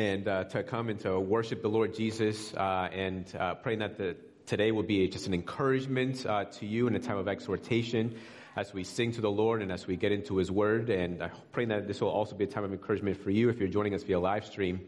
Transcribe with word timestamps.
and 0.00 0.26
uh, 0.26 0.44
to 0.44 0.62
come 0.62 0.88
and 0.88 0.98
to 0.98 1.20
worship 1.20 1.60
the 1.60 1.68
Lord 1.68 1.94
Jesus 1.94 2.54
uh, 2.54 2.88
and 2.90 3.30
uh, 3.38 3.54
praying 3.56 3.80
that 3.80 3.98
the, 3.98 4.16
today 4.46 4.72
will 4.72 4.82
be 4.82 5.06
just 5.08 5.26
an 5.26 5.34
encouragement 5.34 6.24
uh, 6.24 6.44
to 6.44 6.64
you 6.64 6.86
in 6.86 6.94
a 6.94 6.98
time 6.98 7.18
of 7.18 7.28
exhortation 7.28 8.16
as 8.56 8.72
we 8.72 8.82
sing 8.82 9.12
to 9.12 9.20
the 9.20 9.30
Lord 9.30 9.60
and 9.60 9.70
as 9.70 9.86
we 9.86 9.96
get 9.96 10.10
into 10.10 10.38
His 10.38 10.50
Word. 10.50 10.88
And 10.88 11.22
I'm 11.22 11.30
praying 11.52 11.68
that 11.68 11.86
this 11.86 12.00
will 12.00 12.08
also 12.08 12.34
be 12.34 12.44
a 12.44 12.46
time 12.46 12.64
of 12.64 12.72
encouragement 12.72 13.18
for 13.18 13.30
you 13.30 13.50
if 13.50 13.58
you're 13.58 13.68
joining 13.68 13.92
us 13.92 14.02
via 14.02 14.18
live 14.18 14.46
stream. 14.46 14.80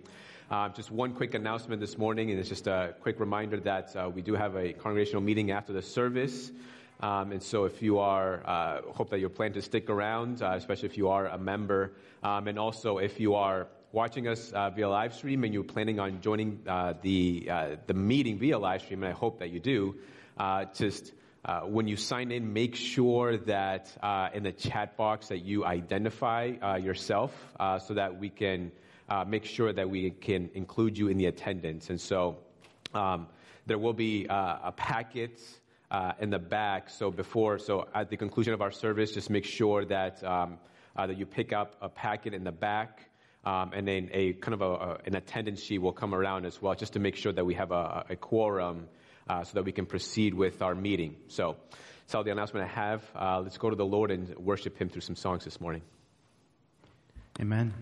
Uh, 0.51 0.71
just 0.71 0.91
one 0.91 1.13
quick 1.13 1.35
announcement 1.35 1.83
this 1.83 1.99
morning, 1.99 2.31
and 2.31 2.41
it's 2.41 2.49
just 2.49 2.67
a 2.67 2.95
quick 3.03 3.21
reminder 3.21 3.61
that 3.61 3.95
uh, 3.95 4.09
we 4.09 4.23
do 4.23 4.33
have 4.33 4.57
a 4.57 4.73
congregational 4.73 5.21
meeting 5.21 5.51
after 5.51 5.75
the 5.75 5.83
service. 5.83 6.51
Um, 7.01 7.33
and 7.33 7.43
so 7.43 7.65
if 7.65 7.83
you 7.83 7.99
are, 7.99 8.43
uh, 8.47 8.81
hope 8.93 9.11
that 9.11 9.21
you're 9.21 9.29
planning 9.29 9.55
to 9.55 9.63
stick 9.63 9.91
around, 9.91 10.41
uh, 10.41 10.55
especially 10.57 10.89
if 10.89 10.97
you 10.97 11.09
are 11.09 11.27
a 11.27 11.37
member. 11.37 11.93
Um, 12.23 12.49
and 12.49 12.59
also 12.59 12.97
if 12.97 13.21
you 13.21 13.35
are 13.35 13.67
watching 13.93 14.27
us 14.27 14.51
uh, 14.53 14.71
via 14.71 14.89
live 14.89 15.15
stream 15.15 15.45
and 15.45 15.53
you're 15.53 15.63
planning 15.63 16.01
on 16.01 16.23
joining 16.23 16.59
uh, 16.67 16.95
the, 17.03 17.47
uh, 17.51 17.77
the 17.87 17.93
meeting 17.95 18.39
via 18.39 18.59
live 18.59 18.81
stream, 18.81 19.03
and 19.03 19.13
I 19.13 19.17
hope 19.17 19.41
that 19.41 19.51
you 19.51 19.61
do, 19.61 19.97
uh, 20.39 20.65
just 20.75 21.13
uh, 21.45 21.61
when 21.61 21.87
you 21.87 21.97
sign 21.97 22.33
in, 22.33 22.55
make 22.55 22.75
sure 22.75 23.37
that 23.37 23.95
uh, 24.03 24.31
in 24.33 24.45
the 24.45 24.53
chat 24.53 24.97
box 24.97 25.29
that 25.29 25.45
you 25.45 25.67
identify 25.67 26.53
yourself 26.81 27.33
so 27.87 27.95
that 27.95 28.19
we 28.19 28.31
can 28.31 28.73
make 29.27 29.45
sure 29.45 29.73
that 29.73 29.91
we 29.91 30.11
can 30.11 30.49
include 30.55 30.97
you 30.97 31.09
in 31.09 31.19
the 31.19 31.27
attendance. 31.27 31.91
And 31.91 32.01
so 32.01 32.39
um, 32.95 33.27
there 33.67 33.79
will 33.79 33.93
be 33.93 34.27
a 34.31 34.73
packet 34.75 35.39
in 36.21 36.31
the 36.31 36.39
back. 36.39 36.89
So 36.91 37.11
before, 37.11 37.59
so 37.59 37.89
at 37.95 38.09
the 38.09 38.17
conclusion 38.17 38.55
of 38.55 38.63
our 38.63 38.71
service, 38.71 39.13
just 39.13 39.29
make 39.29 39.45
sure 39.45 39.85
that 39.87 40.23
um, 40.25 40.59
that 40.97 41.19
you 41.19 41.27
pick 41.27 41.53
up 41.53 41.75
a 41.83 41.89
packet 41.89 42.33
in 42.33 42.45
the 42.45 42.53
back. 42.53 43.09
Um, 43.45 43.73
and 43.75 43.89
then 43.89 44.09
a 44.13 44.35
kind 44.35 44.55
of 44.55 44.63
a, 44.63 44.65
a, 44.65 44.99
an 45.07 45.17
attendance 45.17 45.63
sheet 45.63 45.79
will 45.79 45.93
come 45.93 46.15
around 46.15 46.47
as 46.47 46.63
well, 46.63 46.75
just 46.75 46.93
to 46.93 47.01
make 47.01 47.17
sure 47.17 47.33
that 47.33 47.45
we 47.45 47.55
have 47.55 47.73
a, 47.73 48.07
a 48.11 48.17
quorum 48.17 48.89
uh, 49.29 49.43
so 49.45 49.55
that 49.55 49.65
we 49.65 49.73
can 49.73 49.87
proceed 49.87 50.33
with 50.33 50.63
our 50.63 50.75
meeting. 50.75 51.17
So 51.29 51.57
that's 52.03 52.15
all 52.15 52.23
the 52.23 52.31
announcement 52.31 52.67
I 52.67 52.75
have. 52.75 53.03
Uh, 53.15 53.41
let's 53.41 53.59
go 53.59 53.69
to 53.71 53.77
the 53.77 53.85
Lord 53.85 54.11
and 54.11 54.37
worship 54.39 54.79
Him 54.79 54.89
through 54.89 55.01
some 55.01 55.17
songs 55.17 55.45
this 55.45 55.61
morning. 55.61 55.83
Amen. 57.41 57.75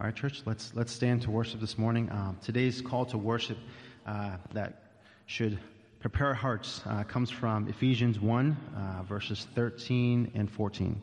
All 0.00 0.06
right, 0.06 0.16
church, 0.16 0.42
let's 0.46 0.72
let's 0.74 0.92
stand 0.92 1.22
to 1.22 1.30
worship 1.30 1.60
this 1.60 1.76
morning. 1.76 2.10
Um, 2.10 2.38
today's 2.42 2.80
call 2.80 3.04
to 3.06 3.18
worship 3.18 3.58
uh, 4.06 4.38
that 4.54 4.82
should 5.26 5.58
prepare 6.00 6.28
our 6.28 6.34
hearts 6.34 6.80
uh, 6.86 7.04
comes 7.04 7.30
from 7.30 7.68
Ephesians 7.68 8.18
1, 8.18 8.56
uh, 8.74 9.02
verses 9.02 9.46
13 9.54 10.32
and 10.34 10.50
14. 10.50 11.00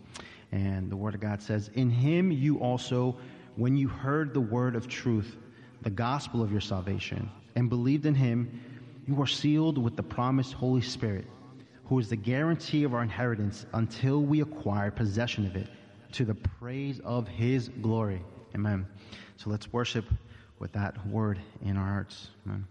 And 0.51 0.89
the 0.89 0.95
Word 0.95 1.13
of 1.13 1.21
God 1.21 1.43
says, 1.43 1.69
In 1.75 1.91
Him 1.91 2.31
you 2.31 2.57
also 2.57 3.17
when 3.57 3.75
you 3.75 3.87
heard 3.87 4.33
the 4.33 4.39
word 4.39 4.75
of 4.75 4.87
truth, 4.87 5.35
the 5.81 5.89
gospel 5.89 6.41
of 6.41 6.51
your 6.51 6.61
salvation, 6.61 7.29
and 7.55 7.69
believed 7.69 8.05
in 8.05 8.15
him, 8.15 8.61
you 9.07 9.15
were 9.15 9.27
sealed 9.27 9.77
with 9.77 9.95
the 9.95 10.03
promised 10.03 10.53
Holy 10.53 10.81
Spirit, 10.81 11.25
who 11.85 11.97
is 11.99 12.09
the 12.09 12.15
guarantee 12.15 12.83
of 12.83 12.93
our 12.93 13.01
inheritance 13.01 13.65
until 13.73 14.21
we 14.21 14.41
acquire 14.41 14.91
possession 14.91 15.45
of 15.45 15.55
it 15.55 15.67
to 16.11 16.23
the 16.23 16.35
praise 16.35 16.99
of 17.03 17.27
his 17.27 17.69
glory. 17.81 18.21
Amen. 18.53 18.85
So 19.37 19.49
let's 19.49 19.73
worship 19.73 20.05
with 20.59 20.71
that 20.73 21.05
word 21.07 21.39
in 21.63 21.77
our 21.77 21.87
hearts. 21.87 22.27
Amen. 22.45 22.67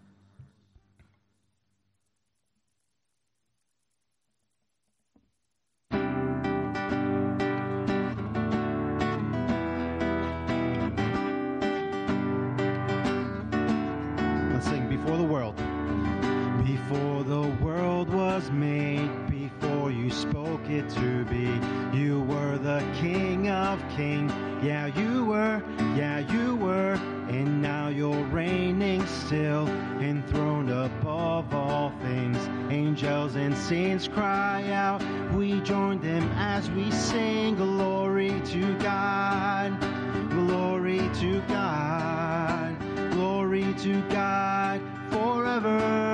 Was 18.37 18.51
made 18.51 19.09
before 19.31 19.91
you 19.91 20.11
spoke 20.11 20.69
it 20.69 20.89
to 20.91 21.25
be. 21.25 21.49
You 21.97 22.21
were 22.23 22.59
the 22.59 22.85
King 23.01 23.49
of 23.49 23.83
Kings. 23.97 24.31
Yeah, 24.63 24.89
you 24.89 25.25
were. 25.25 25.63
Yeah, 25.97 26.19
you 26.19 26.57
were. 26.57 26.99
And 27.31 27.63
now 27.63 27.89
you're 27.89 28.25
reigning 28.25 29.07
still, 29.07 29.67
enthroned 30.01 30.71
above 30.71 31.55
all 31.55 31.95
things. 32.03 32.37
Angels 32.71 33.37
and 33.37 33.57
saints 33.57 34.07
cry 34.07 34.71
out. 34.71 35.03
We 35.33 35.61
join 35.63 36.01
them 36.01 36.31
as 36.37 36.71
we 36.73 36.91
sing 36.91 37.57
glory 37.57 38.39
to 38.53 38.79
God. 38.81 39.81
Glory 40.29 41.09
to 41.21 41.41
God. 41.49 42.77
Glory 43.13 43.73
to 43.79 44.03
God 44.11 44.96
forever 45.11 46.07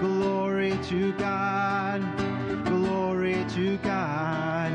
Glory 0.00 0.78
to 0.84 1.12
God, 1.14 2.00
glory 2.64 3.44
to 3.48 3.76
God, 3.78 4.70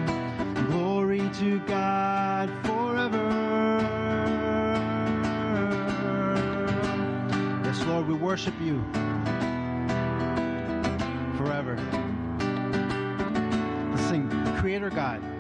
glory 0.68 1.30
to 1.36 1.60
God 1.60 2.50
forever. 2.66 3.30
Yes, 7.64 7.86
Lord, 7.86 8.08
we 8.08 8.16
worship 8.16 8.54
you 8.62 8.84
forever. 11.38 11.78
Let's 13.92 14.08
sing, 14.08 14.30
Creator 14.58 14.90
God. 14.90 15.33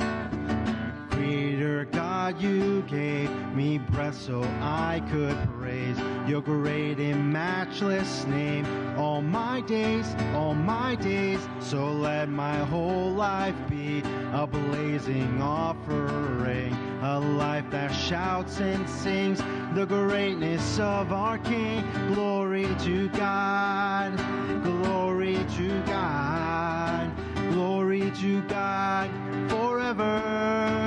Creator 1.23 1.85
God, 1.85 2.41
you 2.41 2.81
gave 2.81 3.29
me 3.55 3.77
breath 3.77 4.19
so 4.19 4.43
I 4.59 5.01
could 5.09 5.37
praise 5.57 5.97
your 6.27 6.41
great 6.41 6.99
and 6.99 7.31
matchless 7.31 8.25
name 8.25 8.65
all 8.97 9.21
my 9.21 9.61
days, 9.61 10.13
all 10.35 10.53
my 10.53 10.95
days. 10.95 11.39
So 11.61 11.93
let 11.93 12.27
my 12.27 12.57
whole 12.65 13.09
life 13.11 13.55
be 13.69 14.03
a 14.33 14.45
blazing 14.45 15.41
offering, 15.41 16.73
a 17.01 17.21
life 17.21 17.69
that 17.69 17.91
shouts 17.93 18.59
and 18.59 18.89
sings 18.89 19.39
the 19.75 19.85
greatness 19.85 20.77
of 20.77 21.13
our 21.13 21.37
King. 21.37 21.85
Glory 22.13 22.67
to 22.79 23.07
God, 23.09 24.17
glory 24.61 25.37
to 25.55 25.81
God, 25.85 27.09
glory 27.53 28.11
to 28.19 28.41
God 28.41 29.09
forever 29.49 30.82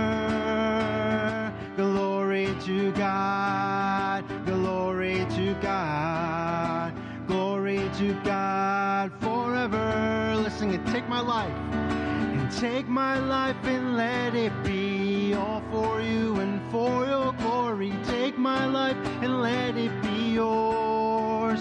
to 2.67 2.91
God, 2.93 4.25
glory 4.45 5.25
to 5.37 5.55
God, 5.63 6.93
glory 7.29 7.89
to 7.97 8.13
God 8.25 9.13
forever. 9.21 10.35
Listen 10.43 10.71
and 10.73 10.85
take 10.89 11.09
my 11.09 11.21
life, 11.21 11.55
and 11.73 12.51
take 12.51 12.89
my 12.89 13.21
life 13.21 13.55
and 13.63 13.97
let 13.97 14.35
it 14.35 14.53
be 14.65 15.33
all 15.33 15.63
for 15.71 16.01
you 16.01 16.35
and 16.41 16.61
for 16.73 17.07
your 17.07 17.33
glory. 17.35 17.93
Take 18.05 18.37
my 18.37 18.67
life 18.67 18.97
and 19.23 19.41
let 19.41 19.77
it 19.77 20.03
be 20.03 20.33
yours. 20.33 21.61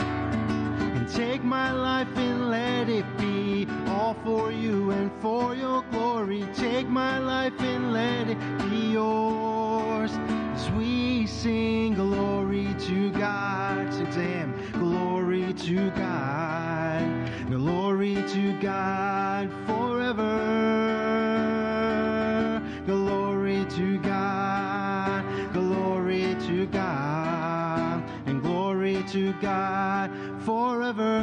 And 0.00 1.06
take 1.10 1.44
my 1.44 1.72
life 1.72 2.08
and 2.16 2.48
let 2.48 2.88
it 2.88 3.04
be 3.18 3.66
all 3.88 4.16
for 4.24 4.50
you 4.50 4.92
and 4.92 5.10
for 5.20 5.54
your 5.54 5.82
glory. 5.90 6.48
Take 6.54 6.88
my 6.88 7.18
life 7.18 7.60
and 7.60 7.92
let 7.92 8.30
it 8.30 8.38
be 8.70 8.92
yours 8.92 10.12
we 10.76 11.26
sing 11.26 11.94
glory 11.94 12.74
to 12.80 13.10
God. 13.12 13.90
To 13.92 14.04
Him, 14.20 14.54
glory 14.72 15.52
to 15.52 15.90
God, 15.90 17.48
glory 17.48 18.14
to 18.14 18.60
God 18.60 19.50
forever. 19.66 20.58
Glory 22.86 23.64
to 23.70 23.98
God, 23.98 25.24
glory 25.52 26.36
to 26.46 26.66
God, 26.66 28.02
and 28.26 28.42
glory 28.42 29.02
to 29.08 29.32
God 29.40 30.10
forever. 30.42 31.18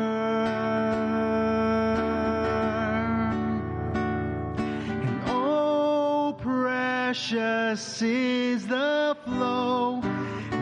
Oh, 5.27 6.35
precious 6.39 8.01
is 8.01 8.67
the 8.67 8.94
flow 9.13 10.01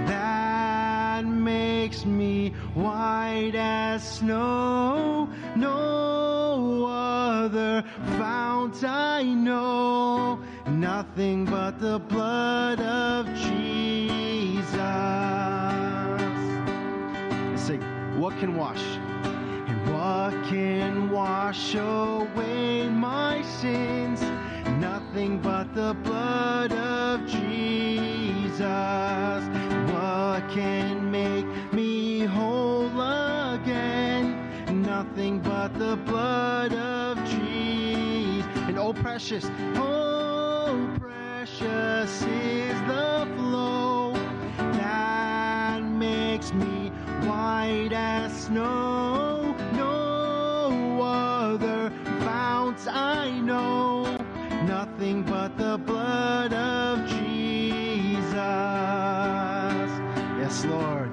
that 0.07 1.24
makes 1.25 2.06
me 2.06 2.50
white 2.74 3.54
as 3.56 4.18
snow. 4.18 5.30
No 5.56 6.86
other 6.86 7.84
fount 8.18 8.84
I 8.84 9.24
know, 9.24 10.40
nothing 10.68 11.45
but 11.45 11.80
the 11.80 12.00
blood 12.00 12.81
of 12.81 13.28
Jesus. 13.28 14.74
Say, 17.66 17.78
what 18.18 18.38
can 18.39 18.57
wash? 18.57 18.84
And 19.68 19.94
what 19.94 20.34
can 20.50 21.12
wash 21.12 21.75
away 21.75 22.89
my 22.89 23.42
sins? 23.44 24.22
nothing 24.84 25.39
but 25.39 25.74
the 25.74 25.94
blood 26.04 26.72
of 26.72 27.25
Jesus 27.28 27.93
cross. 28.94 29.44
What 29.92 30.50
can 30.50 31.12
make 31.12 31.45
me 31.74 32.25
whole 32.25 33.01
again? 33.56 34.25
Nothing 34.81 35.40
but 35.40 35.78
the 35.80 35.95
blood 35.95 36.74
of 36.74 37.18
Jesus. 37.25 38.48
And 38.68 38.78
oh, 38.78 38.94
precious, 38.94 39.45
oh, 39.75 40.90
precious 41.00 42.22
is 42.22 42.78
the 42.94 43.28
flow 43.36 44.13
that 44.80 45.84
makes 45.84 46.54
me 46.54 46.89
white 47.28 47.94
as 47.94 48.46
snow. 48.46 49.56
No 49.74 51.01
other 51.01 51.92
founts 52.25 52.88
I 52.88 53.31
know, 53.39 54.04
nothing 54.66 55.24
but 55.24 55.57
the 55.57 55.78
blood 55.78 56.54
of 56.54 56.93
Yes, 60.53 60.65
Lord, 60.65 61.09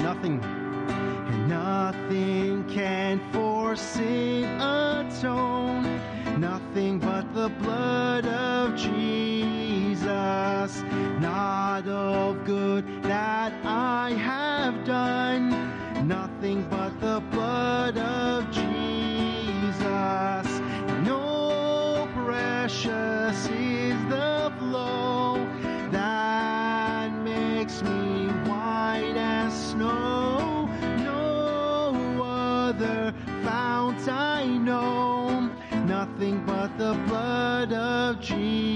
nothing 0.00 0.42
and 0.42 1.48
nothing 1.50 2.64
can 2.64 3.20
forsake 3.30 4.46
atone. 4.46 6.00
Nothing 6.40 6.98
but 6.98 7.34
the 7.34 7.50
blood 7.60 8.24
of 8.24 8.76
Jesus, 8.76 10.06
not 11.20 11.86
of 11.88 12.42
good 12.46 12.86
that 13.02 13.52
I 13.66 14.14
have 14.14 14.86
done. 14.86 16.08
Nothing 16.08 16.66
but 16.70 16.98
the 17.02 17.20
blood 17.30 17.98
of 17.98 18.50
Jesus, 18.50 19.82
no 21.04 22.08
precious. 22.14 23.19
the 36.80 36.94
blood 37.06 37.74
of 37.74 38.18
Jesus. 38.22 38.69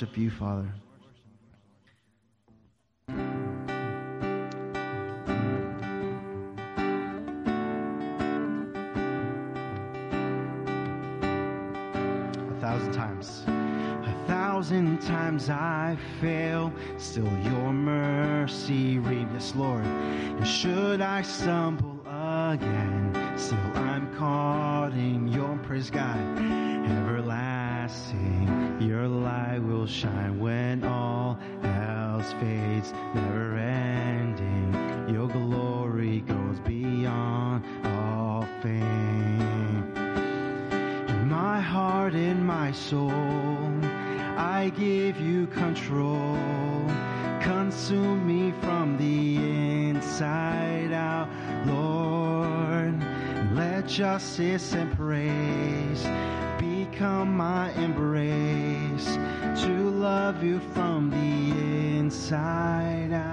worship 0.00 0.16
you, 0.16 0.30
Father. 0.30 0.87
justice 53.98 54.74
and 54.74 54.96
praise 54.96 56.04
become 56.56 57.36
my 57.36 57.72
embrace 57.72 59.16
to 59.60 59.90
love 59.90 60.40
you 60.40 60.60
from 60.72 61.10
the 61.10 61.98
inside 61.98 63.12
out. 63.12 63.27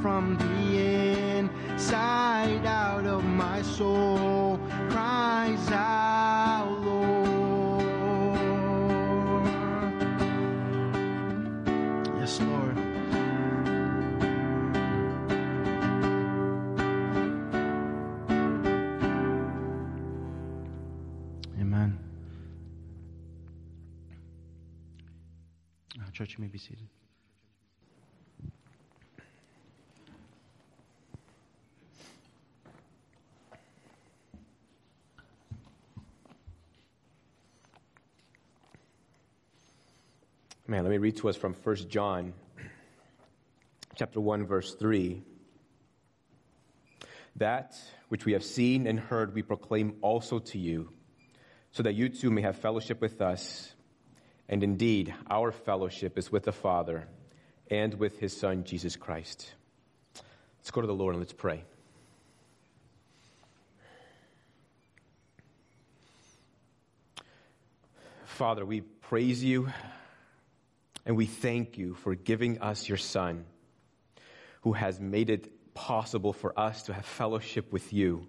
From 0.00 0.36
the 0.38 0.78
inside 1.38 2.64
out 2.64 3.04
of 3.06 3.22
my 3.24 3.60
soul. 3.62 4.58
Cries 4.90 5.70
out, 5.70 6.80
Lord. 6.82 7.84
Yes, 12.18 12.40
Lord. 12.40 12.78
Amen. 21.60 21.98
Church, 26.12 26.36
you 26.38 26.42
may 26.44 26.48
be 26.48 26.58
seated. 26.58 26.88
Me 40.94 40.98
read 40.98 41.16
to 41.16 41.28
us 41.28 41.36
from 41.36 41.54
1 41.54 41.76
John 41.88 42.34
chapter 43.96 44.20
1 44.20 44.46
verse 44.46 44.74
3. 44.74 45.20
That 47.34 47.76
which 48.10 48.24
we 48.24 48.34
have 48.34 48.44
seen 48.44 48.86
and 48.86 49.00
heard 49.00 49.34
we 49.34 49.42
proclaim 49.42 49.96
also 50.02 50.38
to 50.38 50.58
you, 50.58 50.90
so 51.72 51.82
that 51.82 51.94
you 51.94 52.08
too 52.08 52.30
may 52.30 52.42
have 52.42 52.58
fellowship 52.58 53.00
with 53.00 53.20
us. 53.20 53.74
And 54.48 54.62
indeed, 54.62 55.12
our 55.28 55.50
fellowship 55.50 56.16
is 56.16 56.30
with 56.30 56.44
the 56.44 56.52
Father 56.52 57.08
and 57.68 57.94
with 57.94 58.20
his 58.20 58.36
Son 58.36 58.62
Jesus 58.62 58.94
Christ. 58.94 59.52
Let's 60.58 60.70
go 60.70 60.80
to 60.80 60.86
the 60.86 60.94
Lord 60.94 61.16
and 61.16 61.20
let's 61.20 61.32
pray. 61.32 61.64
Father, 68.26 68.64
we 68.64 68.82
praise 68.82 69.42
you 69.42 69.72
and 71.06 71.16
we 71.16 71.26
thank 71.26 71.76
you 71.76 71.94
for 71.94 72.14
giving 72.14 72.60
us 72.60 72.88
your 72.88 72.98
Son, 72.98 73.44
who 74.62 74.72
has 74.72 74.98
made 75.00 75.30
it 75.30 75.74
possible 75.74 76.32
for 76.32 76.58
us 76.58 76.84
to 76.84 76.94
have 76.94 77.04
fellowship 77.04 77.72
with 77.72 77.92
you. 77.92 78.26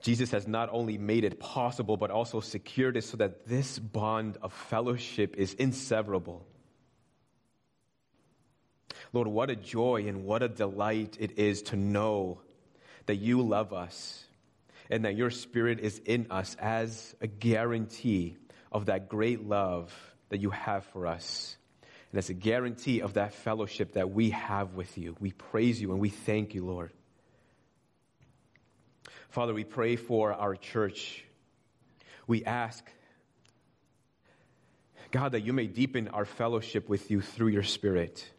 Jesus 0.00 0.32
has 0.32 0.48
not 0.48 0.68
only 0.72 0.98
made 0.98 1.22
it 1.24 1.38
possible, 1.38 1.96
but 1.96 2.10
also 2.10 2.40
secured 2.40 2.96
it 2.96 3.04
so 3.04 3.16
that 3.18 3.46
this 3.46 3.78
bond 3.78 4.36
of 4.42 4.52
fellowship 4.52 5.36
is 5.36 5.54
inseverable. 5.54 6.40
Lord, 9.12 9.28
what 9.28 9.50
a 9.50 9.56
joy 9.56 10.06
and 10.08 10.24
what 10.24 10.42
a 10.42 10.48
delight 10.48 11.16
it 11.20 11.38
is 11.38 11.62
to 11.62 11.76
know 11.76 12.40
that 13.06 13.16
you 13.16 13.42
love 13.42 13.72
us 13.72 14.24
and 14.90 15.04
that 15.04 15.16
your 15.16 15.30
Spirit 15.30 15.80
is 15.80 16.00
in 16.04 16.26
us 16.30 16.56
as 16.58 17.14
a 17.20 17.26
guarantee 17.26 18.36
of 18.72 18.86
that 18.86 19.08
great 19.08 19.46
love 19.46 19.94
that 20.30 20.38
you 20.40 20.50
have 20.50 20.84
for 20.86 21.06
us. 21.06 21.56
And 22.10 22.18
as 22.18 22.30
a 22.30 22.34
guarantee 22.34 23.00
of 23.00 23.14
that 23.14 23.34
fellowship 23.34 23.92
that 23.94 24.10
we 24.10 24.30
have 24.30 24.74
with 24.74 24.98
you. 24.98 25.16
We 25.20 25.32
praise 25.32 25.80
you 25.80 25.92
and 25.92 26.00
we 26.00 26.08
thank 26.08 26.54
you, 26.54 26.64
Lord. 26.64 26.90
Father, 29.30 29.54
we 29.54 29.64
pray 29.64 29.96
for 29.96 30.32
our 30.32 30.54
church. 30.54 31.24
We 32.26 32.44
ask, 32.44 32.84
God, 35.10 35.32
that 35.32 35.40
you 35.40 35.52
may 35.52 35.66
deepen 35.66 36.08
our 36.08 36.24
fellowship 36.24 36.88
with 36.88 37.10
you 37.10 37.20
through 37.20 37.48
your 37.48 37.62
Spirit. 37.62 38.30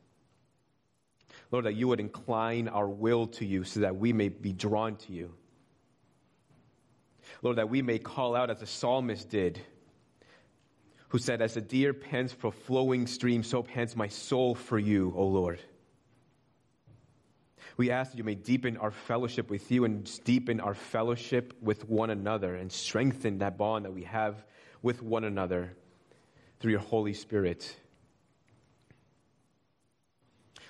Lord, 1.52 1.66
that 1.66 1.76
you 1.76 1.88
would 1.88 2.00
incline 2.00 2.68
our 2.68 2.88
will 2.90 3.28
to 3.28 3.46
you 3.46 3.64
so 3.64 3.82
that 3.82 3.96
we 3.96 4.14
may 4.14 4.30
be 4.30 4.54
drawn 4.54 4.96
to 4.98 5.14
you. 5.14 5.34
Lord, 7.42 7.58
that 7.58 7.70
we 7.70 7.82
may 7.82 8.00
call 8.00 8.36
out 8.36 8.50
as 8.50 8.60
the 8.60 8.66
psalmist 8.68 9.30
did, 9.30 9.62
who 11.14 11.20
said, 11.20 11.44
As 11.44 11.56
a 11.56 11.62
deer 11.62 11.94
pants 11.94 12.34
for 12.34 12.52
flowing 12.52 13.06
streams, 13.06 13.46
so 13.46 13.62
pants 13.62 13.96
my 13.96 14.08
soul 14.08 14.56
for 14.56 14.80
you, 14.80 15.14
O 15.16 15.28
Lord. 15.28 15.60
We 17.78 17.92
ask 17.92 18.12
that 18.12 18.18
you 18.18 18.24
may 18.24 18.34
deepen 18.34 18.78
our 18.78 18.90
fellowship 18.90 19.52
with 19.52 19.72
you 19.72 19.86
and 19.86 20.10
deepen 20.24 20.60
our 20.60 20.74
fellowship 20.74 21.54
with 21.62 21.88
one 21.88 22.10
another 22.10 22.56
and 22.56 22.72
strengthen 22.72 23.38
that 23.38 23.60
bond 23.60 23.86
that 23.86 23.94
we 23.94 24.04
have 24.06 24.44
with 24.82 25.04
one 25.04 25.24
another 25.24 25.78
through 26.60 26.72
your 26.72 26.80
Holy 26.80 27.14
Spirit. 27.14 27.76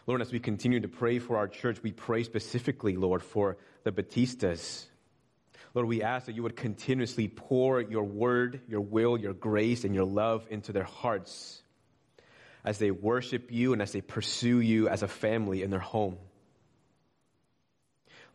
Lord, 0.08 0.22
as 0.22 0.34
we 0.34 0.42
continue 0.42 0.82
to 0.82 0.90
pray 0.90 1.20
for 1.20 1.38
our 1.38 1.48
church, 1.48 1.82
we 1.82 1.94
pray 1.94 2.24
specifically, 2.24 2.98
Lord, 2.98 3.24
for 3.24 3.56
the 3.86 3.94
Batistas. 3.94 4.88
Lord, 5.74 5.88
we 5.88 6.04
ask 6.04 6.28
that 6.28 6.36
you 6.36 6.44
would 6.44 6.56
continuously 6.56 7.28
pour 7.28 7.82
your 7.82 8.04
word, 8.04 8.62
your 8.68 8.82
will, 8.82 9.18
your 9.18 9.34
grace, 9.34 9.84
and 9.84 9.96
your 9.96 10.06
love 10.06 10.46
into 10.50 10.72
their 10.72 10.84
hearts 10.84 11.62
as 12.64 12.78
they 12.78 12.92
worship 12.92 13.52
you 13.52 13.74
and 13.74 13.82
as 13.82 13.92
they 13.92 14.02
pursue 14.02 14.60
you 14.60 14.88
as 14.88 15.04
a 15.04 15.08
family 15.08 15.64
in 15.64 15.72
their 15.72 15.80
home. 15.80 16.18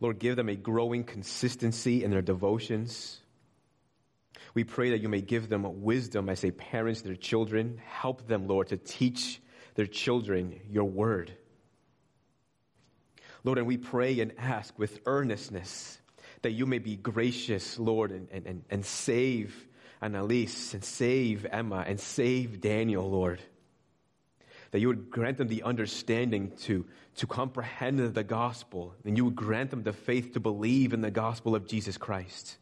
Lord, 0.01 0.19
give 0.19 0.35
them 0.35 0.49
a 0.49 0.55
growing 0.55 1.03
consistency 1.03 2.03
in 2.03 2.11
their 2.11 2.21
devotions. 2.21 3.19
We 4.53 4.63
pray 4.63 4.91
that 4.91 5.01
you 5.01 5.09
may 5.09 5.21
give 5.21 5.49
them 5.49 5.81
wisdom 5.81 6.29
as 6.29 6.41
they 6.41 6.51
parent 6.51 7.03
their 7.03 7.15
children. 7.15 7.79
Help 7.85 8.27
them, 8.27 8.47
Lord, 8.47 8.67
to 8.67 8.77
teach 8.77 9.41
their 9.75 9.85
children 9.85 10.59
your 10.69 10.85
word. 10.85 11.33
Lord, 13.43 13.57
and 13.57 13.67
we 13.67 13.77
pray 13.77 14.19
and 14.19 14.33
ask 14.37 14.77
with 14.77 14.99
earnestness 15.05 15.98
that 16.41 16.51
you 16.51 16.65
may 16.65 16.79
be 16.79 16.95
gracious, 16.95 17.77
Lord, 17.77 18.11
and, 18.11 18.27
and, 18.31 18.63
and 18.69 18.85
save 18.85 19.67
Annalise 20.01 20.73
and 20.73 20.83
save 20.83 21.45
Emma 21.45 21.83
and 21.85 21.99
save 21.99 22.61
Daniel, 22.61 23.09
Lord. 23.09 23.41
That 24.71 24.79
you 24.79 24.87
would 24.87 25.09
grant 25.09 25.37
them 25.37 25.47
the 25.47 25.63
understanding 25.63 26.51
to, 26.61 26.85
to 27.17 27.27
comprehend 27.27 27.99
the 27.99 28.23
gospel, 28.23 28.93
and 29.03 29.17
you 29.17 29.25
would 29.25 29.35
grant 29.35 29.71
them 29.71 29.83
the 29.83 29.93
faith 29.93 30.33
to 30.33 30.39
believe 30.39 30.93
in 30.93 31.01
the 31.01 31.11
gospel 31.11 31.55
of 31.55 31.67
Jesus 31.67 31.97
Christ. 31.97 32.57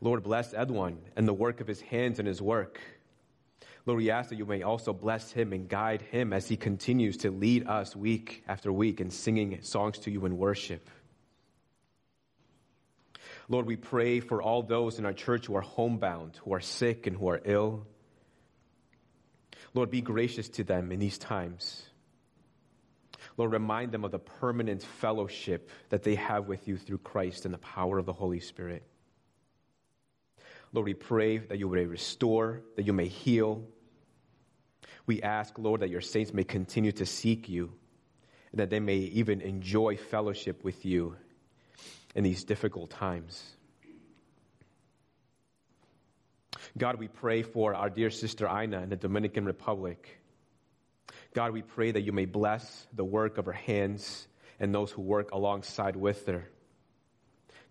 Lord, 0.00 0.24
bless 0.24 0.52
Edwin 0.52 0.98
and 1.14 1.28
the 1.28 1.34
work 1.34 1.60
of 1.60 1.68
his 1.68 1.80
hands 1.80 2.18
and 2.18 2.26
his 2.26 2.42
work. 2.42 2.80
Lord, 3.84 3.98
we 3.98 4.10
ask 4.10 4.30
that 4.30 4.36
you 4.36 4.46
may 4.46 4.62
also 4.62 4.92
bless 4.92 5.32
him 5.32 5.52
and 5.52 5.68
guide 5.68 6.02
him 6.02 6.32
as 6.32 6.48
he 6.48 6.56
continues 6.56 7.16
to 7.18 7.30
lead 7.30 7.66
us 7.66 7.96
week 7.96 8.44
after 8.46 8.72
week 8.72 9.00
in 9.00 9.10
singing 9.10 9.58
songs 9.62 9.98
to 10.00 10.10
you 10.10 10.24
in 10.24 10.38
worship. 10.38 10.88
Lord, 13.48 13.66
we 13.66 13.76
pray 13.76 14.20
for 14.20 14.40
all 14.40 14.62
those 14.62 14.98
in 14.98 15.04
our 15.04 15.12
church 15.12 15.46
who 15.46 15.56
are 15.56 15.62
homebound, 15.62 16.38
who 16.44 16.54
are 16.54 16.60
sick, 16.60 17.08
and 17.08 17.16
who 17.16 17.28
are 17.28 17.40
ill. 17.44 17.86
Lord, 19.74 19.90
be 19.90 20.00
gracious 20.00 20.48
to 20.50 20.64
them 20.64 20.92
in 20.92 21.00
these 21.00 21.18
times. 21.18 21.82
Lord, 23.36 23.52
remind 23.52 23.90
them 23.90 24.04
of 24.04 24.12
the 24.12 24.18
permanent 24.18 24.82
fellowship 24.82 25.70
that 25.88 26.02
they 26.02 26.14
have 26.16 26.46
with 26.46 26.68
you 26.68 26.76
through 26.76 26.98
Christ 26.98 27.46
and 27.46 27.54
the 27.54 27.58
power 27.58 27.98
of 27.98 28.06
the 28.06 28.12
Holy 28.12 28.40
Spirit. 28.40 28.84
Lord, 30.72 30.86
we 30.86 30.94
pray 30.94 31.38
that 31.38 31.58
you 31.58 31.68
may 31.68 31.84
restore, 31.84 32.62
that 32.76 32.86
you 32.86 32.92
may 32.92 33.08
heal. 33.08 33.64
We 35.06 35.22
ask, 35.22 35.58
Lord, 35.58 35.80
that 35.80 35.90
your 35.90 36.00
saints 36.00 36.32
may 36.32 36.44
continue 36.44 36.92
to 36.92 37.06
seek 37.06 37.48
you, 37.48 37.72
and 38.50 38.60
that 38.60 38.70
they 38.70 38.80
may 38.80 38.96
even 38.96 39.40
enjoy 39.40 39.96
fellowship 39.96 40.62
with 40.62 40.84
you 40.84 41.16
in 42.14 42.24
these 42.24 42.44
difficult 42.44 42.90
times. 42.90 43.56
God, 46.78 46.96
we 46.96 47.08
pray 47.08 47.42
for 47.42 47.74
our 47.74 47.90
dear 47.90 48.10
sister 48.10 48.46
Ina 48.46 48.82
in 48.82 48.88
the 48.88 48.96
Dominican 48.96 49.44
Republic. 49.44 50.18
God, 51.34 51.52
we 51.52 51.62
pray 51.62 51.90
that 51.90 52.02
you 52.02 52.12
may 52.12 52.24
bless 52.24 52.86
the 52.92 53.04
work 53.04 53.38
of 53.38 53.46
her 53.46 53.52
hands 53.52 54.28
and 54.60 54.74
those 54.74 54.90
who 54.90 55.02
work 55.02 55.32
alongside 55.32 55.96
with 55.96 56.26
her. 56.26 56.48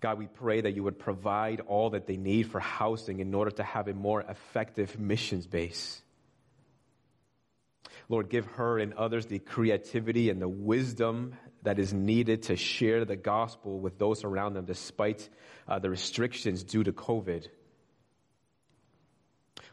God, 0.01 0.17
we 0.17 0.27
pray 0.27 0.61
that 0.61 0.75
you 0.75 0.83
would 0.83 0.97
provide 0.97 1.61
all 1.61 1.91
that 1.91 2.07
they 2.07 2.17
need 2.17 2.49
for 2.49 2.59
housing 2.59 3.19
in 3.19 3.33
order 3.33 3.51
to 3.51 3.63
have 3.63 3.87
a 3.87 3.93
more 3.93 4.21
effective 4.21 4.99
missions 4.99 5.45
base. 5.45 6.01
Lord, 8.11 8.27
give 8.27 8.45
her 8.45 8.77
and 8.77 8.93
others 8.95 9.27
the 9.27 9.39
creativity 9.39 10.29
and 10.29 10.41
the 10.41 10.49
wisdom 10.49 11.33
that 11.63 11.79
is 11.79 11.93
needed 11.93 12.43
to 12.43 12.57
share 12.57 13.05
the 13.05 13.15
gospel 13.15 13.79
with 13.79 13.97
those 13.97 14.25
around 14.25 14.53
them 14.53 14.65
despite 14.65 15.29
uh, 15.65 15.79
the 15.79 15.89
restrictions 15.89 16.65
due 16.65 16.83
to 16.83 16.91
COVID. 16.91 17.47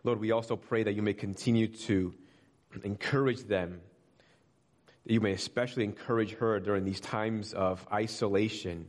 Lord, 0.05 0.21
we 0.21 0.31
also 0.31 0.55
pray 0.55 0.85
that 0.85 0.93
you 0.93 1.03
may 1.03 1.15
continue 1.15 1.67
to 1.67 2.15
encourage 2.85 3.43
them. 3.43 3.81
That 5.05 5.13
you 5.13 5.21
may 5.21 5.33
especially 5.33 5.83
encourage 5.83 6.35
her 6.35 6.61
during 6.61 6.85
these 6.85 7.01
times 7.01 7.53
of 7.53 7.85
isolation, 7.93 8.87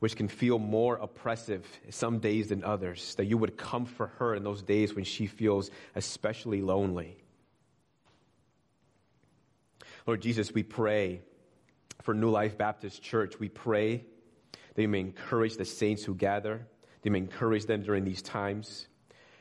which 0.00 0.16
can 0.16 0.26
feel 0.26 0.58
more 0.58 0.96
oppressive 0.96 1.64
some 1.90 2.18
days 2.18 2.48
than 2.48 2.64
others. 2.64 3.14
That 3.14 3.26
you 3.26 3.38
would 3.38 3.56
comfort 3.56 4.10
her 4.18 4.34
in 4.34 4.42
those 4.42 4.62
days 4.62 4.92
when 4.92 5.04
she 5.04 5.28
feels 5.28 5.70
especially 5.94 6.62
lonely. 6.62 7.22
Lord 10.06 10.22
Jesus, 10.22 10.54
we 10.54 10.62
pray 10.62 11.22
for 12.02 12.14
New 12.14 12.30
Life 12.30 12.56
Baptist 12.56 13.02
Church. 13.02 13.40
We 13.40 13.48
pray 13.48 14.04
that 14.74 14.82
you 14.82 14.86
may 14.86 15.00
encourage 15.00 15.56
the 15.56 15.64
saints 15.64 16.04
who 16.04 16.14
gather, 16.14 16.58
that 16.58 17.04
you 17.04 17.10
may 17.10 17.18
encourage 17.18 17.66
them 17.66 17.82
during 17.82 18.04
these 18.04 18.22
times. 18.22 18.86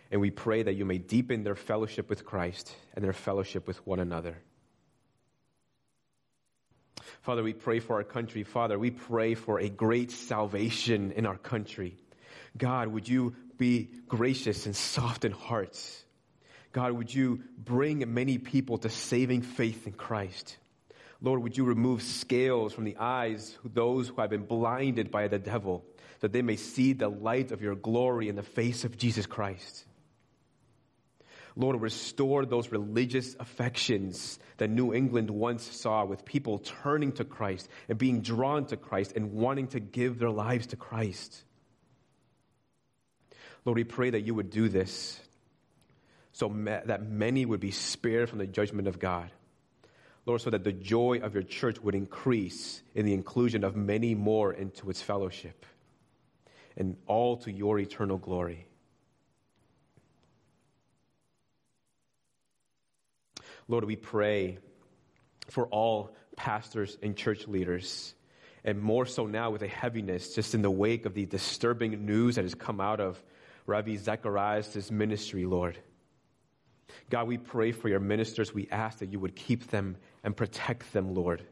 And 0.10 0.22
we 0.22 0.32
pray 0.32 0.64
that 0.64 0.74
you 0.74 0.84
may 0.84 0.98
deepen 0.98 1.44
their 1.44 1.56
fellowship 1.56 2.10
with 2.10 2.26
Christ 2.26 2.76
and 2.96 3.06
their 3.06 3.14
fellowship 3.14 3.68
with 3.68 3.86
one 3.86 4.00
another. 4.00 4.38
Father, 7.22 7.44
we 7.44 7.54
pray 7.54 7.80
for 7.80 7.98
our 7.98 8.04
country. 8.04 8.44
Father, 8.44 8.80
we 8.80 8.90
pray 8.90 9.36
for 9.36 9.60
a 9.60 9.70
great 9.70 10.10
salvation 10.10 11.12
in 11.12 11.28
our 11.28 11.38
country. 11.38 11.96
God, 12.58 12.88
would 12.88 13.08
you 13.08 13.36
be 13.58 13.90
gracious 14.08 14.66
and 14.66 14.76
soft 14.76 15.26
in 15.26 15.32
hearts? 15.32 16.05
God, 16.76 16.92
would 16.92 17.16
you 17.16 17.40
bring 17.58 18.04
many 18.14 18.38
people 18.38 18.78
to 18.80 18.90
saving 18.90 19.44
faith 19.44 19.88
in 19.88 19.94
Christ? 19.94 20.58
Lord, 21.22 21.42
would 21.42 21.56
you 21.56 21.64
remove 21.64 22.02
scales 22.02 22.74
from 22.74 22.84
the 22.84 22.98
eyes 22.98 23.58
of 23.64 23.74
those 23.74 24.10
who 24.10 24.20
have 24.20 24.30
been 24.30 24.44
blinded 24.44 25.10
by 25.10 25.30
the 25.30 25.40
devil, 25.40 25.86
that 26.20 26.34
they 26.34 26.42
may 26.42 26.58
see 26.58 26.92
the 26.92 27.08
light 27.08 27.54
of 27.54 27.62
your 27.62 27.76
glory 27.76 28.28
in 28.28 28.36
the 28.36 28.44
face 28.44 28.84
of 28.84 28.98
Jesus 28.98 29.26
Christ? 29.26 29.86
Lord, 31.56 31.80
restore 31.80 32.46
those 32.46 32.70
religious 32.74 33.38
affections 33.40 34.38
that 34.58 34.70
New 34.70 34.94
England 34.94 35.30
once 35.30 35.64
saw 35.64 36.04
with 36.04 36.26
people 36.26 36.60
turning 36.60 37.14
to 37.14 37.24
Christ 37.24 37.70
and 37.88 37.98
being 37.98 38.20
drawn 38.20 38.66
to 38.66 38.76
Christ 38.76 39.14
and 39.16 39.32
wanting 39.32 39.68
to 39.68 39.80
give 39.80 40.20
their 40.20 40.30
lives 40.30 40.68
to 40.68 40.76
Christ. 40.76 41.42
Lord, 43.64 43.78
we 43.78 43.86
pray 43.86 44.10
that 44.10 44.26
you 44.26 44.36
would 44.36 44.50
do 44.50 44.68
this 44.68 45.22
so 46.36 46.50
that 46.66 47.02
many 47.02 47.46
would 47.46 47.62
be 47.62 47.72
spared 47.72 48.28
from 48.28 48.40
the 48.40 48.46
judgment 48.46 48.90
of 48.90 49.00
God. 49.00 49.32
Lord, 50.26 50.42
so 50.42 50.50
that 50.50 50.66
the 50.66 50.74
joy 50.74 51.22
of 51.24 51.34
your 51.34 51.44
church 51.44 51.80
would 51.80 51.96
increase 51.96 52.84
in 52.94 53.06
the 53.06 53.14
inclusion 53.14 53.64
of 53.64 53.78
many 53.78 54.16
more 54.16 54.52
into 54.52 54.90
its 54.90 55.02
fellowship, 55.02 55.66
and 56.76 56.98
all 57.08 57.38
to 57.38 57.52
your 57.54 57.80
eternal 57.80 58.18
glory. 58.18 58.68
Lord, 63.70 63.86
we 63.86 63.96
pray 63.96 64.58
for 65.50 65.68
all 65.68 66.14
pastors 66.36 66.98
and 67.02 67.16
church 67.16 67.48
leaders, 67.48 68.14
and 68.66 68.82
more 68.82 69.06
so 69.06 69.26
now 69.26 69.52
with 69.52 69.62
a 69.62 69.70
heaviness 69.70 70.36
just 70.36 70.54
in 70.54 70.62
the 70.62 70.70
wake 70.70 71.06
of 71.06 71.14
the 71.14 71.26
disturbing 71.26 72.06
news 72.06 72.36
that 72.36 72.44
has 72.44 72.56
come 72.56 72.82
out 72.82 73.00
of 73.00 73.24
Ravi 73.66 73.96
Zacharias' 73.96 74.92
ministry, 74.92 75.46
Lord. 75.46 75.78
God, 77.10 77.28
we 77.28 77.38
pray 77.38 77.72
for 77.72 77.90
your 77.90 78.00
ministers. 78.00 78.54
We 78.54 78.68
ask 78.72 79.00
that 79.00 79.12
you 79.12 79.20
would 79.20 79.36
keep 79.36 79.68
them 79.68 79.98
and 80.24 80.36
protect 80.36 80.92
them, 80.94 81.14
Lord. 81.14 81.44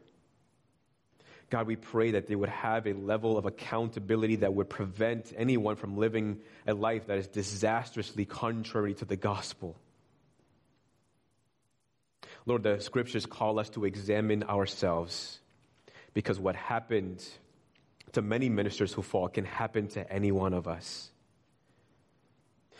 God, 1.50 1.66
we 1.66 1.76
pray 1.76 2.12
that 2.12 2.26
they 2.26 2.34
would 2.34 2.48
have 2.48 2.86
a 2.86 2.94
level 2.94 3.36
of 3.38 3.44
accountability 3.44 4.36
that 4.36 4.54
would 4.54 4.68
prevent 4.68 5.32
anyone 5.36 5.76
from 5.76 5.96
living 5.96 6.40
a 6.66 6.74
life 6.74 7.06
that 7.06 7.18
is 7.18 7.28
disastrously 7.28 8.24
contrary 8.24 8.94
to 8.94 9.04
the 9.04 9.16
gospel. 9.16 9.76
Lord, 12.46 12.62
the 12.62 12.80
scriptures 12.80 13.26
call 13.26 13.58
us 13.58 13.70
to 13.70 13.84
examine 13.84 14.42
ourselves 14.44 15.38
because 16.12 16.38
what 16.38 16.56
happened 16.56 17.24
to 18.12 18.22
many 18.22 18.48
ministers 18.48 18.92
who 18.92 19.02
fall 19.02 19.28
can 19.28 19.44
happen 19.44 19.88
to 19.88 20.12
any 20.12 20.30
one 20.32 20.54
of 20.54 20.68
us. 20.68 21.10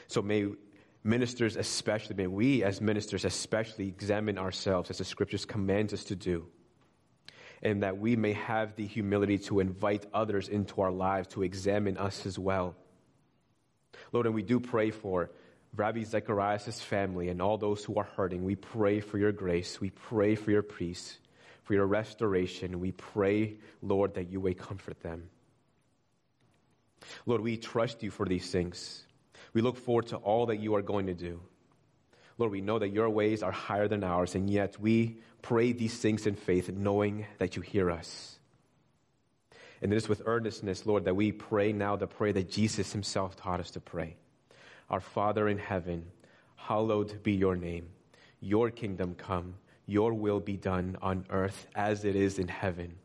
So 0.06 0.22
may 0.22 0.48
ministers, 1.04 1.56
especially, 1.56 2.16
may 2.16 2.26
we 2.26 2.64
as 2.64 2.80
ministers 2.80 3.24
especially 3.24 3.86
examine 3.86 4.38
ourselves 4.38 4.90
as 4.90 4.98
the 4.98 5.04
scriptures 5.04 5.44
command 5.44 5.92
us 5.92 6.04
to 6.04 6.16
do. 6.16 6.46
And 7.62 7.82
that 7.82 7.98
we 7.98 8.16
may 8.16 8.32
have 8.32 8.74
the 8.76 8.86
humility 8.86 9.38
to 9.38 9.60
invite 9.60 10.06
others 10.12 10.48
into 10.48 10.80
our 10.80 10.90
lives 10.90 11.28
to 11.28 11.42
examine 11.42 11.96
us 11.96 12.26
as 12.26 12.38
well. 12.38 12.74
Lord, 14.12 14.26
and 14.26 14.34
we 14.34 14.42
do 14.42 14.58
pray 14.60 14.90
for 14.90 15.30
Ravi 15.76 16.04
Zacharias' 16.04 16.80
family 16.80 17.28
and 17.28 17.42
all 17.42 17.58
those 17.58 17.84
who 17.84 17.96
are 17.96 18.08
hurting, 18.16 18.44
we 18.44 18.54
pray 18.54 19.00
for 19.00 19.18
your 19.18 19.32
grace. 19.32 19.80
We 19.80 19.90
pray 19.90 20.34
for 20.34 20.50
your 20.50 20.62
peace, 20.62 21.18
for 21.64 21.74
your 21.74 21.86
restoration. 21.86 22.80
We 22.80 22.92
pray, 22.92 23.56
Lord, 23.82 24.14
that 24.14 24.30
you 24.30 24.40
may 24.40 24.54
comfort 24.54 25.00
them. 25.02 25.30
Lord, 27.26 27.40
we 27.40 27.56
trust 27.56 28.02
you 28.02 28.10
for 28.10 28.24
these 28.24 28.50
things. 28.50 29.04
We 29.54 29.62
look 29.62 29.78
forward 29.78 30.08
to 30.08 30.16
all 30.16 30.46
that 30.46 30.60
you 30.60 30.74
are 30.74 30.82
going 30.82 31.06
to 31.06 31.14
do. 31.14 31.40
Lord, 32.36 32.52
we 32.52 32.60
know 32.60 32.78
that 32.80 32.92
your 32.92 33.08
ways 33.08 33.42
are 33.42 33.52
higher 33.52 33.88
than 33.88 34.04
ours, 34.04 34.34
and 34.34 34.50
yet 34.50 34.78
we 34.80 35.18
pray 35.40 35.72
these 35.72 35.96
things 35.96 36.26
in 36.26 36.34
faith, 36.34 36.68
knowing 36.68 37.26
that 37.38 37.54
you 37.54 37.62
hear 37.62 37.90
us. 37.90 38.38
And 39.80 39.92
it 39.92 39.96
is 39.96 40.08
with 40.08 40.22
earnestness, 40.26 40.86
Lord, 40.86 41.04
that 41.04 41.14
we 41.14 41.30
pray 41.30 41.72
now 41.72 41.94
the 41.94 42.06
prayer 42.06 42.32
that 42.32 42.50
Jesus 42.50 42.92
himself 42.92 43.36
taught 43.36 43.60
us 43.60 43.70
to 43.72 43.80
pray. 43.80 44.16
Our 44.90 45.00
Father 45.00 45.48
in 45.48 45.58
heaven, 45.58 46.06
hallowed 46.56 47.22
be 47.22 47.32
your 47.32 47.54
name. 47.54 47.88
Your 48.40 48.70
kingdom 48.70 49.14
come, 49.14 49.54
your 49.86 50.12
will 50.12 50.40
be 50.40 50.56
done 50.56 50.96
on 51.00 51.26
earth 51.30 51.66
as 51.74 52.04
it 52.04 52.16
is 52.16 52.38
in 52.38 52.48
heaven. 52.48 52.96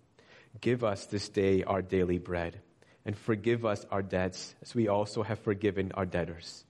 Give 0.62 0.84
us 0.84 1.06
this 1.06 1.30
day 1.30 1.64
our 1.64 1.82
daily 1.82 2.18
bread, 2.18 2.60
and 3.06 3.18
forgive 3.18 3.66
us 3.66 3.86
our 3.92 4.02
debts 4.02 4.56
as 4.62 4.76
we 4.76 4.88
also 4.88 5.24
have 5.24 5.40
forgiven 5.40 5.92
our 5.94 6.06
debtors. 6.06 6.66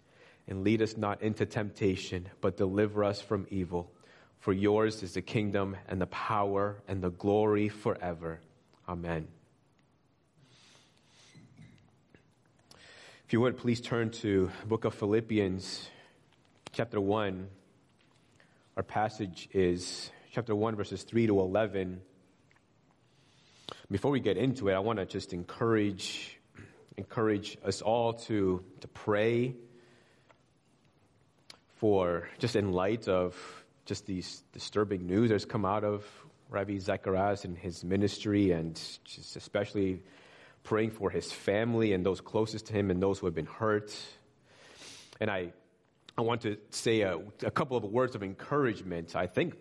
And 0.47 0.63
lead 0.63 0.81
us 0.81 0.97
not 0.97 1.21
into 1.21 1.45
temptation, 1.45 2.27
but 2.41 2.57
deliver 2.57 3.03
us 3.03 3.21
from 3.21 3.45
evil. 3.49 3.91
For 4.39 4.53
yours 4.53 5.03
is 5.03 5.13
the 5.13 5.21
kingdom 5.21 5.75
and 5.87 6.01
the 6.01 6.07
power 6.07 6.81
and 6.87 7.01
the 7.01 7.11
glory 7.11 7.69
forever. 7.69 8.39
Amen. 8.87 9.27
If 13.25 13.33
you 13.33 13.41
would, 13.41 13.57
please 13.57 13.79
turn 13.79 14.09
to 14.09 14.49
book 14.65 14.85
of 14.85 14.95
Philippians, 14.95 15.87
chapter 16.71 16.99
1. 16.99 17.47
Our 18.75 18.81
passage 18.81 19.49
is 19.53 20.09
chapter 20.31 20.55
1, 20.55 20.75
verses 20.75 21.03
3 21.03 21.27
to 21.27 21.39
11. 21.39 22.01
Before 23.91 24.11
we 24.11 24.19
get 24.19 24.37
into 24.37 24.69
it, 24.69 24.75
I 24.75 24.79
want 24.79 24.99
to 24.99 25.05
just 25.07 25.33
encourage, 25.33 26.39
encourage 26.95 27.57
us 27.65 27.81
all 27.81 28.13
to, 28.13 28.63
to 28.81 28.87
pray 28.87 29.55
for, 31.77 32.29
just 32.37 32.55
in 32.55 32.71
light 32.71 33.07
of 33.07 33.35
just 33.85 34.05
these 34.05 34.43
disturbing 34.53 35.07
news 35.07 35.31
that's 35.31 35.45
come 35.45 35.65
out 35.65 35.83
of 35.83 36.05
Ravi 36.51 36.77
Zacharias 36.77 37.45
and 37.45 37.57
his 37.57 37.83
ministry, 37.83 38.51
and 38.51 38.75
just 39.05 39.35
especially 39.35 40.03
praying 40.61 40.91
for 40.91 41.09
his 41.09 41.31
family 41.31 41.93
and 41.93 42.05
those 42.05 42.21
closest 42.21 42.67
to 42.67 42.73
him 42.73 42.91
and 42.91 43.01
those 43.01 43.17
who 43.17 43.25
have 43.25 43.33
been 43.33 43.47
hurt. 43.47 43.91
And 45.19 45.31
I, 45.31 45.51
I 46.15 46.21
want 46.21 46.41
to 46.41 46.57
say 46.69 47.01
a, 47.01 47.17
a 47.41 47.49
couple 47.49 47.75
of 47.75 47.83
words 47.85 48.13
of 48.13 48.21
encouragement. 48.21 49.15
I 49.15 49.25
think 49.25 49.55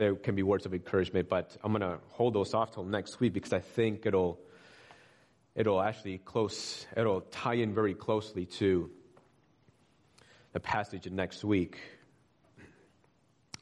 there 0.00 0.14
can 0.14 0.34
be 0.34 0.42
words 0.42 0.64
of 0.64 0.72
encouragement, 0.72 1.28
but 1.28 1.54
I'm 1.62 1.72
going 1.72 1.82
to 1.82 1.98
hold 2.12 2.32
those 2.32 2.54
off 2.54 2.72
till 2.72 2.84
next 2.84 3.20
week 3.20 3.34
because 3.34 3.52
I 3.52 3.58
think 3.58 4.06
it'll, 4.06 4.40
it'll 5.54 5.82
actually 5.82 6.16
close, 6.16 6.86
it'll 6.96 7.20
tie 7.20 7.56
in 7.56 7.74
very 7.74 7.92
closely 7.92 8.46
to 8.46 8.90
the 10.54 10.60
passage 10.60 11.06
of 11.06 11.12
next 11.12 11.44
week. 11.44 11.78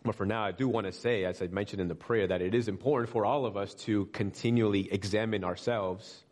But 0.04 0.14
for 0.14 0.26
now, 0.26 0.44
I 0.44 0.52
do 0.52 0.68
want 0.68 0.86
to 0.86 0.92
say, 0.92 1.24
as 1.24 1.42
I 1.42 1.48
mentioned 1.48 1.80
in 1.80 1.88
the 1.88 1.96
prayer, 1.96 2.28
that 2.28 2.40
it 2.40 2.54
is 2.54 2.68
important 2.68 3.10
for 3.10 3.26
all 3.26 3.44
of 3.44 3.56
us 3.56 3.74
to 3.86 4.06
continually 4.06 4.92
examine 4.92 5.42
ourselves 5.42 6.22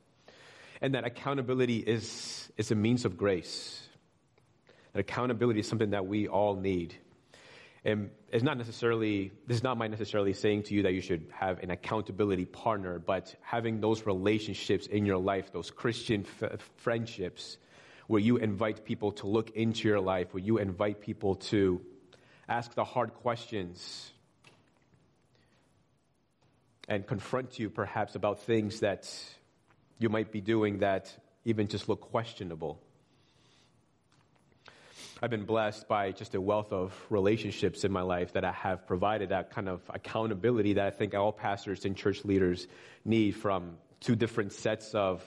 and 0.81 0.95
that 0.95 1.05
accountability 1.05 1.79
is, 1.79 2.53
is 2.57 2.71
a 2.71 2.77
means 2.77 3.05
of 3.05 3.17
grace. 3.17 3.89
That 4.93 5.01
accountability 5.01 5.59
is 5.59 5.67
something 5.67 5.91
that 5.91 6.07
we 6.07 6.29
all 6.29 6.55
need. 6.55 6.95
And 7.87 8.11
it's 8.33 8.43
not 8.43 8.59
necessarily, 8.59 9.31
this 9.47 9.59
is 9.59 9.63
not 9.63 9.79
my 9.79 9.87
necessarily 9.87 10.33
saying 10.33 10.65
to 10.65 10.75
you 10.75 10.83
that 10.83 10.93
you 10.93 11.01
should 11.01 11.29
have 11.31 11.63
an 11.63 11.71
accountability 11.71 12.45
partner, 12.45 12.99
but 12.99 13.33
having 13.43 13.81
those 13.81 14.05
relationships 14.05 14.89
in 14.89 15.07
your 15.07 15.19
life, 15.19 15.53
those 15.53 15.71
Christian 15.71 16.27
f- 16.43 16.61
friendships, 16.79 17.59
where 18.09 18.21
you 18.21 18.39
invite 18.39 18.85
people 18.85 19.13
to 19.13 19.29
look 19.29 19.51
into 19.51 19.87
your 19.87 20.01
life, 20.01 20.35
where 20.35 20.43
you 20.43 20.59
invite 20.59 21.01
people 21.01 21.37
to 21.37 21.81
ask 22.49 22.75
the 22.75 22.83
hard 22.83 23.15
questions 23.15 24.11
and 26.89 27.07
confront 27.07 27.57
you 27.57 27.71
perhaps 27.71 28.17
about 28.17 28.41
things 28.41 28.81
that 28.81 29.09
you 30.01 30.09
might 30.09 30.33
be 30.33 30.41
doing 30.41 30.81
that 30.81 31.17
even 31.45 31.69
just 31.69 31.89
look 31.89 32.01
questionable. 32.01 32.81
I've 35.23 35.31
been 35.31 35.47
blessed 35.47 35.89
by 35.89 36.13
just 36.13 36.35
a 36.35 36.41
wealth 36.43 36.75
of 36.75 36.93
relationships 37.09 37.85
in 37.85 37.93
my 37.93 38.03
life 38.03 38.35
that 38.35 38.45
I 38.45 38.53
have 38.53 38.87
provided 38.87 39.31
that 39.31 39.51
kind 39.51 39.67
of 39.67 39.81
accountability 39.89 40.75
that 40.75 40.87
I 40.87 40.91
think 40.91 41.15
all 41.15 41.33
pastors 41.33 41.87
and 41.87 41.97
church 41.97 42.23
leaders 42.27 42.67
need 43.03 43.31
from 43.35 43.79
two 44.01 44.15
different 44.15 44.53
sets 44.53 44.95
of 44.95 45.25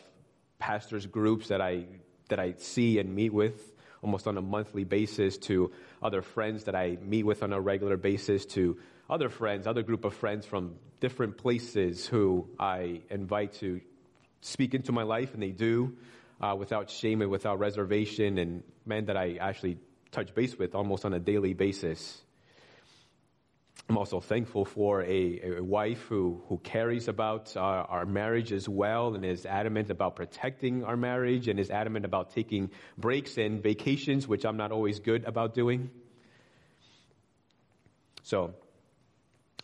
pastors 0.59 1.07
groups 1.07 1.47
that 1.47 1.59
I 1.59 1.85
that 2.27 2.39
I 2.39 2.53
see 2.59 2.99
and 2.99 3.15
meet 3.15 3.33
with 3.33 3.73
almost 4.03 4.27
on 4.27 4.37
a 4.37 4.41
monthly 4.43 4.83
basis 4.83 5.39
to 5.39 5.71
other 6.03 6.21
friends 6.21 6.65
that 6.65 6.75
I 6.75 6.99
meet 7.01 7.23
with 7.23 7.41
on 7.41 7.51
a 7.51 7.59
regular 7.59 7.97
basis 7.97 8.45
to 8.57 8.77
other 9.09 9.27
friends, 9.27 9.65
other 9.65 9.81
group 9.81 10.05
of 10.05 10.13
friends 10.13 10.45
from 10.45 10.75
different 10.99 11.35
places 11.35 12.05
who 12.05 12.47
I 12.59 13.01
invite 13.09 13.53
to 13.53 13.81
speak 14.41 14.75
into 14.75 14.91
my 14.91 15.03
life 15.03 15.33
and 15.33 15.41
they 15.41 15.49
do 15.49 15.97
uh, 16.41 16.55
without 16.57 16.89
shame 16.89 17.21
and 17.21 17.31
without 17.31 17.59
reservation, 17.59 18.37
and 18.37 18.63
men 18.85 19.05
that 19.05 19.17
I 19.17 19.35
actually 19.39 19.77
touch 20.11 20.33
base 20.33 20.57
with 20.57 20.75
almost 20.75 21.05
on 21.05 21.13
a 21.13 21.19
daily 21.19 21.53
basis. 21.53 22.21
I'm 23.87 23.97
also 23.97 24.19
thankful 24.19 24.65
for 24.65 25.01
a, 25.01 25.57
a 25.57 25.63
wife 25.63 26.01
who, 26.09 26.43
who 26.47 26.59
cares 26.59 27.07
about 27.07 27.57
our, 27.57 27.85
our, 27.85 28.05
marriage 28.05 28.51
as 28.51 28.69
well 28.69 29.15
and 29.15 29.25
is 29.25 29.47
adamant 29.47 29.89
about 29.89 30.15
protecting 30.15 30.83
our 30.83 30.95
marriage 30.95 31.47
and 31.47 31.59
is 31.59 31.71
adamant 31.71 32.05
about 32.05 32.31
taking 32.31 32.69
breaks 32.99 33.37
and 33.39 33.63
vacations, 33.63 34.27
which 34.27 34.45
I'm 34.45 34.57
not 34.57 34.71
always 34.71 34.99
good 34.99 35.25
about 35.25 35.55
doing. 35.55 35.89
So 38.21 38.53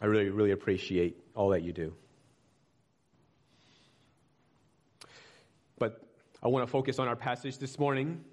I 0.01 0.07
really, 0.07 0.29
really 0.29 0.51
appreciate 0.51 1.17
all 1.35 1.49
that 1.49 1.61
you 1.61 1.71
do. 1.71 1.93
But 5.77 6.01
I 6.45 6.47
want 6.47 6.63
to 6.63 6.71
focus 6.71 6.99
on 6.99 7.07
our 7.07 7.15
passage 7.15 7.57
this 7.57 7.79
morning, 7.79 8.23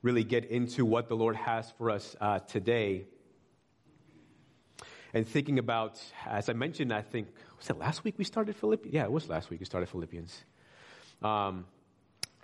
really 0.00 0.22
get 0.22 0.44
into 0.44 0.84
what 0.84 1.08
the 1.08 1.16
Lord 1.16 1.34
has 1.34 1.68
for 1.72 1.90
us 1.90 2.14
uh, 2.20 2.38
today. 2.38 3.06
And 5.12 5.26
thinking 5.26 5.58
about, 5.58 6.00
as 6.24 6.48
I 6.48 6.52
mentioned, 6.52 6.92
I 6.92 7.02
think, 7.02 7.26
was 7.58 7.68
it 7.68 7.78
last 7.78 8.04
week 8.04 8.14
we 8.16 8.22
started 8.22 8.54
Philippians? 8.54 8.94
Yeah, 8.94 9.02
it 9.02 9.10
was 9.10 9.28
last 9.28 9.50
week 9.50 9.58
we 9.58 9.66
started 9.66 9.88
Philippians. 9.88 10.40
Um, 11.20 11.64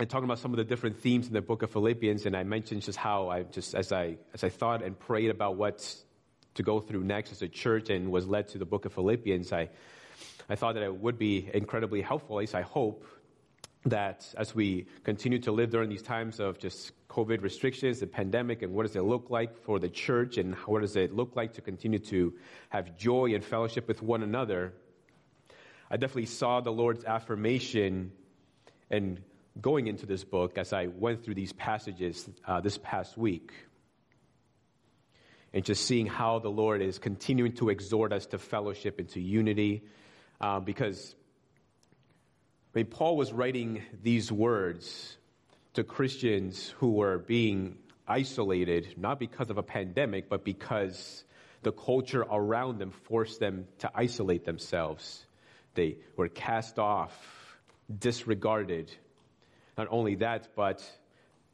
and 0.01 0.11
talking 0.11 0.25
about 0.25 0.41
some 0.41 0.51
of 0.51 0.57
the 0.57 0.65
different 0.65 0.99
themes 0.99 1.29
in 1.29 1.33
the 1.33 1.43
book 1.43 1.63
of 1.63 1.71
Philippians, 1.71 2.27
and 2.27 2.37
I 2.37 2.43
mentioned 2.43 2.83
just 2.83 2.99
how 2.99 3.29
I 3.29 3.45
just, 3.45 3.77
as 3.77 3.93
I, 3.93 4.17
as 4.35 4.43
I 4.43 4.49
thought 4.49 4.83
and 4.83 4.99
prayed 4.99 5.31
about 5.31 5.55
what 5.55 5.95
to 6.55 6.65
go 6.65 6.81
through 6.81 7.05
next 7.05 7.31
as 7.31 7.41
a 7.41 7.49
church 7.49 7.89
and 7.89 8.11
was 8.11 8.27
led 8.27 8.49
to 8.49 8.59
the 8.59 8.67
book 8.67 8.85
of 8.85 8.93
Philippians, 8.93 9.53
I, 9.53 9.69
I 10.49 10.57
thought 10.57 10.75
that 10.75 10.83
it 10.83 10.97
would 10.97 11.21
be 11.21 11.49
incredibly 11.55 12.01
helpful, 12.01 12.37
at 12.37 12.41
least 12.41 12.57
I 12.57 12.63
hope, 12.63 13.07
that 13.87 14.33
as 14.37 14.55
we 14.55 14.87
continue 15.03 15.39
to 15.41 15.53
live 15.53 15.71
during 15.71 15.89
these 15.89 16.03
times 16.03 16.39
of 16.39 16.59
just 16.59 16.93
COVID 17.09 17.43
restrictions, 17.43 18.01
the 18.01 18.07
pandemic, 18.07 18.63
and 18.63 18.73
what 18.73 18.87
does 18.87 18.97
it 18.97 19.03
look 19.03 19.29
like 19.29 19.57
for 19.65 19.79
the 19.79 19.89
church, 19.89 20.39
and 20.39 20.55
what 20.67 20.83
does 20.83 20.97
it 20.97 21.15
look 21.15 21.35
like 21.35 21.55
to 21.55 21.61
continue 21.61 21.99
to 21.99 22.33
have 22.69 22.97
joy 22.97 23.35
and 23.35 23.45
fellowship 23.45 23.89
with 23.89 24.03
one 24.03 24.23
another, 24.23 24.73
I 25.91 25.97
definitely 25.97 26.27
saw 26.27 26.61
the 26.61 26.73
Lord's 26.73 27.05
affirmation 27.05 28.13
and 28.91 29.21
going 29.61 29.89
into 29.89 30.07
this 30.07 30.25
book 30.25 30.57
as 30.57 30.73
I 30.73 30.87
went 30.87 31.25
through 31.25 31.35
these 31.35 31.53
passages 31.53 32.29
uh, 32.47 32.61
this 32.61 32.79
past 32.79 33.19
week. 33.19 33.53
And 35.53 35.65
just 35.65 35.85
seeing 35.85 36.07
how 36.07 36.39
the 36.39 36.49
Lord 36.49 36.81
is 36.81 36.99
continuing 36.99 37.53
to 37.57 37.69
exhort 37.69 38.13
us 38.13 38.25
to 38.27 38.39
fellowship 38.39 38.99
and 38.99 39.09
to 39.11 39.21
unity, 39.21 39.83
uh, 40.41 40.61
because 40.61 41.15
I 42.75 42.79
mean, 42.79 42.87
Paul 42.87 43.19
was 43.19 43.35
writing 43.35 43.83
these 44.03 44.33
words 44.33 45.19
to 45.75 45.85
Christians 45.85 46.71
who 46.79 46.93
were 46.93 47.19
being 47.19 47.77
isolated, 48.09 48.95
not 48.97 49.19
because 49.21 49.51
of 49.51 49.59
a 49.59 49.63
pandemic, 49.63 50.31
but 50.31 50.43
because 50.43 51.25
the 51.63 51.73
culture 51.73 52.23
around 52.23 52.79
them 52.79 52.91
forced 52.91 53.41
them 53.41 53.67
to 53.81 53.91
isolate 53.95 54.47
themselves. 54.47 55.27
They 55.75 55.99
were 56.17 56.29
cast 56.29 56.79
off, 56.79 57.13
disregarded. 57.99 58.91
Not 59.77 59.89
only 59.91 60.15
that, 60.17 60.49
but 60.57 60.83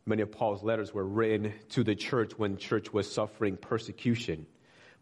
many 0.07 0.22
of 0.22 0.31
Paul's 0.31 0.62
letters 0.62 0.94
were 0.94 1.04
written 1.04 1.52
to 1.70 1.83
the 1.83 1.96
church 1.96 2.38
when 2.38 2.59
church 2.59 2.92
was 2.92 3.12
suffering 3.12 3.57
persecution. 3.57 4.46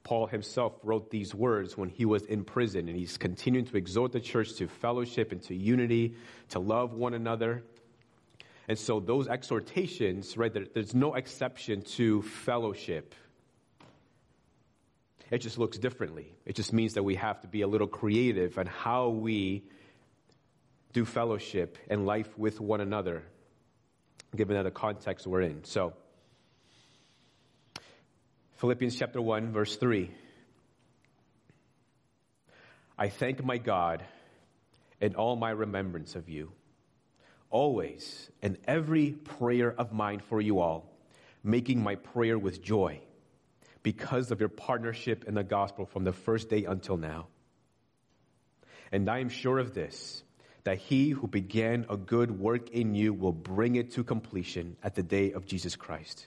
Paul 0.07 0.29
himself 0.29 0.79
wrote 0.85 1.11
these 1.11 1.35
words 1.35 1.77
when 1.77 1.89
he 1.89 2.05
was 2.05 2.23
in 2.27 2.45
prison, 2.45 2.89
and 2.89 2.97
he's 2.97 3.19
continuing 3.19 3.67
to 3.67 3.77
exhort 3.77 4.13
the 4.13 4.21
church 4.21 4.55
to 4.59 4.69
fellowship 4.69 5.33
and 5.33 5.43
to 5.43 5.55
unity, 5.57 6.15
to 6.51 6.61
love 6.61 6.95
one 6.95 7.13
another. 7.13 7.65
And 8.69 8.79
so 8.79 9.01
those 9.01 9.27
exhortations, 9.27 10.37
right, 10.37 10.55
there, 10.55 10.67
there's 10.73 10.95
no 10.95 11.15
exception 11.15 11.83
to 11.97 12.23
fellowship. 12.23 13.17
It 15.33 15.39
just 15.39 15.59
looks 15.59 15.77
differently. 15.77 16.33
It 16.45 16.55
just 16.55 16.73
means 16.73 16.95
that 16.95 17.03
we 17.03 17.17
have 17.17 17.41
to 17.41 17.49
be 17.49 17.63
a 17.63 17.67
little 17.67 17.89
creative 17.89 18.59
on 18.59 18.67
how 18.67 19.09
we 19.09 19.65
do 20.93 21.05
fellowship 21.05 21.79
and 21.91 22.07
life 22.07 22.39
with 22.39 22.61
one 22.61 22.81
another, 22.81 23.25
given 24.37 24.55
that 24.55 24.63
the 24.63 24.71
context 24.71 25.27
we're 25.27 25.41
in. 25.41 25.65
So, 25.65 25.95
Philippians 28.57 28.97
chapter 28.97 29.21
1, 29.21 29.53
verse 29.53 29.77
3. 29.77 30.11
I 32.99 33.11
thank 33.11 33.45
my 33.45 33.59
God 33.59 34.03
in 34.99 35.15
all 35.15 35.37
my 35.37 35.51
remembrance 35.51 36.15
of 36.15 36.31
you, 36.31 36.53
always 37.51 38.31
in 38.41 38.57
every 38.67 39.11
prayer 39.11 39.71
of 39.71 39.93
mine 39.93 40.21
for 40.21 40.41
you 40.41 40.61
all, 40.61 40.91
making 41.45 41.83
my 41.83 41.97
prayer 41.97 42.39
with 42.39 42.63
joy 42.63 43.01
because 43.83 44.31
of 44.31 44.41
your 44.41 44.49
partnership 44.49 45.25
in 45.25 45.35
the 45.35 45.45
gospel 45.45 45.85
from 45.85 46.05
the 46.05 46.15
first 46.15 46.49
day 46.49 46.65
until 46.65 46.97
now. 46.97 47.27
And 48.91 49.11
I 49.11 49.19
am 49.19 49.29
sure 49.29 49.59
of 49.59 49.75
this, 49.75 50.23
that 50.65 50.79
he 50.79 51.11
who 51.11 51.29
began 51.29 51.85
a 51.91 51.99
good 51.99 52.31
work 52.31 52.71
in 52.71 52.95
you 52.95 53.13
will 53.13 53.33
bring 53.33 53.77
it 53.77 53.93
to 53.93 54.03
completion 54.03 54.79
at 54.83 54.95
the 54.95 55.03
day 55.03 55.33
of 55.33 55.45
Jesus 55.45 55.77
Christ. 55.77 56.27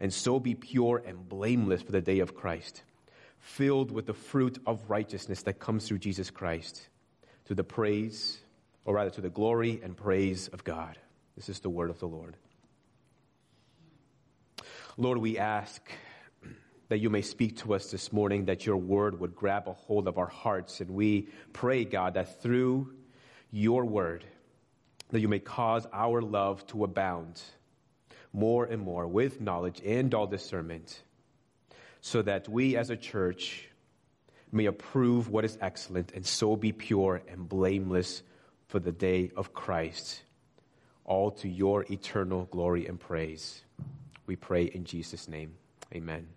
and 0.00 0.12
so 0.12 0.38
be 0.38 0.54
pure 0.54 1.02
and 1.04 1.28
blameless 1.28 1.82
for 1.82 1.92
the 1.92 2.00
day 2.00 2.18
of 2.20 2.34
Christ, 2.34 2.82
filled 3.38 3.90
with 3.90 4.06
the 4.06 4.14
fruit 4.14 4.58
of 4.66 4.88
righteousness 4.88 5.42
that 5.42 5.58
comes 5.58 5.86
through 5.86 5.98
Jesus 5.98 6.30
Christ, 6.30 6.88
to 7.46 7.54
the 7.54 7.64
praise, 7.64 8.38
or 8.84 8.94
rather 8.94 9.10
to 9.10 9.20
the 9.20 9.30
glory 9.30 9.80
and 9.82 9.96
praise 9.96 10.48
of 10.48 10.64
God. 10.64 10.98
This 11.36 11.48
is 11.48 11.60
the 11.60 11.70
word 11.70 11.90
of 11.90 11.98
the 11.98 12.06
Lord. 12.06 12.36
Lord, 14.96 15.18
we 15.18 15.38
ask 15.38 15.82
that 16.88 16.98
you 16.98 17.10
may 17.10 17.22
speak 17.22 17.58
to 17.58 17.74
us 17.74 17.90
this 17.90 18.12
morning, 18.12 18.46
that 18.46 18.64
your 18.64 18.76
word 18.76 19.18
would 19.20 19.34
grab 19.34 19.66
a 19.66 19.72
hold 19.72 20.08
of 20.08 20.18
our 20.18 20.28
hearts. 20.28 20.80
And 20.80 20.90
we 20.90 21.28
pray, 21.52 21.84
God, 21.84 22.14
that 22.14 22.40
through 22.40 22.94
your 23.50 23.84
word, 23.84 24.24
that 25.10 25.20
you 25.20 25.28
may 25.28 25.38
cause 25.38 25.86
our 25.92 26.22
love 26.22 26.66
to 26.68 26.84
abound 26.84 27.42
more 28.36 28.66
and 28.66 28.82
more 28.82 29.08
with 29.08 29.40
knowledge 29.40 29.80
and 29.84 30.12
all 30.12 30.26
discernment, 30.26 31.02
so 32.02 32.20
that 32.20 32.48
we 32.48 32.76
as 32.76 32.90
a 32.90 32.96
church 32.96 33.68
may 34.52 34.66
approve 34.66 35.30
what 35.30 35.44
is 35.44 35.56
excellent 35.62 36.12
and 36.12 36.24
so 36.24 36.54
be 36.54 36.70
pure 36.70 37.22
and 37.28 37.48
blameless 37.48 38.22
for 38.68 38.78
the 38.78 38.92
day 38.92 39.30
of 39.36 39.54
Christ, 39.54 40.20
all 41.04 41.30
to 41.30 41.48
your 41.48 41.86
eternal 41.90 42.44
glory 42.50 42.86
and 42.86 43.00
praise. 43.00 43.62
We 44.26 44.36
pray 44.36 44.64
in 44.64 44.84
Jesus' 44.84 45.28
name. 45.28 45.54
Amen. 45.94 46.28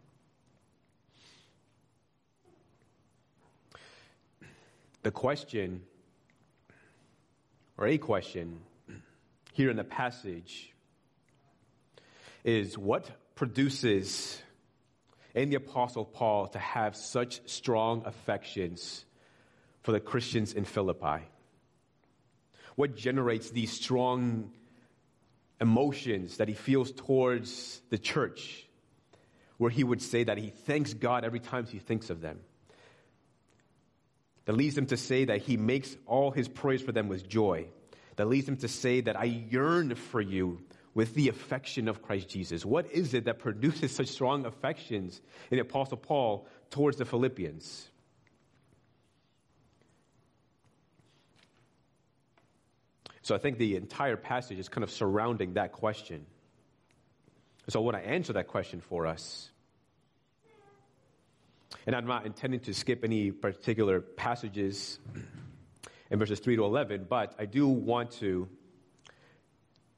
The 5.03 5.11
question, 5.11 5.81
or 7.77 7.87
a 7.87 7.97
question, 7.97 8.59
here 9.53 9.69
in 9.69 9.75
the 9.75 9.83
passage 9.83 10.73
is 12.43 12.77
what 12.77 13.09
produces 13.35 14.41
in 15.33 15.49
the 15.49 15.55
Apostle 15.55 16.05
Paul 16.05 16.47
to 16.47 16.59
have 16.59 16.95
such 16.95 17.41
strong 17.49 18.03
affections 18.05 19.05
for 19.81 19.91
the 19.91 19.99
Christians 19.99 20.53
in 20.53 20.65
Philippi? 20.65 21.23
What 22.75 22.95
generates 22.95 23.49
these 23.49 23.71
strong 23.71 24.51
emotions 25.61 26.37
that 26.37 26.47
he 26.47 26.53
feels 26.53 26.91
towards 26.91 27.81
the 27.89 27.97
church, 27.97 28.67
where 29.57 29.71
he 29.71 29.83
would 29.83 30.01
say 30.01 30.23
that 30.23 30.37
he 30.37 30.49
thanks 30.49 30.93
God 30.93 31.25
every 31.25 31.39
time 31.39 31.65
he 31.65 31.79
thinks 31.79 32.09
of 32.09 32.21
them? 32.21 32.39
That 34.45 34.53
leads 34.53 34.77
him 34.77 34.87
to 34.87 34.97
say 34.97 35.25
that 35.25 35.41
he 35.41 35.57
makes 35.57 35.95
all 36.05 36.31
his 36.31 36.47
praise 36.47 36.81
for 36.81 36.91
them 36.91 37.07
with 37.07 37.27
joy. 37.27 37.67
That 38.15 38.27
leads 38.27 38.47
him 38.47 38.57
to 38.57 38.67
say 38.67 39.01
that 39.01 39.15
I 39.15 39.25
yearn 39.25 39.95
for 39.95 40.19
you 40.19 40.61
with 40.99 41.13
the 41.13 41.29
affection 41.29 41.87
of 41.87 42.01
Christ 42.01 42.27
Jesus. 42.27 42.65
What 42.65 42.91
is 42.91 43.13
it 43.13 43.23
that 43.23 43.39
produces 43.39 43.95
such 43.95 44.07
strong 44.07 44.45
affections 44.45 45.21
in 45.49 45.55
the 45.55 45.61
Apostle 45.61 45.95
Paul 45.95 46.45
towards 46.71 46.97
the 46.97 47.05
Philippians? 47.05 47.87
So 53.21 53.33
I 53.33 53.37
think 53.37 53.59
the 53.59 53.77
entire 53.77 54.17
passage 54.17 54.59
is 54.59 54.67
kind 54.67 54.83
of 54.83 54.91
surrounding 54.91 55.53
that 55.53 55.71
question. 55.71 56.25
So 57.69 57.79
I 57.79 57.83
want 57.85 57.95
to 57.95 58.05
answer 58.05 58.33
that 58.33 58.49
question 58.49 58.81
for 58.81 59.07
us. 59.07 59.49
And 61.87 61.95
I'm 61.95 62.07
not 62.07 62.25
intending 62.25 62.59
to 62.59 62.73
skip 62.73 63.05
any 63.05 63.31
particular 63.31 64.01
passages 64.01 64.99
in 66.11 66.19
verses 66.19 66.41
3 66.41 66.57
to 66.57 66.65
11, 66.65 67.05
but 67.09 67.35
I 67.39 67.45
do 67.45 67.69
want 67.69 68.11
to 68.19 68.49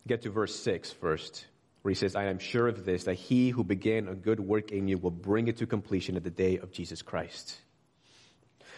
get 0.08 0.24
to 0.24 0.30
verse 0.30 0.56
6 0.56 0.92
first, 0.92 1.46
where 1.82 1.92
he 1.92 1.96
says, 1.96 2.16
I 2.16 2.26
am 2.26 2.40
sure 2.40 2.68
of 2.68 2.86
this, 2.86 3.06
that 3.06 3.16
he 3.16 3.50
who 3.50 3.64
began 3.64 4.08
a 4.08 4.16
good 4.16 4.40
work 4.40 4.72
in 4.72 4.88
you 4.88 4.98
will 4.98 5.12
bring 5.12 5.48
it 5.48 5.58
to 5.58 5.66
completion 5.66 6.16
at 6.16 6.24
the 6.24 6.30
day 6.32 6.58
of 6.58 6.72
Jesus 6.72 7.02
Christ. 7.02 7.60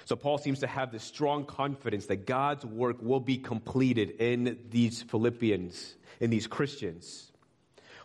So 0.05 0.15
Paul 0.15 0.37
seems 0.37 0.59
to 0.59 0.67
have 0.67 0.91
this 0.91 1.03
strong 1.03 1.45
confidence 1.45 2.07
that 2.07 2.25
God's 2.25 2.65
work 2.65 2.97
will 3.01 3.21
be 3.21 3.37
completed 3.37 4.11
in 4.19 4.59
these 4.69 5.01
Philippians, 5.01 5.95
in 6.19 6.29
these 6.29 6.45
Christians. 6.47 7.31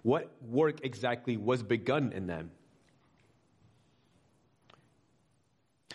What 0.02 0.30
work 0.40 0.84
exactly 0.84 1.36
was 1.36 1.62
begun 1.62 2.12
in 2.12 2.28
them? 2.28 2.52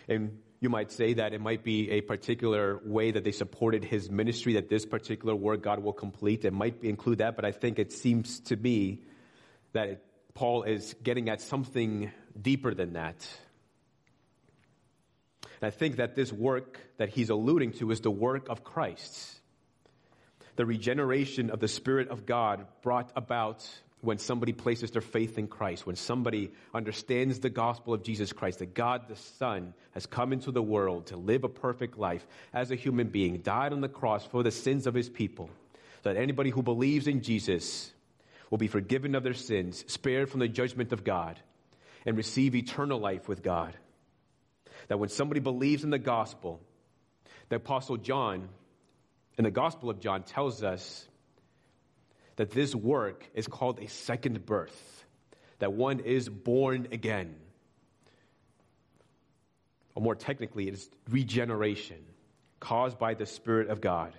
And 0.10 0.40
you 0.64 0.70
might 0.70 0.92
say 0.94 1.14
that 1.16 1.34
it 1.34 1.42
might 1.42 1.62
be 1.62 1.92
a 1.92 2.02
particular 2.02 2.80
way 2.86 3.12
that 3.12 3.26
they 3.26 3.34
supported 3.34 3.84
his 3.84 4.10
ministry, 4.10 4.54
that 4.54 4.70
this 4.70 4.86
particular 4.86 5.36
work 5.36 5.62
God 5.62 5.84
will 5.84 5.94
complete. 5.94 6.46
It 6.46 6.54
might 6.54 6.84
include 6.84 7.18
that, 7.18 7.36
but 7.36 7.44
I 7.44 7.52
think 7.52 7.80
it 7.80 7.92
seems 7.92 8.40
to 8.42 8.56
me 8.56 9.02
that 9.74 9.90
it, 9.90 10.06
Paul 10.34 10.64
is 10.64 10.96
getting 11.04 11.30
at 11.30 11.42
something 11.42 12.12
deeper 12.42 12.74
than 12.74 12.94
that. 12.94 13.28
And 15.62 15.68
I 15.68 15.70
think 15.70 15.98
that 15.98 16.16
this 16.16 16.32
work 16.32 16.80
that 16.98 17.10
he's 17.10 17.30
alluding 17.30 17.74
to 17.74 17.92
is 17.92 18.00
the 18.00 18.12
work 18.12 18.48
of 18.48 18.64
Christ. 18.64 19.40
The 20.56 20.66
regeneration 20.66 21.50
of 21.50 21.60
the 21.60 21.68
Spirit 21.68 22.08
of 22.08 22.26
God 22.26 22.66
brought 22.82 23.12
about 23.18 23.68
when 24.04 24.18
somebody 24.18 24.52
places 24.52 24.92
their 24.92 25.02
faith 25.02 25.38
in 25.38 25.48
Christ, 25.48 25.86
when 25.86 25.96
somebody 25.96 26.52
understands 26.74 27.40
the 27.40 27.50
gospel 27.50 27.94
of 27.94 28.04
Jesus 28.04 28.34
Christ, 28.34 28.60
that 28.60 28.74
God 28.74 29.08
the 29.08 29.16
Son 29.16 29.74
has 29.92 30.06
come 30.06 30.34
into 30.34 30.52
the 30.52 30.62
world 30.62 31.08
to 31.08 31.16
live 31.16 31.46
a 31.46 31.50
perfect 31.50 31.98
life 31.98 32.28
as 32.54 32.70
a 32.70 32.76
human 32.76 33.08
being, 33.08 33.38
died 33.38 33.72
on 33.72 33.80
the 33.80 33.88
cross 33.88 34.26
for 34.26 34.44
the 34.44 34.52
sins 34.52 34.88
of 34.88 34.94
his 34.94 35.08
people, 35.08 35.50
so 36.04 36.14
that 36.14 36.20
anybody 36.20 36.50
who 36.50 36.62
believes 36.62 37.08
in 37.08 37.22
Jesus 37.22 37.94
will 38.50 38.58
be 38.58 38.68
forgiven 38.68 39.16
of 39.16 39.24
their 39.24 39.34
sins, 39.34 39.86
spared 39.88 40.30
from 40.30 40.42
the 40.42 40.50
judgment 40.50 40.92
of 40.92 41.06
God, 41.06 41.40
and 42.06 42.18
receive 42.18 42.56
eternal 42.56 43.00
life 43.00 43.30
with 43.30 43.42
God. 43.42 43.74
That 44.90 45.00
when 45.00 45.08
somebody 45.08 45.40
believes 45.40 45.86
in 45.86 45.92
the 45.92 45.98
gospel, 45.98 46.60
the 47.48 47.56
Apostle 47.56 47.96
John 47.96 48.50
in 49.38 49.46
the 49.46 49.52
Gospel 49.52 49.90
of 49.90 50.02
John 50.02 50.24
tells 50.24 50.62
us 50.62 51.08
that 52.36 52.52
this 52.52 52.74
work 52.74 53.28
is 53.34 53.48
called 53.48 53.80
a 53.80 53.88
second 53.88 54.46
birth, 54.46 55.06
that 55.60 55.74
one 55.74 56.00
is 56.00 56.30
born 56.30 56.88
again. 56.92 57.36
Or 59.96 60.02
more 60.02 60.16
technically, 60.16 60.68
it 60.68 60.74
is 60.74 60.90
regeneration 61.10 62.04
caused 62.60 62.98
by 62.98 63.14
the 63.14 63.26
Spirit 63.26 63.70
of 63.70 63.80
God. 63.80 64.14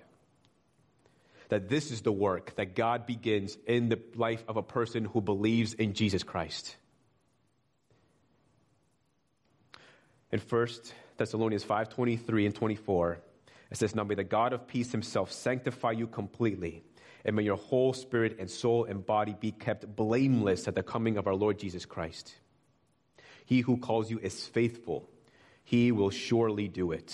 That 1.49 1.67
this 1.69 1.91
is 1.91 2.01
the 2.01 2.11
work 2.11 2.55
that 2.55 2.75
God 2.75 3.05
begins 3.05 3.57
in 3.67 3.89
the 3.89 3.99
life 4.15 4.43
of 4.47 4.57
a 4.57 4.63
person 4.63 5.05
who 5.05 5.21
believes 5.21 5.73
in 5.73 5.93
Jesus 5.93 6.23
Christ. 6.23 6.75
in 10.35 10.41
1 10.41 10.67
Thessalonians 11.17 11.63
5 11.63 11.89
23 11.89 12.45
and 12.45 12.55
24. 12.55 13.19
It 13.71 13.77
says, 13.77 13.95
Now 13.95 14.03
may 14.03 14.15
the 14.15 14.23
God 14.23 14.53
of 14.53 14.67
peace 14.67 14.91
himself 14.91 15.31
sanctify 15.31 15.91
you 15.91 16.07
completely, 16.07 16.83
and 17.25 17.35
may 17.35 17.43
your 17.43 17.57
whole 17.57 17.91
spirit 17.91 18.37
and 18.39 18.49
soul 18.49 18.85
and 18.85 19.05
body 19.05 19.35
be 19.37 19.51
kept 19.51 19.95
blameless 19.95 20.67
at 20.67 20.75
the 20.75 20.83
coming 20.83 21.17
of 21.17 21.25
our 21.25 21.33
Lord 21.33 21.57
Jesus 21.57 21.85
Christ. 21.85 22.35
He 23.45 23.61
who 23.61 23.77
calls 23.77 24.09
you 24.09 24.19
is 24.19 24.45
faithful, 24.45 25.09
he 25.63 25.91
will 25.91 26.11
surely 26.11 26.67
do 26.67 26.91
it. 26.91 27.09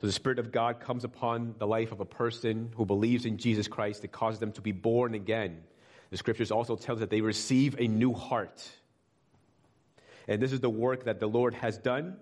So 0.00 0.08
the 0.08 0.12
Spirit 0.12 0.38
of 0.38 0.52
God 0.52 0.80
comes 0.80 1.04
upon 1.04 1.54
the 1.58 1.66
life 1.66 1.90
of 1.90 2.00
a 2.00 2.04
person 2.04 2.70
who 2.76 2.84
believes 2.84 3.24
in 3.24 3.38
Jesus 3.38 3.68
Christ. 3.68 4.04
It 4.04 4.12
causes 4.12 4.38
them 4.38 4.52
to 4.52 4.60
be 4.60 4.72
born 4.72 5.14
again. 5.14 5.62
The 6.10 6.18
scriptures 6.18 6.50
also 6.50 6.76
tell 6.76 6.96
us 6.96 7.00
that 7.00 7.08
they 7.08 7.22
receive 7.22 7.76
a 7.78 7.88
new 7.88 8.12
heart. 8.12 8.68
And 10.28 10.42
this 10.42 10.52
is 10.52 10.60
the 10.60 10.68
work 10.68 11.04
that 11.04 11.20
the 11.20 11.26
Lord 11.26 11.54
has 11.54 11.78
done. 11.78 12.18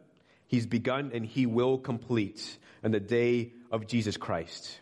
He's 0.46 0.66
begun 0.66 1.10
and 1.12 1.26
he 1.26 1.46
will 1.46 1.76
complete 1.76 2.56
on 2.84 2.92
the 2.92 3.00
day 3.00 3.52
of 3.72 3.86
Jesus 3.86 4.16
Christ. 4.16 4.78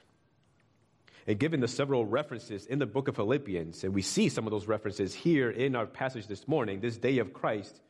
And 1.26 1.38
given 1.38 1.60
the 1.60 1.68
several 1.68 2.04
references 2.04 2.66
in 2.66 2.78
the 2.78 2.86
book 2.86 3.06
of 3.08 3.16
Philippians, 3.16 3.84
and 3.84 3.94
we 3.94 4.02
see 4.02 4.28
some 4.28 4.46
of 4.46 4.50
those 4.50 4.66
references 4.66 5.14
here 5.14 5.50
in 5.50 5.76
our 5.76 5.86
passage 5.86 6.26
this 6.26 6.48
morning, 6.48 6.80
this 6.80 6.96
day 6.96 7.18
of 7.18 7.32
Christ, 7.32 7.80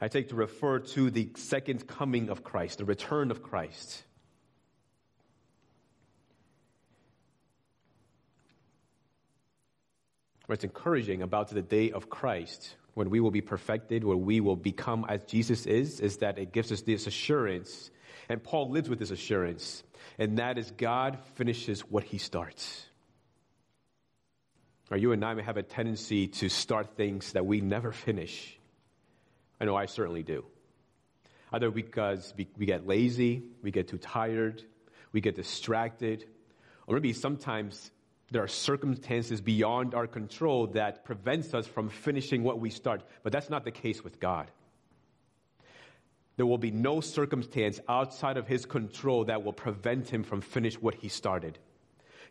I 0.00 0.08
take 0.08 0.28
to 0.28 0.34
refer 0.34 0.78
to 0.78 1.10
the 1.10 1.30
second 1.36 1.86
coming 1.86 2.28
of 2.28 2.44
Christ, 2.44 2.78
the 2.78 2.84
return 2.84 3.30
of 3.30 3.42
Christ. 3.42 4.02
What's 10.46 10.64
encouraging 10.64 11.22
about 11.22 11.48
the 11.48 11.62
day 11.62 11.92
of 11.92 12.10
Christ 12.10 12.74
when 12.94 13.08
we 13.08 13.20
will 13.20 13.30
be 13.30 13.40
perfected, 13.40 14.04
when 14.04 14.24
we 14.24 14.40
will 14.40 14.56
become 14.56 15.06
as 15.08 15.22
Jesus 15.24 15.64
is, 15.64 16.00
is 16.00 16.18
that 16.18 16.38
it 16.38 16.52
gives 16.52 16.72
us 16.72 16.82
this 16.82 17.06
assurance. 17.06 17.90
And 18.30 18.40
Paul 18.40 18.70
lives 18.70 18.88
with 18.88 19.00
this 19.00 19.10
assurance, 19.10 19.82
and 20.16 20.38
that 20.38 20.56
is 20.56 20.70
God 20.70 21.18
finishes 21.34 21.80
what 21.80 22.04
he 22.04 22.18
starts. 22.18 22.86
Or 24.88 24.96
you 24.96 25.10
and 25.10 25.24
I 25.24 25.34
may 25.34 25.42
have 25.42 25.56
a 25.56 25.64
tendency 25.64 26.28
to 26.28 26.48
start 26.48 26.96
things 26.96 27.32
that 27.32 27.44
we 27.44 27.60
never 27.60 27.90
finish. 27.90 28.56
I 29.60 29.64
know 29.64 29.74
I 29.74 29.86
certainly 29.86 30.22
do. 30.22 30.44
Either 31.52 31.72
because 31.72 32.32
we 32.36 32.66
get 32.66 32.86
lazy, 32.86 33.42
we 33.62 33.72
get 33.72 33.88
too 33.88 33.98
tired, 33.98 34.62
we 35.10 35.20
get 35.20 35.34
distracted, 35.34 36.24
or 36.86 36.94
maybe 36.94 37.12
sometimes 37.12 37.90
there 38.30 38.44
are 38.44 38.48
circumstances 38.48 39.40
beyond 39.40 39.92
our 39.92 40.06
control 40.06 40.68
that 40.68 41.04
prevents 41.04 41.52
us 41.52 41.66
from 41.66 41.88
finishing 41.88 42.44
what 42.44 42.60
we 42.60 42.70
start. 42.70 43.02
But 43.24 43.32
that's 43.32 43.50
not 43.50 43.64
the 43.64 43.72
case 43.72 44.04
with 44.04 44.20
God. 44.20 44.52
There 46.40 46.46
will 46.46 46.56
be 46.56 46.70
no 46.70 47.02
circumstance 47.02 47.80
outside 47.86 48.38
of 48.38 48.48
his 48.48 48.64
control 48.64 49.26
that 49.26 49.44
will 49.44 49.52
prevent 49.52 50.08
him 50.08 50.22
from 50.22 50.40
finish 50.40 50.80
what 50.80 50.94
he 50.94 51.10
started. 51.10 51.58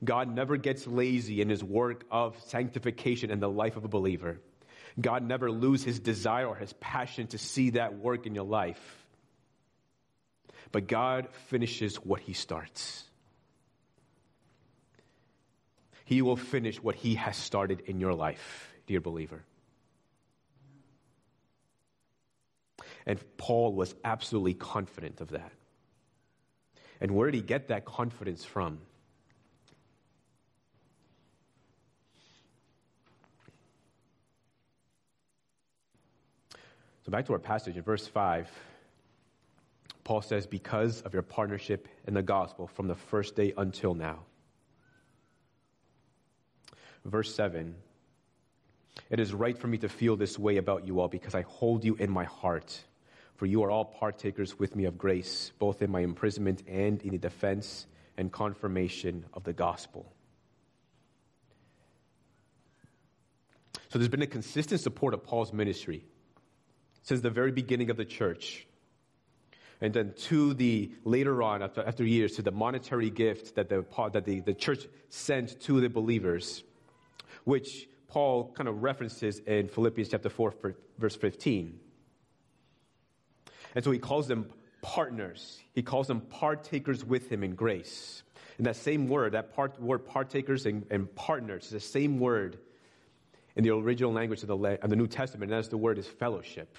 God 0.04 0.34
never 0.34 0.58
gets 0.58 0.88
lazy 0.88 1.41
in 1.41 1.50
his 1.50 1.63
work 1.63 2.06
of 2.10 2.36
sanctification 2.48 3.30
in 3.30 3.39
the 3.39 3.48
life 3.48 3.78
of 3.78 3.86
a 3.86 3.88
believer. 3.88 4.39
God 5.00 5.22
never 5.22 5.52
loses 5.52 5.86
his 5.86 6.00
desire 6.00 6.48
or 6.48 6.56
his 6.56 6.74
passion 6.80 7.28
to 7.28 7.38
see 7.38 7.69
that 7.69 8.00
work 8.00 8.26
in 8.26 8.34
your 8.34 8.45
life. 8.45 8.82
But 10.72 10.88
God 10.88 11.28
finishes 11.50 11.98
what 11.98 12.19
he 12.19 12.34
starts. 12.34 13.04
He 16.04 16.24
will 16.24 16.36
finish 16.36 16.82
what 16.82 16.95
He 16.95 17.13
has 17.13 17.38
started 17.38 17.82
in 17.86 18.00
your 18.00 18.15
life, 18.15 18.74
dear 18.88 19.02
believer. 19.02 19.43
And 23.06 23.20
Paul 23.38 23.74
was 23.74 23.96
absolutely 24.04 24.54
confident 24.54 25.22
of 25.22 25.30
that. 25.30 25.52
And 27.02 27.12
where 27.12 27.32
did 27.32 27.36
he 27.36 27.42
get 27.42 27.70
that 27.70 27.86
confidence 27.86 28.44
from? 28.44 28.80
So 37.06 37.12
back 37.12 37.26
to 37.26 37.34
our 37.34 37.40
passage 37.40 37.76
in 37.76 37.82
verse 37.82 38.06
5. 38.06 38.48
Paul 40.04 40.22
says, 40.22 40.46
Because 40.46 41.02
of 41.02 41.14
your 41.14 41.24
partnership 41.24 41.88
in 42.06 42.14
the 42.14 42.22
gospel 42.22 42.68
from 42.68 42.88
the 42.88 42.96
first 42.96 43.36
day 43.36 43.54
until 43.58 43.94
now. 43.94 44.20
Verse 47.06 47.34
7 47.34 47.76
It 49.10 49.20
is 49.20 49.34
right 49.34 49.58
for 49.58 49.68
me 49.68 49.78
to 49.80 49.90
feel 49.90 50.18
this 50.18 50.38
way 50.38 50.58
about 50.58 50.86
you 50.86 51.00
all 51.00 51.08
because 51.08 51.34
I 51.34 51.42
hold 51.42 51.84
you 51.86 51.96
in 51.96 52.12
my 52.12 52.26
heart. 52.26 52.84
For 53.39 53.45
you 53.45 53.63
are 53.63 53.71
all 53.71 53.86
partakers 53.86 54.60
with 54.60 54.75
me 54.75 54.84
of 54.84 54.97
grace, 54.97 55.54
both 55.60 55.82
in 55.82 55.89
my 55.89 56.02
imprisonment 56.02 56.62
and 56.67 57.02
in 57.02 57.12
the 57.12 57.17
defense 57.17 57.88
and 58.17 58.30
confirmation 58.30 59.25
of 59.34 59.45
the 59.45 59.54
gospel. 59.54 60.12
So 63.88 63.97
there's 63.97 64.10
been 64.10 64.21
a 64.21 64.28
consistent 64.28 64.82
support 64.82 65.13
of 65.13 65.23
Paul's 65.23 65.54
ministry 65.54 66.04
since 67.04 67.21
the 67.21 67.30
very 67.30 67.54
beginning 67.54 67.89
of 67.89 67.95
the 67.95 68.04
church. 68.04 68.67
And 69.80 69.93
then 69.93 70.15
to 70.23 70.54
the 70.54 70.91
later 71.06 71.41
on, 71.41 71.63
after, 71.63 71.82
after 71.82 72.04
years, 72.04 72.34
to 72.34 72.41
the 72.41 72.52
monetary 72.52 73.10
gift 73.10 73.56
that 73.56 73.69
the, 73.69 73.86
that 74.12 74.25
the, 74.25 74.41
the 74.41 74.54
church 74.54 74.86
sent 75.08 75.62
to 75.62 75.80
the 75.80 75.88
believers, 75.88 76.62
which 77.45 77.88
Paul 78.10 78.52
kind 78.52 78.67
of 78.67 78.84
references 78.84 79.39
in 79.39 79.69
Philippians 79.69 80.10
chapter 80.10 80.30
4, 80.30 80.75
verse 80.97 81.15
15. 81.15 81.80
And 83.76 83.84
so 83.84 83.92
he 83.92 84.00
calls 84.00 84.28
them 84.28 84.50
partners. 84.82 85.60
He 85.74 85.84
calls 85.84 86.08
them 86.08 86.22
partakers 86.22 87.04
with 87.04 87.32
him 87.32 87.44
in 87.44 87.56
grace. 87.56 88.24
And 88.58 88.66
that 88.66 88.76
same 88.76 89.08
word, 89.08 89.34
that 89.34 89.54
part, 89.54 89.82
word 89.82 90.06
partakers 90.06 90.66
and, 90.66 90.86
and 90.90 91.14
partners, 91.16 91.66
is 91.66 91.72
the 91.72 91.80
same 91.80 92.20
word 92.20 92.58
in 93.56 93.64
the 93.64 93.74
original 93.74 94.12
language 94.12 94.44
of 94.44 94.48
the, 94.48 94.80
of 94.82 94.90
the 94.90 94.96
New 94.96 95.08
Testament, 95.08 95.52
and 95.52 95.58
that's 95.58 95.70
the 95.70 95.78
word 95.78 95.98
is 95.98 96.08
fellowship. 96.08 96.78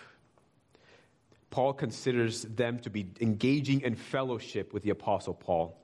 Paul 1.50 1.72
considers 1.72 2.42
them 2.42 2.78
to 2.80 2.90
be 2.90 3.10
engaging 3.20 3.80
in 3.80 3.96
fellowship 3.96 4.72
with 4.72 4.82
the 4.82 4.90
Apostle 4.90 5.34
Paul. 5.34 5.76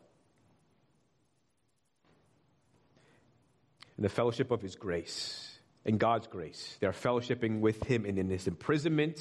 In 3.98 4.02
the 4.02 4.08
fellowship 4.08 4.50
of 4.50 4.62
his 4.62 4.76
grace, 4.76 5.58
in 5.84 5.98
God's 5.98 6.26
grace. 6.26 6.76
They 6.80 6.86
are 6.86 6.92
fellowshipping 6.92 7.60
with 7.60 7.82
him 7.84 8.04
in, 8.04 8.18
in 8.18 8.28
his 8.28 8.46
imprisonment 8.46 9.20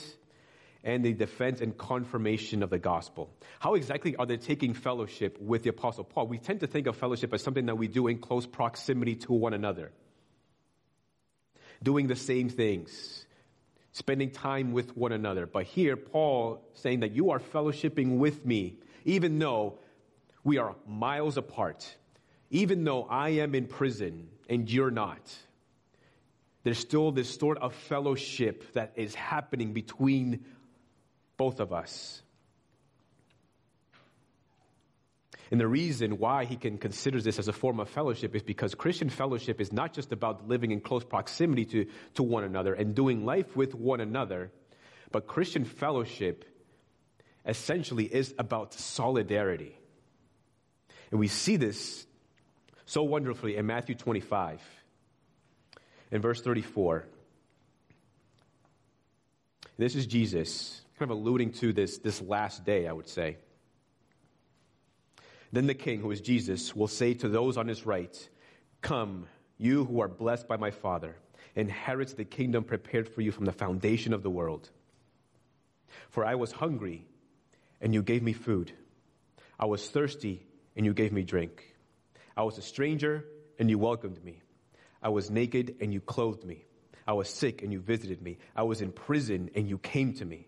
and 0.86 1.04
the 1.04 1.14
defense 1.14 1.62
and 1.62 1.76
confirmation 1.76 2.62
of 2.62 2.70
the 2.70 2.78
gospel. 2.78 3.34
How 3.60 3.74
exactly 3.74 4.16
are 4.16 4.28
they 4.28 4.38
taking 4.38 4.76
fellowship 4.76 5.38
with 5.42 5.64
the 5.64 5.72
Apostle 5.72 6.04
Paul? 6.04 6.28
We 6.28 6.38
tend 6.38 6.60
to 6.60 6.68
think 6.68 6.86
of 6.86 6.96
fellowship 6.96 7.34
as 7.34 7.42
something 7.42 7.66
that 7.66 7.76
we 7.76 7.88
do 7.88 8.08
in 8.08 8.20
close 8.20 8.46
proximity 8.46 9.16
to 9.16 9.34
one 9.34 9.56
another, 9.56 9.92
doing 11.82 12.06
the 12.06 12.16
same 12.16 12.50
things, 12.50 13.26
spending 13.94 14.30
time 14.30 14.74
with 14.74 14.96
one 14.96 15.12
another. 15.12 15.48
But 15.48 15.66
here, 15.66 15.98
Paul 15.98 16.62
saying 16.76 17.00
that 17.00 17.14
you 17.14 17.32
are 17.32 17.40
fellowshipping 17.40 18.18
with 18.18 18.46
me, 18.46 18.78
even 19.06 19.40
though 19.40 19.80
we 20.44 20.60
are 20.60 20.76
miles 20.88 21.36
apart, 21.36 21.96
even 22.52 22.84
though 22.84 23.06
I 23.10 23.30
am 23.30 23.56
in 23.56 23.66
prison 23.66 24.28
and 24.48 24.70
you're 24.70 24.92
not. 24.92 25.36
There's 26.62 26.80
still 26.80 27.12
this 27.12 27.36
sort 27.36 27.60
of 27.60 27.74
fellowship 27.74 28.74
that 28.74 28.94
is 28.96 29.14
happening 29.14 29.74
between 29.74 30.46
both 31.38 31.60
of 31.60 31.74
us. 31.74 32.22
And 35.52 35.60
the 35.60 35.68
reason 35.68 36.18
why 36.18 36.46
he 36.46 36.56
can 36.56 36.78
consider 36.78 37.22
this 37.22 37.38
as 37.38 37.48
a 37.48 37.54
form 37.54 37.80
of 37.80 37.88
fellowship 37.90 38.36
is 38.36 38.42
because 38.42 38.74
Christian 38.74 39.10
fellowship 39.10 39.62
is 39.62 39.72
not 39.72 39.94
just 39.94 40.12
about 40.12 40.48
living 40.48 40.72
in 40.72 40.82
close 40.82 41.04
proximity 41.04 41.66
to, 41.66 41.86
to 42.16 42.24
one 42.24 42.44
another 42.44 42.74
and 42.74 42.96
doing 42.96 43.26
life 43.26 43.56
with 43.56 43.76
one 43.76 44.02
another, 44.02 44.52
but 45.12 45.28
Christian 45.28 45.64
fellowship 45.64 46.46
essentially 47.46 48.06
is 48.06 48.34
about 48.40 48.74
solidarity. 48.74 49.78
And 51.12 51.20
we 51.20 51.28
see 51.28 51.58
this 51.58 52.08
so 52.86 53.04
wonderfully 53.04 53.56
in 53.56 53.66
Matthew 53.68 53.96
25, 53.96 54.62
in 56.12 56.22
verse 56.22 56.42
34. 56.42 57.08
This 59.78 59.96
is 59.96 60.08
Jesus, 60.08 60.82
kind 60.98 61.12
of 61.12 61.18
alluding 61.18 61.52
to 61.52 61.74
this, 61.74 61.98
this 61.98 62.22
last 62.22 62.66
day, 62.66 62.88
I 62.88 62.94
would 62.94 63.10
say. 63.10 63.38
Then 65.52 65.68
the 65.68 65.74
king, 65.74 66.02
who 66.02 66.12
is 66.12 66.22
Jesus, 66.22 66.76
will 66.76 66.88
say 66.88 67.14
to 67.16 67.30
those 67.30 67.58
on 67.58 67.68
his 67.68 67.86
right, 67.86 68.30
Come, 68.82 69.28
you 69.58 69.86
who 69.86 70.02
are 70.02 70.08
blessed 70.08 70.48
by 70.48 70.58
my 70.58 70.72
Father, 70.72 71.16
inherit 71.56 72.16
the 72.18 72.26
kingdom 72.26 72.64
prepared 72.64 73.08
for 73.08 73.22
you 73.22 73.32
from 73.32 73.46
the 73.46 73.52
foundation 73.52 74.14
of 74.14 74.24
the 74.24 74.30
world. 74.30 74.70
For 76.10 76.26
I 76.26 76.36
was 76.36 76.52
hungry, 76.52 77.08
and 77.82 77.94
you 77.94 78.04
gave 78.04 78.22
me 78.22 78.34
food. 78.34 78.72
I 79.60 79.66
was 79.66 79.88
thirsty, 79.90 80.46
and 80.76 80.86
you 80.86 80.94
gave 80.94 81.12
me 81.12 81.24
drink. 81.24 81.76
I 82.36 82.44
was 82.44 82.58
a 82.58 82.62
stranger, 82.62 83.26
and 83.58 83.70
you 83.70 83.80
welcomed 83.80 84.24
me. 84.24 84.42
I 85.02 85.10
was 85.10 85.30
naked, 85.30 85.76
and 85.80 85.94
you 85.94 86.02
clothed 86.02 86.44
me. 86.44 86.66
I 87.08 87.14
was 87.14 87.30
sick, 87.30 87.62
and 87.62 87.72
you 87.72 87.80
visited 87.80 88.22
me. 88.22 88.40
I 88.56 88.64
was 88.64 88.82
in 88.82 88.92
prison, 88.92 89.52
and 89.56 89.70
you 89.70 89.78
came 89.78 90.14
to 90.16 90.26
me. 90.26 90.48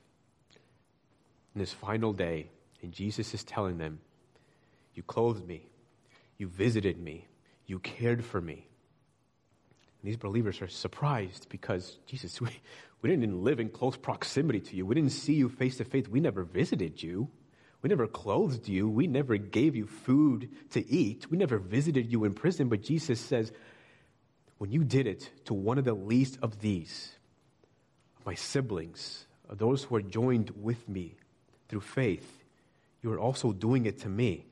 in 1.53 1.59
this 1.59 1.73
final 1.73 2.13
day, 2.13 2.49
and 2.81 2.91
Jesus 2.91 3.33
is 3.33 3.43
telling 3.43 3.77
them, 3.77 3.99
you 4.93 5.03
clothed 5.03 5.47
me. 5.47 5.69
You 6.37 6.47
visited 6.47 6.99
me. 6.99 7.27
You 7.65 7.79
cared 7.79 8.25
for 8.25 8.41
me. 8.41 8.67
And 10.01 10.09
these 10.09 10.17
believers 10.17 10.61
are 10.61 10.67
surprised 10.67 11.47
because, 11.49 11.97
Jesus, 12.05 12.41
we, 12.41 12.49
we 13.01 13.09
didn't 13.09 13.23
even 13.23 13.43
live 13.43 13.59
in 13.59 13.69
close 13.69 13.97
proximity 13.97 14.59
to 14.59 14.75
you. 14.75 14.85
We 14.85 14.95
didn't 14.95 15.11
see 15.11 15.33
you 15.33 15.49
face 15.49 15.77
to 15.77 15.85
face. 15.85 16.07
We 16.07 16.19
never 16.19 16.43
visited 16.43 17.01
you. 17.01 17.29
We 17.81 17.89
never 17.89 18.07
clothed 18.07 18.67
you. 18.67 18.87
We 18.87 19.07
never 19.07 19.37
gave 19.37 19.75
you 19.75 19.87
food 19.87 20.49
to 20.71 20.87
eat. 20.87 21.31
We 21.31 21.37
never 21.37 21.57
visited 21.57 22.11
you 22.11 22.25
in 22.25 22.33
prison. 22.33 22.69
But 22.69 22.83
Jesus 22.83 23.19
says, 23.19 23.51
when 24.59 24.71
you 24.71 24.83
did 24.83 25.07
it 25.07 25.29
to 25.45 25.55
one 25.55 25.79
of 25.79 25.85
the 25.85 25.93
least 25.93 26.37
of 26.43 26.59
these, 26.59 27.11
my 28.25 28.35
siblings, 28.35 29.25
those 29.49 29.83
who 29.83 29.95
are 29.95 30.01
joined 30.01 30.51
with 30.51 30.87
me 30.87 31.15
through 31.71 31.81
faith, 31.81 32.43
you 33.01 33.11
are 33.13 33.19
also 33.19 33.53
doing 33.53 33.85
it 33.85 34.01
to 34.01 34.09
me. 34.09 34.45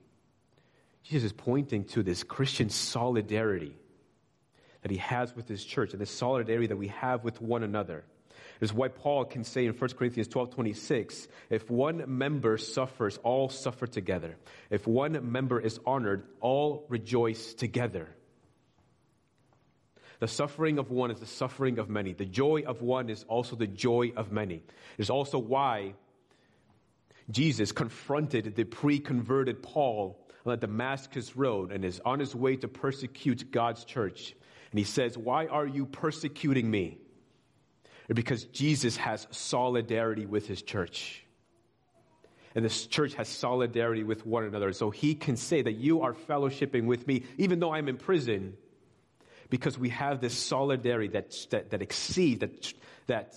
Jesus 1.04 1.28
is 1.28 1.34
pointing 1.34 1.84
to 1.86 2.02
this 2.02 2.24
Christian 2.24 2.70
solidarity 2.70 3.76
that 4.82 4.90
he 4.90 4.98
has 4.98 5.36
with 5.36 5.48
his 5.48 5.64
church 5.64 5.92
and 5.92 6.02
this 6.02 6.10
solidarity 6.10 6.68
that 6.68 6.78
we 6.78 6.88
have 6.88 7.24
with 7.26 7.42
one 7.42 7.62
another. 7.62 8.06
Is 8.62 8.74
why 8.74 8.88
Paul 8.88 9.26
can 9.26 9.44
say 9.44 9.66
in 9.66 9.74
1 9.74 9.90
Corinthians 9.92 10.28
12 10.28 10.52
26, 10.52 11.28
if 11.50 11.70
one 11.70 12.04
member 12.08 12.58
suffers, 12.58 13.18
all 13.24 13.50
suffer 13.50 13.88
together. 13.88 14.38
If 14.70 14.86
one 14.88 15.32
member 15.32 15.60
is 15.60 15.80
honored, 15.86 16.26
all 16.42 16.86
rejoice 16.90 17.54
together. 17.54 18.10
The 20.20 20.28
suffering 20.28 20.78
of 20.78 20.92
one 20.92 21.12
is 21.12 21.20
the 21.20 21.26
suffering 21.26 21.80
of 21.80 21.90
many. 21.90 22.14
The 22.14 22.26
joy 22.26 22.64
of 22.66 22.82
one 22.82 23.10
is 23.10 23.24
also 23.30 23.56
the 23.56 23.68
joy 23.68 24.12
of 24.16 24.32
many. 24.32 24.56
It 24.56 25.02
is 25.02 25.10
also 25.10 25.38
why 25.38 25.96
Jesus 27.30 27.72
confronted 27.72 28.56
the 28.56 28.64
pre 28.64 29.00
converted 29.00 29.62
Paul 29.62 30.20
on 30.46 30.52
the 30.52 30.58
Damascus 30.58 31.36
Road 31.36 31.72
and 31.72 31.86
is 31.86 32.02
on 32.04 32.20
his 32.20 32.36
way 32.36 32.56
to 32.58 32.68
persecute 32.68 33.52
God's 33.52 33.86
church. 33.86 34.36
And 34.72 34.80
he 34.80 34.86
says, 34.86 35.18
Why 35.18 35.48
are 35.48 35.68
you 35.68 35.86
persecuting 35.86 36.70
me? 36.70 36.98
Because 38.08 38.46
Jesus 38.46 38.98
has 38.98 39.28
solidarity 39.32 40.26
with 40.26 40.48
his 40.48 40.62
church. 40.62 41.24
And 42.56 42.66
this 42.66 42.88
church 42.88 43.14
has 43.14 43.28
solidarity 43.28 44.04
with 44.04 44.26
one 44.26 44.44
another. 44.44 44.74
So 44.74 44.90
he 44.90 45.14
can 45.14 45.38
say 45.38 45.62
that 45.62 45.74
you 45.74 46.02
are 46.02 46.14
fellowshipping 46.14 46.86
with 46.86 47.06
me, 47.06 47.24
even 47.38 47.60
though 47.60 47.72
I'm 47.72 47.88
in 47.88 47.98
prison, 47.98 48.58
because 49.52 49.78
we 49.78 49.90
have 49.90 50.20
this 50.20 50.34
solidarity 50.34 51.10
that, 51.10 51.36
that, 51.52 51.70
that 51.70 51.82
exceeds, 51.84 52.40
that, 52.40 52.74
that, 53.06 53.36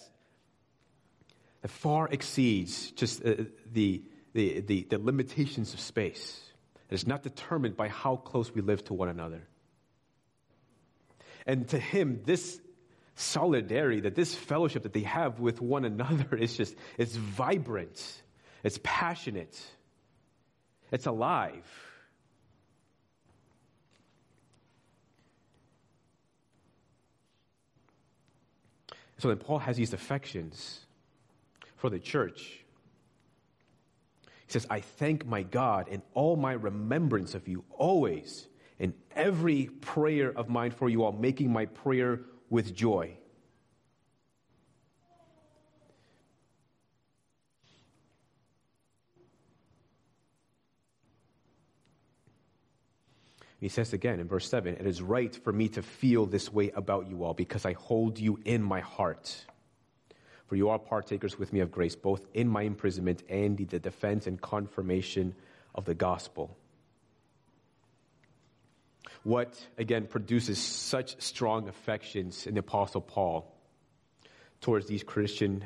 that 1.62 1.70
far 1.70 2.08
exceeds 2.08 2.90
just 2.90 3.24
uh, 3.24 3.34
the, 3.72 4.02
the, 4.34 4.60
the, 4.60 4.86
the 4.90 4.98
limitations 4.98 5.72
of 5.72 5.80
space 5.80 6.40
It 6.90 6.94
is 6.94 7.06
not 7.06 7.22
determined 7.22 7.76
by 7.76 7.88
how 7.88 8.16
close 8.16 8.52
we 8.52 8.60
live 8.60 8.84
to 8.84 8.94
one 8.94 9.08
another. 9.08 9.48
And 11.46 11.66
to 11.68 11.78
him, 11.78 12.20
this 12.24 12.60
solidarity, 13.14 14.00
that 14.00 14.14
this 14.14 14.34
fellowship 14.34 14.82
that 14.82 14.92
they 14.92 15.00
have 15.00 15.40
with 15.40 15.60
one 15.60 15.84
another 15.84 16.36
is 16.38 16.56
just, 16.56 16.74
it's 16.98 17.16
vibrant, 17.16 18.22
it's 18.64 18.78
passionate, 18.82 19.60
it's 20.90 21.06
alive. 21.06 21.64
So 29.18 29.28
then 29.28 29.36
Paul 29.36 29.60
has 29.60 29.76
these 29.76 29.92
affections 29.92 30.80
for 31.83 31.91
the 31.91 31.99
church. 31.99 32.64
He 34.47 34.53
says, 34.53 34.68
I 34.70 34.78
thank 34.78 35.26
my 35.26 35.43
God 35.43 35.89
in 35.89 36.01
all 36.14 36.37
my 36.37 36.53
remembrance 36.53 37.35
of 37.35 37.49
you, 37.49 37.64
always 37.70 38.47
in 38.78 38.95
every 39.16 39.64
prayer 39.80 40.30
of 40.30 40.49
mine 40.49 40.70
for 40.70 40.89
you 40.89 41.03
all, 41.03 41.11
making 41.11 41.53
my 41.53 41.66
prayer 41.66 42.20
with 42.51 42.72
joy. 42.72 43.16
He 53.59 53.68
says 53.68 53.93
again 53.93 54.20
in 54.20 54.28
verse 54.28 54.49
7 54.49 54.76
It 54.76 54.87
is 54.87 55.03
right 55.03 55.35
for 55.35 55.53
me 55.53 55.68
to 55.70 55.83
feel 55.83 56.26
this 56.26 56.53
way 56.53 56.70
about 56.70 57.09
you 57.09 57.24
all 57.24 57.35
because 57.35 57.64
I 57.64 57.72
hold 57.72 58.20
you 58.20 58.39
in 58.45 58.62
my 58.62 58.78
heart. 58.78 59.47
For 60.53 60.57
you 60.57 60.68
are 60.68 60.78
partakers 60.78 61.38
with 61.38 61.50
me 61.50 61.61
of 61.61 61.72
grace, 61.72 61.96
both 61.96 62.26
in 62.34 62.46
my 62.46 62.61
imprisonment 62.61 63.22
and 63.30 63.57
the 63.57 63.78
defense 63.78 64.26
and 64.26 64.38
confirmation 64.38 65.34
of 65.74 65.86
the 65.86 65.94
gospel. 65.94 66.59
What, 69.22 69.59
again, 69.78 70.07
produces 70.07 70.59
such 70.59 71.18
strong 71.22 71.68
affections 71.68 72.46
in 72.46 72.53
the 72.53 72.61
Apostle 72.61 73.00
Paul 73.00 73.50
towards 74.61 74.84
these 74.84 75.03
Christian 75.03 75.64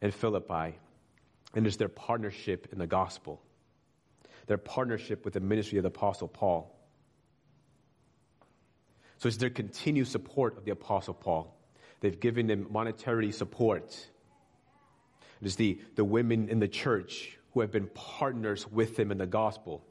in 0.00 0.12
Philippi, 0.12 0.78
and 1.52 1.66
is 1.66 1.76
their 1.76 1.88
partnership 1.88 2.68
in 2.70 2.78
the 2.78 2.86
gospel, 2.86 3.42
their 4.46 4.58
partnership 4.58 5.24
with 5.24 5.34
the 5.34 5.40
ministry 5.40 5.78
of 5.78 5.82
the 5.82 5.88
Apostle 5.88 6.28
Paul. 6.28 6.72
So 9.18 9.26
it's 9.26 9.38
their 9.38 9.50
continued 9.50 10.06
support 10.06 10.56
of 10.56 10.64
the 10.64 10.70
Apostle 10.70 11.14
Paul. 11.14 11.58
They've 12.02 12.18
given 12.18 12.48
them 12.48 12.66
monetary 12.70 13.30
support. 13.30 13.84
It 15.40 15.46
is 15.46 15.56
the, 15.56 15.80
the 15.94 16.04
women 16.04 16.48
in 16.48 16.58
the 16.58 16.68
church 16.68 17.38
who 17.54 17.60
have 17.60 17.70
been 17.70 17.86
partners 17.94 18.66
with 18.70 18.96
them 18.96 19.12
in 19.12 19.18
the 19.18 19.26
gospel. 19.26 19.84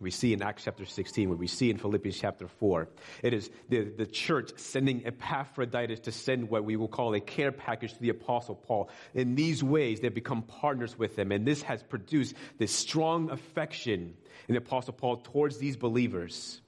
We 0.00 0.10
see 0.10 0.32
in 0.32 0.42
Acts 0.42 0.64
chapter 0.64 0.84
16, 0.84 1.28
where 1.28 1.38
we 1.38 1.46
see 1.46 1.70
in 1.70 1.78
Philippians 1.78 2.18
chapter 2.18 2.48
4. 2.48 2.88
It 3.22 3.34
is 3.34 3.50
the, 3.68 3.84
the 3.84 4.06
church 4.06 4.52
sending 4.56 5.06
Epaphroditus 5.06 6.00
to 6.00 6.12
send 6.12 6.50
what 6.50 6.64
we 6.64 6.76
will 6.76 6.88
call 6.88 7.14
a 7.14 7.20
care 7.20 7.52
package 7.52 7.94
to 7.94 8.00
the 8.00 8.10
Apostle 8.10 8.56
Paul. 8.56 8.90
In 9.14 9.34
these 9.34 9.62
ways, 9.62 10.00
they've 10.00 10.14
become 10.14 10.42
partners 10.42 10.98
with 10.98 11.18
him, 11.18 11.32
and 11.32 11.46
this 11.46 11.62
has 11.62 11.82
produced 11.82 12.34
this 12.58 12.72
strong 12.72 13.30
affection 13.30 14.14
in 14.48 14.54
the 14.54 14.58
Apostle 14.58 14.92
Paul 14.92 15.18
towards 15.18 15.58
these 15.58 15.76
believers. 15.76 16.60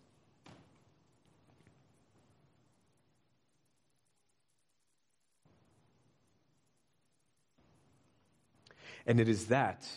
And 9.11 9.19
it 9.19 9.29
is 9.29 9.47
that, 9.47 9.89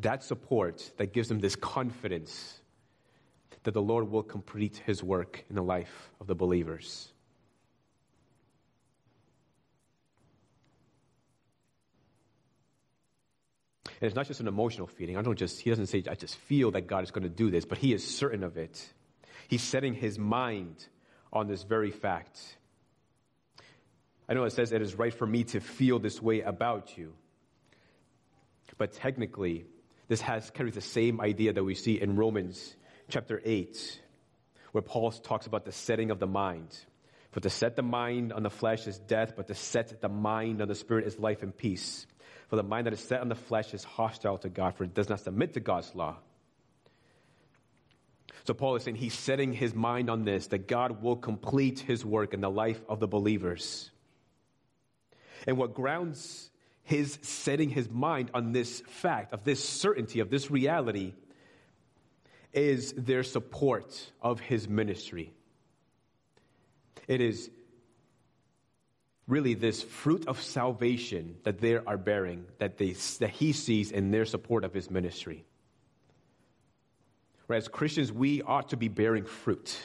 that 0.00 0.22
support 0.22 0.92
that 0.98 1.14
gives 1.14 1.28
them 1.30 1.40
this 1.40 1.56
confidence 1.56 2.60
that 3.62 3.72
the 3.72 3.80
Lord 3.80 4.10
will 4.10 4.22
complete 4.22 4.76
his 4.84 5.02
work 5.02 5.42
in 5.48 5.56
the 5.56 5.62
life 5.62 6.10
of 6.20 6.26
the 6.26 6.34
believers. 6.34 7.10
And 13.86 14.02
it's 14.02 14.14
not 14.14 14.26
just 14.26 14.40
an 14.40 14.48
emotional 14.48 14.86
feeling. 14.86 15.16
I 15.16 15.22
don't 15.22 15.38
just, 15.38 15.62
he 15.62 15.70
doesn't 15.70 15.86
say, 15.86 16.04
I 16.06 16.14
just 16.14 16.36
feel 16.36 16.72
that 16.72 16.86
God 16.86 17.04
is 17.04 17.10
going 17.10 17.24
to 17.24 17.30
do 17.30 17.50
this, 17.50 17.64
but 17.64 17.78
he 17.78 17.94
is 17.94 18.06
certain 18.06 18.44
of 18.44 18.58
it. 18.58 18.86
He's 19.48 19.62
setting 19.62 19.94
his 19.94 20.18
mind 20.18 20.86
on 21.32 21.46
this 21.46 21.62
very 21.62 21.90
fact. 21.90 22.38
I 24.28 24.34
know 24.34 24.44
it 24.44 24.52
says 24.52 24.72
it 24.72 24.82
is 24.82 24.94
right 24.94 25.14
for 25.14 25.26
me 25.26 25.44
to 25.44 25.60
feel 25.60 25.98
this 25.98 26.20
way 26.20 26.42
about 26.42 26.98
you. 26.98 27.14
But 28.78 28.92
technically, 28.92 29.66
this 30.08 30.20
has 30.20 30.50
carries 30.50 30.74
the 30.74 30.80
same 30.80 31.20
idea 31.20 31.52
that 31.52 31.64
we 31.64 31.74
see 31.74 32.00
in 32.00 32.16
Romans 32.16 32.76
chapter 33.08 33.40
8, 33.44 34.00
where 34.72 34.82
Paul 34.82 35.12
talks 35.12 35.46
about 35.46 35.64
the 35.64 35.72
setting 35.72 36.10
of 36.10 36.18
the 36.18 36.26
mind. 36.26 36.76
For 37.32 37.40
to 37.40 37.50
set 37.50 37.76
the 37.76 37.82
mind 37.82 38.32
on 38.32 38.42
the 38.42 38.50
flesh 38.50 38.86
is 38.86 38.98
death, 38.98 39.34
but 39.36 39.48
to 39.48 39.54
set 39.54 40.00
the 40.00 40.08
mind 40.08 40.62
on 40.62 40.68
the 40.68 40.74
spirit 40.74 41.06
is 41.06 41.18
life 41.18 41.42
and 41.42 41.56
peace. 41.56 42.06
For 42.48 42.56
the 42.56 42.62
mind 42.62 42.86
that 42.86 42.92
is 42.92 43.00
set 43.00 43.20
on 43.20 43.28
the 43.28 43.34
flesh 43.34 43.74
is 43.74 43.82
hostile 43.82 44.38
to 44.38 44.48
God, 44.48 44.76
for 44.76 44.84
it 44.84 44.94
does 44.94 45.08
not 45.08 45.20
submit 45.20 45.54
to 45.54 45.60
God's 45.60 45.94
law. 45.94 46.16
So 48.44 48.54
Paul 48.54 48.76
is 48.76 48.84
saying 48.84 48.96
he's 48.96 49.18
setting 49.18 49.52
his 49.52 49.74
mind 49.74 50.10
on 50.10 50.24
this, 50.24 50.48
that 50.48 50.68
God 50.68 51.02
will 51.02 51.16
complete 51.16 51.80
his 51.80 52.04
work 52.04 52.34
in 52.34 52.40
the 52.40 52.50
life 52.50 52.80
of 52.88 53.00
the 53.00 53.08
believers. 53.08 53.90
And 55.46 55.56
what 55.56 55.74
grounds 55.74 56.50
his 56.84 57.18
setting 57.22 57.70
his 57.70 57.90
mind 57.90 58.30
on 58.34 58.52
this 58.52 58.80
fact, 58.86 59.32
of 59.32 59.42
this 59.42 59.66
certainty, 59.66 60.20
of 60.20 60.30
this 60.30 60.50
reality, 60.50 61.14
is 62.52 62.92
their 62.92 63.22
support 63.22 64.12
of 64.22 64.38
his 64.38 64.68
ministry. 64.68 65.32
It 67.08 67.20
is 67.20 67.50
really 69.26 69.54
this 69.54 69.82
fruit 69.82 70.28
of 70.28 70.40
salvation 70.40 71.36
that 71.44 71.58
they 71.58 71.76
are 71.76 71.96
bearing, 71.96 72.44
that, 72.58 72.76
they, 72.76 72.92
that 73.18 73.30
he 73.30 73.52
sees 73.52 73.90
in 73.90 74.10
their 74.10 74.26
support 74.26 74.62
of 74.62 74.74
his 74.74 74.90
ministry. 74.90 75.44
Whereas 77.46 77.66
Christians, 77.68 78.12
we 78.12 78.42
ought 78.42 78.68
to 78.70 78.76
be 78.76 78.88
bearing 78.88 79.24
fruit, 79.24 79.78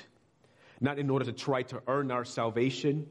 not 0.82 1.00
in 1.00 1.10
order 1.10 1.26
to 1.26 1.34
try 1.34 1.64
to 1.64 1.82
earn 1.88 2.12
our 2.12 2.26
salvation 2.26 3.08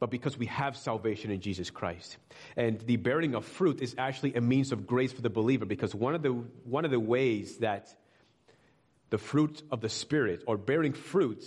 but 0.00 0.10
because 0.10 0.38
we 0.38 0.46
have 0.46 0.76
salvation 0.76 1.30
in 1.30 1.40
Jesus 1.40 1.70
Christ. 1.70 2.16
And 2.56 2.80
the 2.80 2.96
bearing 2.96 3.34
of 3.34 3.44
fruit 3.44 3.80
is 3.80 3.94
actually 3.98 4.34
a 4.34 4.40
means 4.40 4.72
of 4.72 4.86
grace 4.86 5.12
for 5.12 5.22
the 5.22 5.30
believer 5.30 5.64
because 5.64 5.94
one 5.94 6.14
of 6.14 6.22
the, 6.22 6.30
one 6.30 6.84
of 6.84 6.90
the 6.90 7.00
ways 7.00 7.58
that 7.58 7.92
the 9.10 9.18
fruit 9.18 9.62
of 9.70 9.80
the 9.80 9.88
Spirit 9.88 10.44
or 10.46 10.56
bearing 10.56 10.92
fruit 10.92 11.42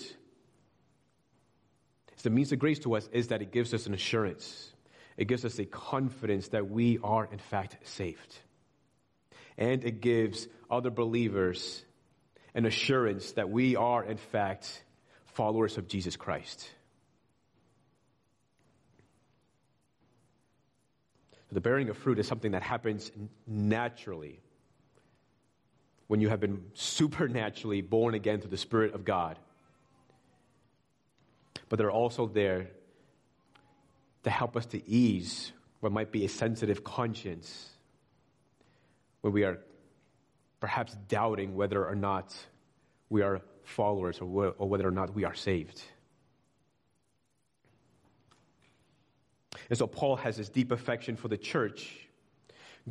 is 2.16 2.24
the 2.24 2.30
means 2.30 2.52
of 2.52 2.60
grace 2.60 2.80
to 2.80 2.96
us 2.96 3.08
is 3.14 3.30
that 3.30 3.42
it 3.42 3.52
gives 3.52 3.74
us 3.74 3.86
an 3.86 3.94
assurance. 3.94 4.70
It 5.18 5.26
gives 5.26 5.46
us 5.46 5.58
a 5.60 5.66
confidence 5.66 6.50
that 6.50 6.70
we 6.70 7.00
are 7.04 7.28
in 7.32 7.40
fact 7.40 7.78
saved. 7.88 8.40
And 9.58 9.84
it 9.84 10.02
gives 10.02 10.48
other 10.70 10.90
believers 10.90 11.84
an 12.54 12.66
assurance 12.66 13.32
that 13.34 13.50
we 13.50 13.76
are 13.76 14.04
in 14.04 14.18
fact 14.18 14.84
followers 15.34 15.78
of 15.78 15.88
Jesus 15.88 16.18
Christ. 16.18 16.70
The 21.52 21.62
bearing 21.62 21.90
of 21.90 21.98
fruit 21.98 22.18
is 22.18 22.28
something 22.28 22.52
that 22.52 22.64
happens 22.64 23.12
naturally 23.46 24.40
when 26.08 26.22
you 26.22 26.30
have 26.30 26.40
been 26.40 26.64
supernaturally 26.74 27.82
born 27.82 28.14
again 28.14 28.40
through 28.40 28.52
the 28.52 28.58
Spirit 28.58 28.94
of 28.94 29.04
God. 29.06 29.38
But 31.70 31.78
they're 31.78 31.92
also 31.92 32.28
there 32.28 32.68
to 34.24 34.30
help 34.30 34.56
us 34.56 34.66
to 34.68 34.90
ease 34.90 35.52
what 35.80 35.92
might 35.92 36.12
be 36.12 36.26
a 36.26 36.30
sensitive 36.30 36.84
conscience 36.84 37.70
when 39.22 39.34
we 39.34 39.44
are 39.44 39.60
perhaps 40.60 40.96
doubting 41.08 41.56
whether 41.56 41.86
or 41.86 41.96
not 41.96 42.36
we 43.10 43.22
are 43.22 43.42
followers 43.64 44.20
or 44.20 44.54
whether 44.58 44.88
or 44.88 44.92
not 44.92 45.14
we 45.16 45.26
are 45.26 45.34
saved. 45.34 45.82
And 49.72 49.78
so 49.78 49.88
Paul 49.88 50.18
has 50.18 50.36
this 50.36 50.50
deep 50.50 50.74
affection 50.74 51.16
for 51.16 51.30
the 51.30 51.38
church, 51.38 51.90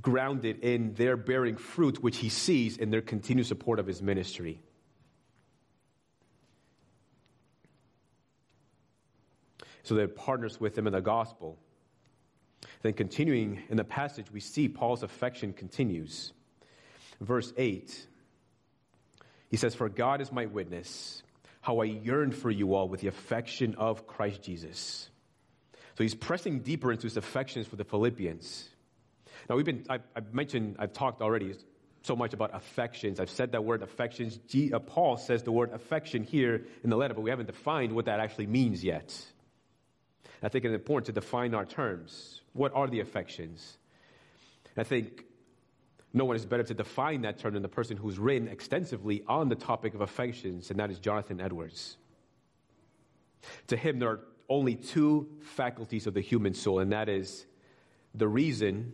grounded 0.00 0.60
in 0.64 0.94
their 0.94 1.14
bearing 1.14 1.58
fruit, 1.58 2.02
which 2.02 2.16
he 2.16 2.30
sees 2.30 2.78
in 2.78 2.90
their 2.90 3.02
continued 3.02 3.46
support 3.46 3.78
of 3.78 3.86
his 3.86 4.00
ministry. 4.00 4.62
So 9.82 9.94
they're 9.94 10.08
partners 10.08 10.58
with 10.58 10.78
him 10.78 10.86
in 10.86 10.94
the 10.94 11.02
gospel. 11.02 11.58
Then, 12.80 12.94
continuing 12.94 13.60
in 13.68 13.76
the 13.76 13.84
passage, 13.84 14.32
we 14.32 14.40
see 14.40 14.66
Paul's 14.66 15.02
affection 15.02 15.52
continues. 15.52 16.32
Verse 17.20 17.52
8, 17.58 18.06
he 19.50 19.58
says, 19.58 19.74
For 19.74 19.90
God 19.90 20.22
is 20.22 20.32
my 20.32 20.46
witness, 20.46 21.22
how 21.60 21.80
I 21.80 21.84
yearn 21.84 22.32
for 22.32 22.50
you 22.50 22.72
all 22.72 22.88
with 22.88 23.02
the 23.02 23.08
affection 23.08 23.74
of 23.74 24.06
Christ 24.06 24.40
Jesus. 24.40 25.10
So 26.00 26.04
he's 26.04 26.14
pressing 26.14 26.60
deeper 26.60 26.90
into 26.92 27.02
his 27.02 27.18
affections 27.18 27.66
for 27.66 27.76
the 27.76 27.84
Philippians. 27.84 28.70
Now, 29.50 29.56
we've 29.56 29.66
been, 29.66 29.84
I've, 29.90 30.00
I've 30.16 30.32
mentioned, 30.32 30.76
I've 30.78 30.94
talked 30.94 31.20
already 31.20 31.52
so 32.00 32.16
much 32.16 32.32
about 32.32 32.54
affections. 32.54 33.20
I've 33.20 33.28
said 33.28 33.52
that 33.52 33.62
word 33.62 33.82
affections. 33.82 34.38
G, 34.48 34.72
uh, 34.72 34.78
Paul 34.78 35.18
says 35.18 35.42
the 35.42 35.52
word 35.52 35.74
affection 35.74 36.24
here 36.24 36.64
in 36.82 36.88
the 36.88 36.96
letter, 36.96 37.12
but 37.12 37.20
we 37.20 37.28
haven't 37.28 37.48
defined 37.48 37.94
what 37.94 38.06
that 38.06 38.18
actually 38.18 38.46
means 38.46 38.82
yet. 38.82 39.14
I 40.42 40.48
think 40.48 40.64
it's 40.64 40.72
important 40.72 41.04
to 41.04 41.12
define 41.12 41.52
our 41.52 41.66
terms. 41.66 42.40
What 42.54 42.74
are 42.74 42.88
the 42.88 43.00
affections? 43.00 43.76
I 44.78 44.84
think 44.84 45.24
no 46.14 46.24
one 46.24 46.34
is 46.34 46.46
better 46.46 46.62
to 46.62 46.72
define 46.72 47.20
that 47.22 47.40
term 47.40 47.52
than 47.52 47.62
the 47.62 47.68
person 47.68 47.98
who's 47.98 48.18
written 48.18 48.48
extensively 48.48 49.22
on 49.28 49.50
the 49.50 49.54
topic 49.54 49.92
of 49.92 50.00
affections, 50.00 50.70
and 50.70 50.80
that 50.80 50.90
is 50.90 50.98
Jonathan 50.98 51.42
Edwards. 51.42 51.98
To 53.66 53.76
him, 53.76 53.98
there 53.98 54.08
are 54.08 54.20
only 54.50 54.74
two 54.74 55.28
faculties 55.40 56.06
of 56.06 56.12
the 56.12 56.20
human 56.20 56.52
soul, 56.52 56.80
and 56.80 56.92
that 56.92 57.08
is 57.08 57.46
the 58.14 58.28
reason, 58.28 58.92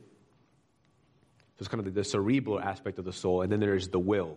so 1.57 1.61
it's 1.61 1.69
kind 1.69 1.85
of 1.85 1.95
the 1.95 2.05
cerebral 2.05 2.61
aspect 2.61 2.99
of 2.99 3.07
the 3.07 3.13
soul, 3.13 3.41
and 3.41 3.51
then 3.51 3.59
there's 3.59 3.89
the 3.89 3.99
will. 3.99 4.37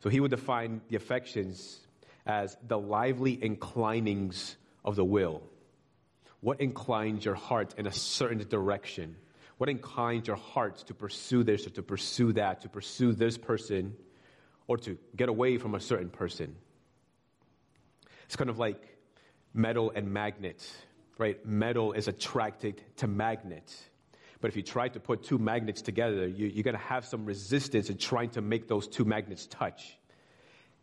So 0.00 0.08
he 0.08 0.18
would 0.18 0.30
define 0.30 0.80
the 0.88 0.96
affections 0.96 1.78
as 2.24 2.56
the 2.66 2.78
lively 2.78 3.38
inclinings 3.40 4.56
of 4.84 4.96
the 4.96 5.04
will. 5.04 5.42
What 6.40 6.60
inclines 6.60 7.24
your 7.24 7.34
heart 7.34 7.74
in 7.76 7.86
a 7.86 7.92
certain 7.92 8.38
direction? 8.48 9.16
What 9.58 9.68
inclines 9.68 10.26
your 10.26 10.36
heart 10.36 10.78
to 10.86 10.94
pursue 10.94 11.42
this 11.42 11.66
or 11.66 11.70
to 11.70 11.82
pursue 11.82 12.32
that, 12.34 12.62
to 12.62 12.68
pursue 12.68 13.12
this 13.12 13.36
person, 13.36 13.94
or 14.66 14.78
to 14.78 14.96
get 15.14 15.28
away 15.28 15.58
from 15.58 15.74
a 15.74 15.80
certain 15.80 16.08
person? 16.08 16.56
It's 18.26 18.36
kind 18.36 18.50
of 18.50 18.58
like 18.58 18.82
metal 19.54 19.92
and 19.94 20.12
magnet, 20.12 20.68
right? 21.18 21.44
Metal 21.46 21.92
is 21.92 22.08
attracted 22.08 22.82
to 22.98 23.06
magnet. 23.06 23.74
But 24.40 24.48
if 24.48 24.56
you 24.56 24.62
try 24.62 24.88
to 24.88 25.00
put 25.00 25.24
two 25.24 25.38
magnets 25.38 25.82
together, 25.82 26.26
you, 26.26 26.60
are 26.60 26.62
going 26.62 26.76
to 26.76 26.82
have 26.82 27.06
some 27.06 27.24
resistance 27.24 27.88
in 27.88 27.96
trying 27.96 28.30
to 28.30 28.42
make 28.42 28.68
those 28.68 28.86
two 28.86 29.04
magnets 29.04 29.46
touch. 29.46 29.96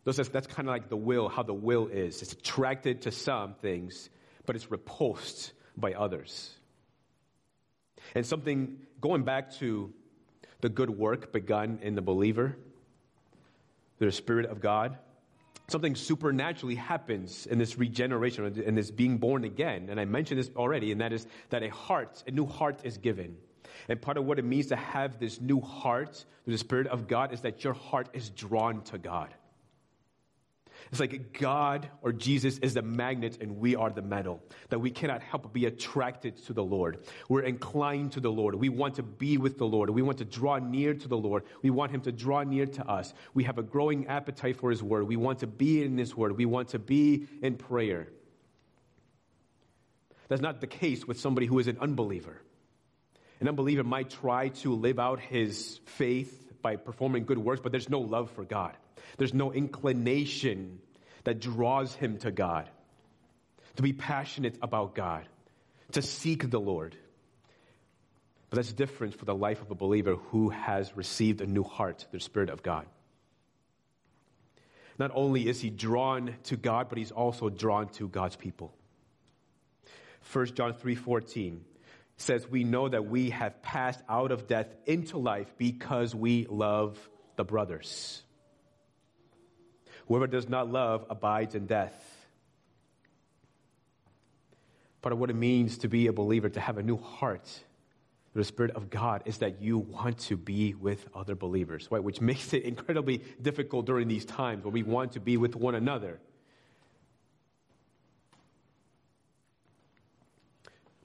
Those, 0.02 0.16
that's, 0.16 0.28
that's 0.28 0.46
kind 0.46 0.68
of 0.68 0.72
like 0.72 0.88
the 0.88 0.96
will, 0.96 1.28
how 1.28 1.42
the 1.44 1.54
will 1.54 1.86
is. 1.86 2.20
It's 2.20 2.32
attracted 2.32 3.02
to 3.02 3.10
some 3.10 3.54
things, 3.54 4.10
but 4.44 4.56
it's 4.56 4.70
repulsed 4.70 5.52
by 5.76 5.92
others. 5.94 6.50
And 8.14 8.26
something, 8.26 8.78
going 9.00 9.22
back 9.22 9.52
to 9.54 9.92
the 10.60 10.68
good 10.68 10.90
work 10.90 11.32
begun 11.32 11.78
in 11.82 11.94
the 11.94 12.02
believer, 12.02 12.56
the 13.98 14.10
Spirit 14.12 14.46
of 14.46 14.60
God, 14.60 14.98
something 15.68 15.94
supernaturally 15.94 16.74
happens 16.74 17.46
in 17.46 17.58
this 17.58 17.78
regeneration 17.78 18.44
and 18.66 18.76
this 18.76 18.90
being 18.90 19.18
born 19.18 19.44
again. 19.44 19.88
And 19.90 19.98
I 19.98 20.04
mentioned 20.04 20.38
this 20.40 20.50
already, 20.56 20.92
and 20.92 21.00
that 21.00 21.12
is 21.12 21.26
that 21.50 21.62
a 21.62 21.70
heart, 21.70 22.22
a 22.26 22.30
new 22.30 22.46
heart 22.46 22.80
is 22.84 22.98
given. 22.98 23.36
And 23.88 24.00
part 24.00 24.16
of 24.16 24.24
what 24.24 24.38
it 24.38 24.44
means 24.44 24.66
to 24.68 24.76
have 24.76 25.18
this 25.18 25.40
new 25.40 25.60
heart, 25.60 26.24
through 26.44 26.52
the 26.52 26.58
Spirit 26.58 26.86
of 26.88 27.08
God, 27.08 27.32
is 27.32 27.40
that 27.42 27.64
your 27.64 27.74
heart 27.74 28.08
is 28.12 28.30
drawn 28.30 28.82
to 28.82 28.98
God. 28.98 29.34
It's 30.90 31.00
like 31.00 31.38
God 31.38 31.88
or 32.02 32.12
Jesus 32.12 32.58
is 32.58 32.74
the 32.74 32.82
magnet 32.82 33.38
and 33.40 33.58
we 33.58 33.76
are 33.76 33.90
the 33.90 34.02
metal, 34.02 34.42
that 34.68 34.78
we 34.78 34.90
cannot 34.90 35.22
help 35.22 35.42
but 35.42 35.52
be 35.52 35.66
attracted 35.66 36.36
to 36.46 36.52
the 36.52 36.64
Lord. 36.64 37.04
We're 37.28 37.42
inclined 37.42 38.12
to 38.12 38.20
the 38.20 38.30
Lord. 38.30 38.54
We 38.54 38.68
want 38.68 38.96
to 38.96 39.02
be 39.02 39.38
with 39.38 39.58
the 39.58 39.66
Lord. 39.66 39.90
We 39.90 40.02
want 40.02 40.18
to 40.18 40.24
draw 40.24 40.58
near 40.58 40.94
to 40.94 41.08
the 41.08 41.16
Lord. 41.16 41.44
We 41.62 41.70
want 41.70 41.92
Him 41.92 42.02
to 42.02 42.12
draw 42.12 42.42
near 42.42 42.66
to 42.66 42.88
us. 42.88 43.12
We 43.32 43.44
have 43.44 43.58
a 43.58 43.62
growing 43.62 44.06
appetite 44.06 44.56
for 44.56 44.70
His 44.70 44.82
Word. 44.82 45.08
We 45.08 45.16
want 45.16 45.40
to 45.40 45.46
be 45.46 45.82
in 45.82 45.98
His 45.98 46.16
Word. 46.16 46.36
We 46.36 46.46
want 46.46 46.68
to 46.70 46.78
be 46.78 47.26
in 47.42 47.56
prayer. 47.56 48.08
That's 50.28 50.42
not 50.42 50.60
the 50.60 50.66
case 50.66 51.06
with 51.06 51.20
somebody 51.20 51.46
who 51.46 51.58
is 51.58 51.68
an 51.68 51.78
unbeliever. 51.80 52.40
An 53.40 53.48
unbeliever 53.48 53.84
might 53.84 54.10
try 54.10 54.48
to 54.48 54.74
live 54.74 54.98
out 54.98 55.20
his 55.20 55.80
faith 55.84 56.43
by 56.64 56.76
performing 56.76 57.26
good 57.26 57.36
works, 57.36 57.60
but 57.62 57.70
there's 57.72 57.90
no 57.90 58.00
love 58.00 58.30
for 58.30 58.42
God. 58.42 58.74
There's 59.18 59.34
no 59.34 59.52
inclination 59.52 60.80
that 61.24 61.38
draws 61.38 61.94
him 61.94 62.16
to 62.18 62.32
God, 62.32 62.70
to 63.76 63.82
be 63.82 63.92
passionate 63.92 64.56
about 64.62 64.94
God, 64.94 65.28
to 65.92 66.00
seek 66.00 66.50
the 66.50 66.58
Lord. 66.58 66.96
But 68.48 68.56
that's 68.56 68.72
different 68.72 69.14
for 69.14 69.26
the 69.26 69.34
life 69.34 69.60
of 69.60 69.70
a 69.70 69.74
believer 69.74 70.16
who 70.16 70.48
has 70.48 70.96
received 70.96 71.42
a 71.42 71.46
new 71.46 71.64
heart, 71.64 72.06
the 72.12 72.18
Spirit 72.18 72.48
of 72.48 72.62
God. 72.62 72.86
Not 74.98 75.10
only 75.14 75.46
is 75.46 75.60
he 75.60 75.68
drawn 75.68 76.34
to 76.44 76.56
God, 76.56 76.88
but 76.88 76.96
he's 76.96 77.10
also 77.10 77.50
drawn 77.50 77.88
to 77.98 78.08
God's 78.08 78.36
people. 78.36 78.72
1 80.32 80.54
John 80.54 80.72
3:14 80.72 81.60
says 82.16 82.48
we 82.48 82.64
know 82.64 82.88
that 82.88 83.06
we 83.06 83.30
have 83.30 83.62
passed 83.62 84.00
out 84.08 84.30
of 84.30 84.46
death 84.46 84.68
into 84.86 85.18
life 85.18 85.52
because 85.58 86.14
we 86.14 86.46
love 86.48 86.98
the 87.36 87.44
brothers. 87.44 88.22
Whoever 90.06 90.26
does 90.26 90.48
not 90.48 90.70
love 90.70 91.06
abides 91.10 91.54
in 91.54 91.66
death. 91.66 91.94
Part 95.02 95.12
of 95.12 95.18
what 95.18 95.30
it 95.30 95.36
means 95.36 95.78
to 95.78 95.88
be 95.88 96.06
a 96.06 96.12
believer, 96.12 96.48
to 96.48 96.60
have 96.60 96.78
a 96.78 96.82
new 96.82 96.96
heart, 96.96 97.48
the 98.34 98.44
Spirit 98.44 98.72
of 98.72 98.90
God, 98.90 99.22
is 99.26 99.38
that 99.38 99.60
you 99.60 99.78
want 99.78 100.18
to 100.20 100.36
be 100.36 100.74
with 100.74 101.06
other 101.14 101.34
believers, 101.34 101.88
right? 101.90 102.02
Which 102.02 102.20
makes 102.20 102.52
it 102.52 102.62
incredibly 102.64 103.22
difficult 103.40 103.86
during 103.86 104.08
these 104.08 104.24
times 104.24 104.64
when 104.64 104.72
we 104.72 104.82
want 104.82 105.12
to 105.12 105.20
be 105.20 105.36
with 105.36 105.56
one 105.56 105.74
another. 105.74 106.20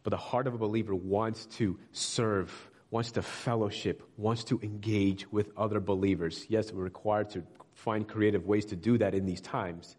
But 0.10 0.18
the 0.18 0.24
heart 0.24 0.48
of 0.48 0.56
a 0.56 0.58
believer 0.58 0.96
wants 0.96 1.46
to 1.58 1.78
serve, 1.92 2.52
wants 2.90 3.12
to 3.12 3.22
fellowship, 3.22 4.02
wants 4.18 4.46
to 4.46 4.60
engage 4.64 5.32
with 5.32 5.52
other 5.56 5.80
believers. 5.80 6.48
Yes, 6.50 6.72
we're 6.72 6.82
required 6.82 7.30
to 7.32 7.44
find 7.76 8.08
creative 8.08 8.48
ways 8.48 8.66
to 8.66 8.76
do 8.76 8.98
that 8.98 9.14
in 9.14 9.28
these 9.28 9.40
times. 9.40 9.96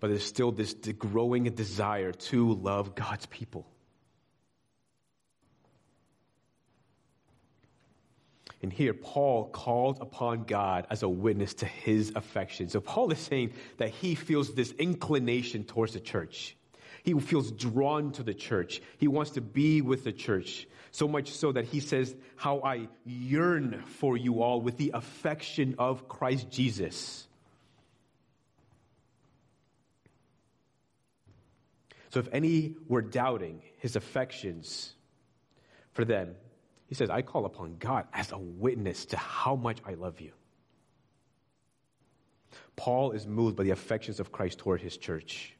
But 0.00 0.08
there's 0.08 0.26
still 0.26 0.52
this 0.52 0.74
growing 0.74 1.44
desire 1.44 2.12
to 2.12 2.52
love 2.52 2.94
God's 2.94 3.24
people. 3.24 3.66
And 8.60 8.70
here, 8.70 8.92
Paul 8.92 9.48
called 9.48 9.96
upon 10.02 10.44
God 10.44 10.86
as 10.90 11.02
a 11.02 11.08
witness 11.08 11.54
to 11.54 11.64
his 11.64 12.12
affection. 12.14 12.68
So, 12.68 12.82
Paul 12.82 13.12
is 13.12 13.18
saying 13.18 13.54
that 13.78 13.88
he 13.88 14.14
feels 14.14 14.52
this 14.52 14.72
inclination 14.72 15.64
towards 15.64 15.94
the 15.94 16.00
church. 16.00 16.54
He 17.02 17.18
feels 17.20 17.50
drawn 17.50 18.12
to 18.12 18.22
the 18.22 18.34
church. 18.34 18.80
He 18.98 19.08
wants 19.08 19.32
to 19.32 19.40
be 19.40 19.80
with 19.82 20.04
the 20.04 20.12
church. 20.12 20.66
So 20.90 21.06
much 21.06 21.32
so 21.32 21.52
that 21.52 21.66
he 21.66 21.80
says, 21.80 22.14
How 22.36 22.60
I 22.62 22.88
yearn 23.04 23.82
for 23.86 24.16
you 24.16 24.42
all 24.42 24.60
with 24.60 24.76
the 24.76 24.92
affection 24.94 25.74
of 25.78 26.08
Christ 26.08 26.50
Jesus. 26.50 27.26
So 32.10 32.20
if 32.20 32.28
any 32.32 32.74
were 32.86 33.02
doubting 33.02 33.62
his 33.78 33.96
affections 33.96 34.94
for 35.92 36.04
them, 36.04 36.34
he 36.86 36.94
says, 36.94 37.10
I 37.10 37.20
call 37.20 37.44
upon 37.44 37.76
God 37.78 38.06
as 38.14 38.32
a 38.32 38.38
witness 38.38 39.04
to 39.06 39.18
how 39.18 39.56
much 39.56 39.78
I 39.84 39.92
love 39.92 40.20
you. 40.20 40.32
Paul 42.76 43.12
is 43.12 43.26
moved 43.26 43.56
by 43.56 43.64
the 43.64 43.70
affections 43.70 44.20
of 44.20 44.32
Christ 44.32 44.58
toward 44.58 44.80
his 44.80 44.96
church. 44.96 45.54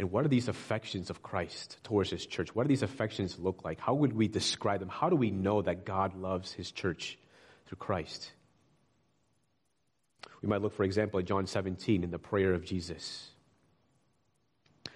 And 0.00 0.10
what 0.10 0.24
are 0.24 0.28
these 0.28 0.48
affections 0.48 1.10
of 1.10 1.22
Christ 1.22 1.76
towards 1.84 2.08
his 2.08 2.24
church? 2.24 2.54
What 2.54 2.62
do 2.62 2.68
these 2.68 2.82
affections 2.82 3.38
look 3.38 3.66
like? 3.66 3.78
How 3.78 3.92
would 3.92 4.14
we 4.14 4.28
describe 4.28 4.80
them? 4.80 4.88
How 4.88 5.10
do 5.10 5.14
we 5.14 5.30
know 5.30 5.60
that 5.60 5.84
God 5.84 6.16
loves 6.16 6.54
his 6.54 6.72
church 6.72 7.18
through 7.66 7.76
Christ? 7.76 8.32
We 10.40 10.48
might 10.48 10.62
look, 10.62 10.72
for 10.72 10.84
example, 10.84 11.20
at 11.20 11.26
John 11.26 11.46
17 11.46 12.02
in 12.02 12.10
the 12.10 12.18
prayer 12.18 12.54
of 12.54 12.64
Jesus. 12.64 13.28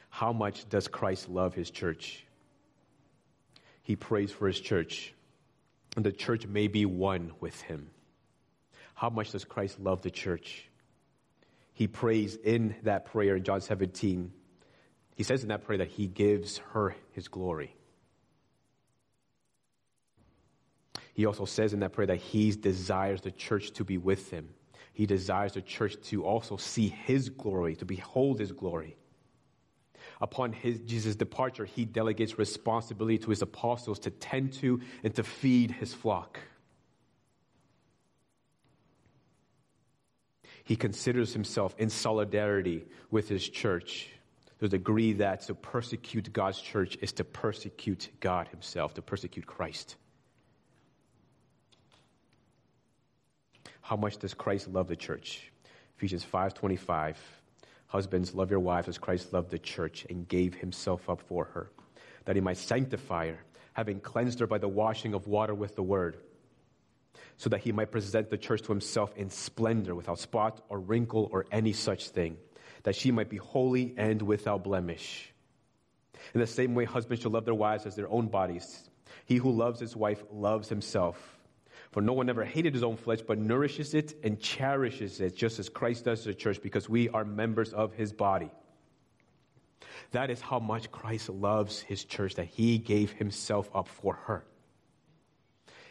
How 0.09 0.32
much 0.32 0.66
does 0.70 0.88
Christ 0.88 1.28
love 1.28 1.52
his 1.52 1.70
church? 1.70 2.24
He 3.82 3.96
prays 3.96 4.30
for 4.30 4.46
his 4.46 4.59
church, 4.59 5.12
and 5.96 6.07
the 6.07 6.12
church 6.12 6.46
may 6.46 6.66
be 6.66 6.86
one 6.86 7.32
with 7.40 7.61
him. 7.61 7.90
How 8.94 9.11
much 9.11 9.32
does 9.32 9.44
Christ 9.44 9.78
love 9.78 10.00
the 10.00 10.11
church? 10.11 10.66
He 11.74 11.88
prays 11.88 12.36
in 12.36 12.74
that 12.84 13.05
prayer 13.05 13.36
in 13.36 13.44
John 13.44 13.61
17 13.61 14.32
he 15.15 15.23
says 15.23 15.43
in 15.43 15.49
that 15.49 15.65
prayer 15.65 15.79
that 15.79 15.89
he 15.89 16.07
gives 16.07 16.59
her 16.73 16.95
his 17.12 17.29
glory. 17.29 17.75
He 21.15 21.27
also 21.27 21.45
says 21.45 21.73
in 21.73 21.81
that 21.81 21.93
prayer 21.93 22.09
that 22.09 22.17
he 22.17 22.51
desires 22.51 23.21
the 23.21 23.31
church 23.31 23.71
to 23.73 23.85
be 23.85 23.99
with 23.99 24.31
him. 24.31 24.49
He 24.93 25.07
desires 25.07 25.53
the 25.53 25.62
church 25.62 25.97
to 26.05 26.25
also 26.25 26.57
see 26.57 26.89
his 26.89 27.29
glory, 27.29 27.77
to 27.77 27.85
behold 27.85 28.41
his 28.41 28.51
glory. 28.51 28.97
Upon 30.21 30.53
his, 30.53 30.81
Jesus' 30.81 31.17
departure, 31.17 31.65
he 31.65 31.85
delegates 31.85 32.39
responsibility 32.39 33.19
to 33.19 33.31
his 33.31 33.43
apostles 33.43 33.99
to 34.01 34.11
tend 34.11 34.53
to 34.55 34.81
and 35.03 35.15
to 35.15 35.23
feed 35.23 35.71
his 35.71 35.95
flock. 35.95 36.39
He 40.65 40.77
considers 40.77 41.33
himself 41.33 41.75
in 41.79 41.91
solidarity 41.91 42.87
with 43.11 43.29
his 43.29 43.49
church 43.49 44.09
the 44.59 44.68
degree 44.68 45.14
that 45.14 45.42
to 45.42 45.55
persecute 45.55 46.32
God's 46.32 46.61
church 46.61 46.96
is 47.00 47.12
to 47.14 47.24
persecute 47.24 48.11
God 48.20 48.48
Himself, 48.48 48.94
to 48.94 49.02
persecute 49.02 49.46
Christ. 49.46 49.96
How 53.80 53.96
much 53.96 54.16
does 54.16 54.32
Christ 54.32 54.68
love 54.68 54.88
the 54.88 54.96
church? 54.96 55.50
Ephesians 55.96 56.24
5:25 56.24 57.16
Husbands 57.86 58.34
love 58.34 58.50
your 58.50 58.61
wives 58.61 58.88
as 58.88 58.98
Christ 58.98 59.32
loved 59.32 59.50
the 59.50 59.59
church 59.59 60.07
and 60.11 60.26
gave 60.26 60.55
himself 60.55 61.09
up 61.09 61.20
for 61.20 61.44
her 61.44 61.70
that 62.24 62.34
he 62.34 62.40
might 62.40 62.57
sanctify 62.57 63.28
her 63.28 63.38
having 63.74 64.00
cleansed 64.00 64.40
her 64.40 64.46
by 64.46 64.59
the 64.59 64.68
washing 64.68 65.14
of 65.14 65.26
water 65.26 65.55
with 65.55 65.76
the 65.76 65.82
word 65.82 66.16
so 67.36 67.50
that 67.50 67.61
he 67.61 67.72
might 67.72 67.90
present 67.90 68.30
the 68.30 68.38
church 68.38 68.62
to 68.62 68.68
himself 68.68 69.16
in 69.16 69.30
splendor 69.30 69.94
without 69.94 70.18
spot 70.18 70.61
or 70.68 70.80
wrinkle 70.80 71.28
or 71.30 71.46
any 71.52 71.72
such 71.72 72.09
thing 72.09 72.36
that 72.85 72.95
she 72.95 73.11
might 73.11 73.28
be 73.28 73.37
holy 73.37 73.95
and 73.97 74.22
without 74.22 74.62
blemish. 74.62 75.32
In 76.32 76.41
the 76.41 76.47
same 76.47 76.74
way, 76.74 76.85
husbands 76.85 77.22
should 77.22 77.32
love 77.32 77.45
their 77.45 77.55
wives 77.55 77.87
as 77.87 77.97
their 77.97 78.09
own 78.09 78.28
bodies. 78.28 78.89
He 79.26 79.37
who 79.37 79.51
loves 79.51 79.80
his 79.80 79.97
wife 79.97 80.22
loves 80.30 80.68
himself. 80.68 81.39
For 81.91 82.01
no 82.01 82.12
one 82.12 82.28
ever 82.28 82.45
hated 82.45 82.74
his 82.74 82.82
own 82.82 82.97
flesh, 82.97 83.20
but 83.22 83.39
nourishes 83.39 83.95
it 83.95 84.14
and 84.22 84.41
cherishes 84.41 85.20
it, 85.20 85.37
just 85.37 85.59
as 85.59 85.68
Christ 85.68 86.05
does 86.05 86.24
the 86.24 86.35
church, 86.35 86.61
because 86.62 86.89
we 86.89 87.09
are 87.11 87.24
members 87.24 87.72
of 87.72 87.95
his 87.95 88.12
body. 88.12 88.51
That 90.11 90.30
is 90.30 90.41
how 90.41 90.59
much 90.59 90.91
Christ 90.91 91.28
loves 91.28 91.80
his 91.80 92.05
church, 92.05 92.35
that 92.35 92.47
he 92.47 92.78
gave 92.78 93.12
himself 93.12 93.70
up 93.74 93.89
for 93.89 94.14
her. 94.24 94.45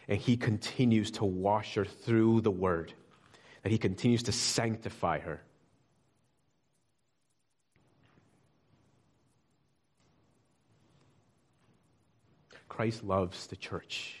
And 0.08 0.18
he 0.18 0.36
continues 0.36 1.10
to 1.12 1.24
wash 1.24 1.74
her 1.74 1.84
through 1.84 2.42
the 2.42 2.50
word, 2.50 2.92
that 3.62 3.72
he 3.72 3.78
continues 3.78 4.24
to 4.24 4.32
sanctify 4.32 5.20
her. 5.20 5.42
Christ 12.74 13.04
loves 13.04 13.46
the 13.46 13.54
church. 13.54 14.16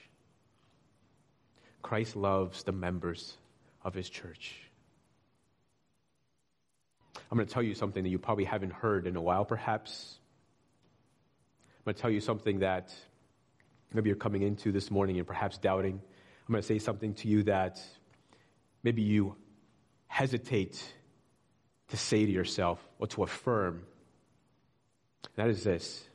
Christ 1.82 2.14
loves 2.14 2.62
the 2.62 2.70
members 2.70 3.36
of 3.82 3.94
his 3.94 4.08
church. 4.08 4.54
I'm 7.16 7.36
going 7.36 7.48
to 7.48 7.52
tell 7.52 7.64
you 7.64 7.74
something 7.74 8.04
that 8.04 8.10
you 8.10 8.20
probably 8.20 8.44
haven't 8.44 8.72
heard 8.72 9.08
in 9.08 9.16
a 9.16 9.20
while, 9.20 9.44
perhaps. 9.44 10.20
I'm 11.78 11.84
going 11.86 11.96
to 11.96 12.00
tell 12.00 12.12
you 12.12 12.20
something 12.20 12.60
that 12.60 12.94
maybe 13.92 14.08
you're 14.08 14.16
coming 14.16 14.42
into 14.42 14.70
this 14.70 14.88
morning 14.88 15.18
and 15.18 15.26
perhaps 15.26 15.58
doubting. 15.58 16.00
I'm 16.46 16.52
going 16.52 16.62
to 16.62 16.66
say 16.66 16.78
something 16.78 17.12
to 17.14 17.28
you 17.28 17.42
that 17.42 17.82
maybe 18.84 19.02
you 19.02 19.34
hesitate 20.06 20.80
to 21.88 21.96
say 21.96 22.24
to 22.24 22.30
yourself 22.30 22.78
or 23.00 23.08
to 23.08 23.24
affirm. 23.24 23.82
That 25.34 25.48
is 25.48 25.64
this 25.64 26.08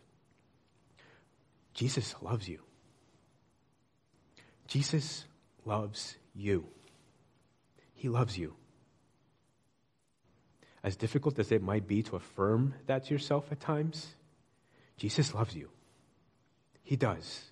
Jesus 1.73 2.15
loves 2.21 2.47
you. 2.47 2.59
Jesus 4.67 5.25
loves 5.65 6.15
you. 6.35 6.67
He 7.93 8.09
loves 8.09 8.37
you. 8.37 8.55
As 10.83 10.95
difficult 10.95 11.39
as 11.39 11.51
it 11.51 11.61
might 11.61 11.87
be 11.87 12.03
to 12.03 12.15
affirm 12.15 12.73
that 12.87 13.05
to 13.05 13.13
yourself 13.13 13.51
at 13.51 13.59
times, 13.59 14.07
Jesus 14.97 15.33
loves 15.33 15.55
you. 15.55 15.69
He 16.83 16.95
does. 16.95 17.45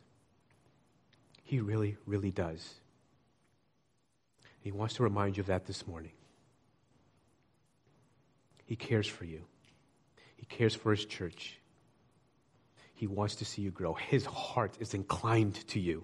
He 1.44 1.60
really, 1.60 1.98
really 2.06 2.32
does. 2.32 2.76
He 4.60 4.72
wants 4.72 4.96
to 4.96 5.04
remind 5.04 5.38
you 5.38 5.42
of 5.42 5.48
that 5.48 5.66
this 5.66 5.88
morning. 5.88 6.12
He 8.66 8.76
cares 8.76 9.08
for 9.08 9.26
you. 9.26 9.44
He 10.36 10.46
cares 10.46 10.76
for 10.76 10.92
his 10.92 11.06
church. 11.06 11.58
He 12.98 13.06
wants 13.06 13.36
to 13.36 13.46
see 13.46 13.62
you 13.62 13.70
grow. 13.70 13.94
His 13.94 14.26
heart 14.26 14.76
is 14.80 14.96
inclined 14.96 15.56
to 15.68 15.80
you. 15.80 16.04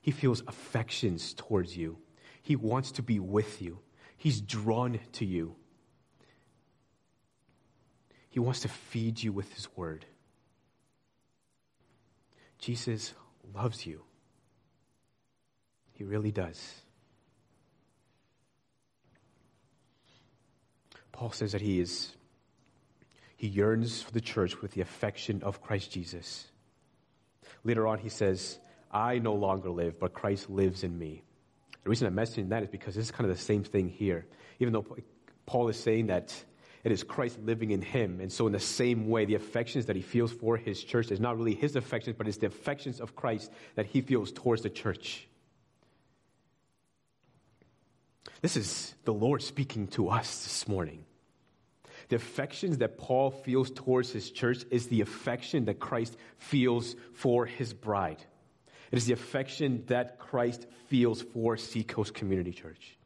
He 0.00 0.10
feels 0.10 0.42
affections 0.48 1.34
towards 1.34 1.76
you. 1.76 1.98
He 2.42 2.56
wants 2.56 2.90
to 2.92 3.02
be 3.02 3.20
with 3.20 3.62
you. 3.62 3.78
He's 4.16 4.40
drawn 4.40 4.98
to 5.12 5.24
you. 5.24 5.54
He 8.28 8.40
wants 8.40 8.58
to 8.62 8.68
feed 8.68 9.22
you 9.22 9.32
with 9.32 9.54
His 9.54 9.68
word. 9.76 10.04
Jesus 12.58 13.14
loves 13.54 13.86
you. 13.86 14.02
He 15.92 16.02
really 16.02 16.32
does. 16.32 16.80
Paul 21.12 21.30
says 21.30 21.52
that 21.52 21.60
he 21.60 21.78
is 21.78 22.16
he 23.44 23.50
yearns 23.50 24.00
for 24.00 24.10
the 24.10 24.22
church 24.22 24.62
with 24.62 24.70
the 24.70 24.80
affection 24.80 25.42
of 25.42 25.60
Christ 25.60 25.90
Jesus. 25.90 26.46
Later 27.62 27.86
on 27.86 27.98
he 27.98 28.08
says, 28.08 28.58
I 28.90 29.18
no 29.18 29.34
longer 29.34 29.68
live, 29.68 30.00
but 30.00 30.14
Christ 30.14 30.48
lives 30.48 30.82
in 30.82 30.98
me. 30.98 31.24
The 31.82 31.90
reason 31.90 32.06
I'm 32.06 32.14
mentioning 32.14 32.48
that 32.48 32.62
is 32.62 32.70
because 32.70 32.94
this 32.94 33.04
is 33.04 33.10
kind 33.10 33.28
of 33.28 33.36
the 33.36 33.42
same 33.42 33.62
thing 33.62 33.90
here. 33.90 34.24
Even 34.60 34.72
though 34.72 34.86
Paul 35.44 35.68
is 35.68 35.78
saying 35.78 36.06
that 36.06 36.34
it 36.84 36.90
is 36.90 37.02
Christ 37.02 37.38
living 37.44 37.70
in 37.70 37.82
him. 37.82 38.18
And 38.22 38.32
so, 38.32 38.46
in 38.46 38.54
the 38.54 38.60
same 38.60 39.10
way, 39.10 39.26
the 39.26 39.34
affections 39.34 39.84
that 39.86 39.96
he 39.96 40.00
feels 40.00 40.32
for 40.32 40.56
his 40.56 40.82
church 40.82 41.10
is 41.10 41.20
not 41.20 41.36
really 41.36 41.54
his 41.54 41.76
affections, 41.76 42.16
but 42.16 42.26
it's 42.26 42.38
the 42.38 42.46
affections 42.46 42.98
of 42.98 43.14
Christ 43.14 43.52
that 43.74 43.84
he 43.84 44.00
feels 44.00 44.32
towards 44.32 44.62
the 44.62 44.70
church. 44.70 45.28
This 48.40 48.56
is 48.56 48.94
the 49.04 49.12
Lord 49.12 49.42
speaking 49.42 49.88
to 49.88 50.08
us 50.08 50.44
this 50.44 50.66
morning. 50.66 51.04
The 52.08 52.16
affections 52.16 52.78
that 52.78 52.98
Paul 52.98 53.30
feels 53.30 53.70
towards 53.70 54.12
his 54.12 54.30
church 54.30 54.64
is 54.70 54.88
the 54.88 55.00
affection 55.00 55.64
that 55.66 55.80
Christ 55.80 56.16
feels 56.36 56.96
for 57.14 57.46
his 57.46 57.72
bride. 57.72 58.22
It 58.90 58.96
is 58.96 59.06
the 59.06 59.14
affection 59.14 59.84
that 59.86 60.18
Christ 60.18 60.66
feels 60.86 61.22
for 61.22 61.56
Seacoast 61.56 62.14
Community 62.14 62.52
Church. 62.52 62.96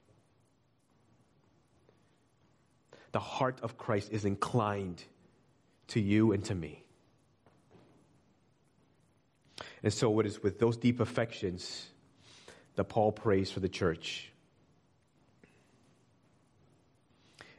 The 3.12 3.20
heart 3.20 3.61
of 3.62 3.78
Christ 3.78 4.11
is 4.12 4.24
inclined 4.24 5.03
to 5.88 6.01
you 6.01 6.32
and 6.32 6.44
to 6.44 6.55
me. 6.55 6.84
And 9.82 9.92
so 9.92 10.18
it 10.20 10.26
is 10.26 10.42
with 10.42 10.59
those 10.59 10.76
deep 10.76 11.01
affections 11.01 11.88
that 12.74 12.84
Paul 12.84 13.12
prays 13.12 13.51
for 13.51 13.61
the 13.61 13.68
church. 13.68 14.28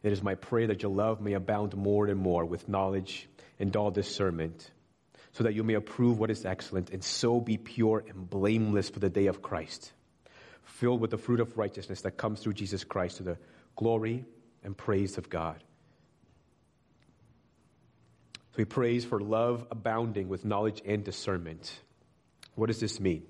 It 0.03 0.11
is 0.11 0.23
my 0.23 0.35
prayer 0.35 0.67
that 0.67 0.81
your 0.81 0.91
love 0.91 1.21
may 1.21 1.33
abound 1.33 1.75
more 1.75 2.07
and 2.07 2.19
more 2.19 2.45
with 2.45 2.69
knowledge 2.69 3.27
and 3.59 3.75
all 3.75 3.91
discernment 3.91 4.71
so 5.31 5.43
that 5.43 5.53
you 5.53 5.63
may 5.63 5.75
approve 5.75 6.19
what 6.19 6.31
is 6.31 6.45
excellent 6.45 6.89
and 6.89 7.03
so 7.03 7.39
be 7.39 7.57
pure 7.57 8.03
and 8.07 8.29
blameless 8.29 8.89
for 8.89 8.99
the 8.99 9.09
day 9.09 9.27
of 9.27 9.41
Christ, 9.41 9.91
filled 10.63 11.01
with 11.01 11.11
the 11.11 11.17
fruit 11.17 11.39
of 11.39 11.57
righteousness 11.57 12.01
that 12.01 12.17
comes 12.17 12.39
through 12.39 12.53
Jesus 12.53 12.83
Christ 12.83 13.17
to 13.17 13.23
the 13.23 13.37
glory 13.75 14.25
and 14.63 14.75
praise 14.75 15.17
of 15.17 15.29
God. 15.29 15.63
So 18.51 18.57
he 18.57 18.65
prays 18.65 19.05
for 19.05 19.19
love 19.19 19.65
abounding 19.69 20.27
with 20.27 20.43
knowledge 20.43 20.81
and 20.85 21.03
discernment. 21.03 21.79
What 22.55 22.67
does 22.67 22.79
this 22.79 22.99
mean? 22.99 23.23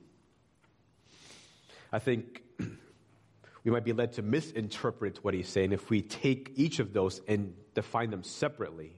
I 1.92 2.00
think 2.00 2.42
we 3.64 3.72
might 3.72 3.84
be 3.84 3.94
led 3.94 4.14
to 4.14 4.22
misinterpret 4.22 5.24
what 5.24 5.34
he's 5.34 5.50
saying 5.50 5.72
if 5.72 5.90
we 5.90 6.02
take 6.02 6.54
each 6.56 6.80
of 6.80 6.94
those 6.94 7.22
and 7.28 7.54
define 7.74 8.10
them 8.10 8.24
separately. 8.24 8.96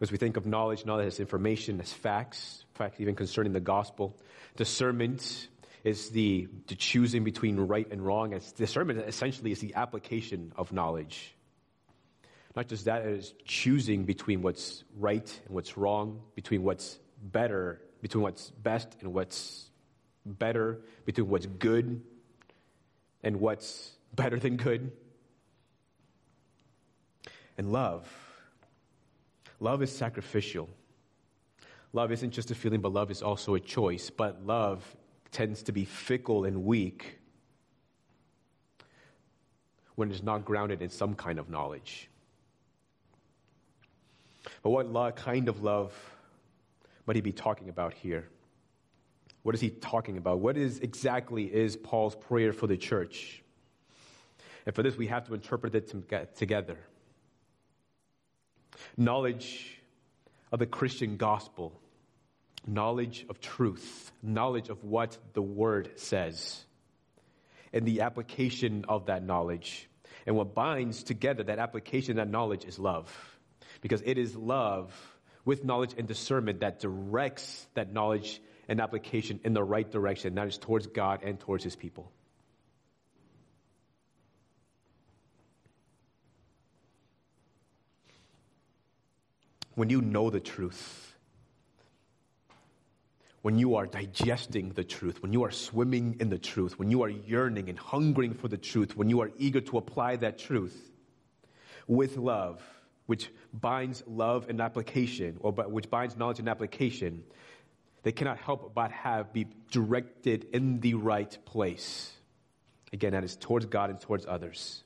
As 0.00 0.10
we 0.10 0.18
think 0.18 0.36
of 0.36 0.46
knowledge, 0.46 0.84
knowledge 0.84 1.06
as 1.06 1.20
information, 1.20 1.80
as 1.80 1.92
facts, 1.92 2.64
facts 2.74 3.00
even 3.00 3.14
concerning 3.14 3.52
the 3.52 3.60
gospel. 3.60 4.18
Discernment 4.56 5.48
is 5.84 6.10
the, 6.10 6.48
the 6.66 6.74
choosing 6.74 7.24
between 7.24 7.56
right 7.56 7.90
and 7.90 8.04
wrong. 8.04 8.34
As 8.34 8.52
discernment 8.52 8.98
essentially 9.00 9.52
is 9.52 9.60
the 9.60 9.74
application 9.74 10.52
of 10.56 10.72
knowledge. 10.72 11.34
Not 12.54 12.68
just 12.68 12.84
that, 12.84 13.02
it 13.02 13.18
is 13.18 13.32
choosing 13.44 14.04
between 14.04 14.42
what's 14.42 14.84
right 14.98 15.40
and 15.46 15.54
what's 15.54 15.76
wrong, 15.78 16.20
between 16.34 16.64
what's 16.64 16.98
better, 17.22 17.80
between 18.02 18.22
what's 18.22 18.50
best 18.50 18.96
and 19.00 19.14
what's 19.14 19.70
better, 20.24 20.80
between 21.04 21.28
what's 21.28 21.46
good 21.46 22.02
and 23.22 23.40
what's 23.40 23.92
better 24.14 24.38
than 24.38 24.56
good. 24.56 24.92
And 27.58 27.72
love 27.72 28.08
Love 29.62 29.80
is 29.80 29.94
sacrificial. 29.94 30.68
Love 31.92 32.10
isn't 32.10 32.32
just 32.32 32.50
a 32.50 32.54
feeling, 32.54 32.80
but 32.80 32.92
love 32.92 33.12
is 33.12 33.22
also 33.22 33.54
a 33.54 33.60
choice. 33.60 34.10
But 34.10 34.44
love 34.44 34.84
tends 35.30 35.62
to 35.62 35.72
be 35.72 35.84
fickle 35.84 36.44
and 36.46 36.64
weak 36.64 37.20
when 39.94 40.10
it's 40.10 40.22
not 40.22 40.44
grounded 40.44 40.82
in 40.82 40.90
some 40.90 41.14
kind 41.14 41.38
of 41.38 41.48
knowledge. 41.48 42.10
But 44.64 44.70
what 44.70 45.14
kind 45.14 45.48
of 45.48 45.62
love 45.62 45.94
might 47.06 47.14
he 47.14 47.22
be 47.22 47.30
talking 47.30 47.68
about 47.68 47.94
here? 47.94 48.28
What 49.42 49.54
is 49.54 49.60
he 49.60 49.70
talking 49.70 50.16
about? 50.18 50.40
What 50.40 50.56
is 50.56 50.78
exactly 50.80 51.44
is 51.44 51.76
Paul's 51.76 52.14
prayer 52.14 52.52
for 52.52 52.66
the 52.66 52.76
church? 52.76 53.42
And 54.66 54.74
for 54.74 54.82
this, 54.82 54.96
we 54.96 55.08
have 55.08 55.26
to 55.26 55.34
interpret 55.34 55.74
it 55.74 55.92
together 56.36 56.78
knowledge 58.96 59.80
of 60.50 60.58
the 60.58 60.66
Christian 60.66 61.16
gospel, 61.16 61.80
knowledge 62.66 63.26
of 63.28 63.40
truth, 63.40 64.12
knowledge 64.22 64.68
of 64.68 64.84
what 64.84 65.16
the 65.34 65.42
word 65.42 65.90
says. 65.96 66.64
and 67.72 67.86
the 67.86 68.02
application 68.02 68.84
of 68.88 69.06
that 69.06 69.24
knowledge. 69.24 69.88
And 70.26 70.36
what 70.36 70.54
binds 70.54 71.02
together 71.02 71.42
that 71.44 71.58
application, 71.58 72.16
that 72.16 72.28
knowledge, 72.28 72.64
is 72.64 72.78
love. 72.78 73.10
Because 73.80 74.02
it 74.04 74.18
is 74.18 74.36
love 74.36 74.92
with 75.44 75.64
knowledge 75.64 75.94
and 75.96 76.06
discernment 76.06 76.60
that 76.60 76.80
directs 76.80 77.66
that 77.74 77.92
knowledge 77.92 78.40
and 78.72 78.80
application 78.80 79.38
in 79.44 79.52
the 79.52 79.62
right 79.62 79.92
direction, 79.92 80.34
that 80.34 80.48
is 80.48 80.56
towards 80.56 80.86
God 80.86 81.20
and 81.22 81.38
towards 81.38 81.62
His 81.62 81.76
people. 81.76 82.10
When 89.74 89.90
you 89.90 90.00
know 90.00 90.30
the 90.30 90.40
truth, 90.40 91.14
when 93.42 93.58
you 93.58 93.74
are 93.74 93.84
digesting 93.86 94.70
the 94.70 94.84
truth, 94.84 95.20
when 95.20 95.34
you 95.34 95.44
are 95.44 95.50
swimming 95.50 96.16
in 96.18 96.30
the 96.30 96.38
truth, 96.38 96.78
when 96.78 96.90
you 96.90 97.02
are 97.02 97.10
yearning 97.10 97.68
and 97.68 97.78
hungering 97.78 98.32
for 98.32 98.48
the 98.48 98.56
truth, 98.56 98.96
when 98.96 99.10
you 99.10 99.20
are 99.20 99.30
eager 99.36 99.60
to 99.60 99.76
apply 99.76 100.16
that 100.16 100.38
truth 100.38 100.92
with 101.86 102.16
love, 102.16 102.62
which 103.04 103.30
binds 103.52 104.02
love 104.06 104.48
and 104.48 104.62
application, 104.62 105.36
or 105.40 105.52
which 105.52 105.90
binds 105.90 106.16
knowledge 106.16 106.38
and 106.38 106.48
application, 106.48 107.22
they 108.02 108.12
cannot 108.12 108.38
help 108.38 108.74
but 108.74 108.90
have 108.90 109.32
be 109.32 109.46
directed 109.70 110.46
in 110.52 110.80
the 110.80 110.94
right 110.94 111.36
place. 111.44 112.12
Again, 112.92 113.12
that 113.12 113.24
is 113.24 113.36
towards 113.36 113.66
God 113.66 113.90
and 113.90 114.00
towards 114.00 114.26
others. 114.26 114.82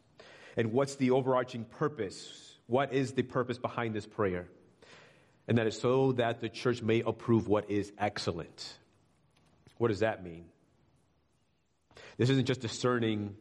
And 0.57 0.73
what's 0.73 0.97
the 0.97 1.11
overarching 1.11 1.65
purpose? 1.65 2.59
What 2.67 2.93
is 2.93 3.13
the 3.13 3.23
purpose 3.23 3.59
behind 3.59 3.95
this 3.95 4.07
prayer? 4.07 4.49
And 5.49 5.59
that 5.59 5.67
is 5.67 5.79
so 5.79 6.13
that 6.13 6.41
the 6.41 6.49
church 6.49 6.83
may 6.83 7.03
approve 7.03 7.49
what 7.49 7.71
is 7.71 7.93
excellent. 7.99 8.79
What 9.79 9.89
does 9.89 10.01
that 10.01 10.25
mean? 10.25 10.47
This 12.17 12.31
isn't 12.31 12.47
just 12.47 12.61
discerning 12.61 13.37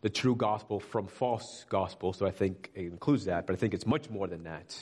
the 0.00 0.10
true 0.10 0.34
gospel 0.34 0.80
from 0.80 1.06
false 1.06 1.64
gospel, 1.68 2.12
so 2.12 2.26
I 2.26 2.30
think 2.30 2.70
it 2.74 2.84
includes 2.84 3.24
that, 3.24 3.46
but 3.46 3.54
I 3.54 3.56
think 3.56 3.74
it's 3.74 3.86
much 3.86 4.10
more 4.10 4.26
than 4.26 4.44
that. 4.44 4.76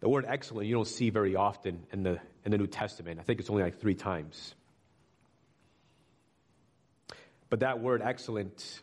The 0.00 0.08
word 0.08 0.24
excellent 0.28 0.68
you 0.68 0.74
don't 0.74 0.86
see 0.86 1.10
very 1.10 1.34
often 1.34 1.84
in 1.92 2.02
the, 2.02 2.20
in 2.44 2.52
the 2.52 2.58
New 2.58 2.66
Testament. 2.66 3.18
I 3.18 3.22
think 3.22 3.40
it's 3.40 3.50
only 3.50 3.62
like 3.62 3.80
three 3.80 3.94
times. 3.94 4.54
But 7.50 7.60
that 7.60 7.80
word 7.80 8.02
excellent 8.04 8.80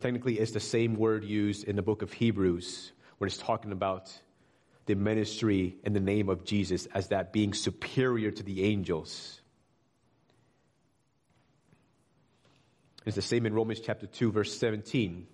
technically 0.00 0.38
is 0.38 0.52
the 0.52 0.60
same 0.60 0.96
word 0.96 1.24
used 1.24 1.64
in 1.64 1.76
the 1.76 1.82
book 1.82 2.02
of 2.02 2.12
Hebrews, 2.12 2.92
where 3.18 3.26
it's 3.26 3.38
talking 3.38 3.72
about 3.72 4.12
the 4.86 4.94
ministry 4.94 5.76
in 5.84 5.92
the 5.92 6.00
name 6.00 6.28
of 6.28 6.44
Jesus 6.44 6.86
as 6.94 7.08
that 7.08 7.32
being 7.32 7.52
superior 7.52 8.30
to 8.30 8.42
the 8.42 8.64
angels. 8.64 9.40
It's 13.06 13.16
the 13.16 13.22
same 13.22 13.46
in 13.46 13.54
Romans 13.54 13.80
chapter 13.80 14.06
2, 14.06 14.32
verse 14.32 14.58
17. 14.58 15.26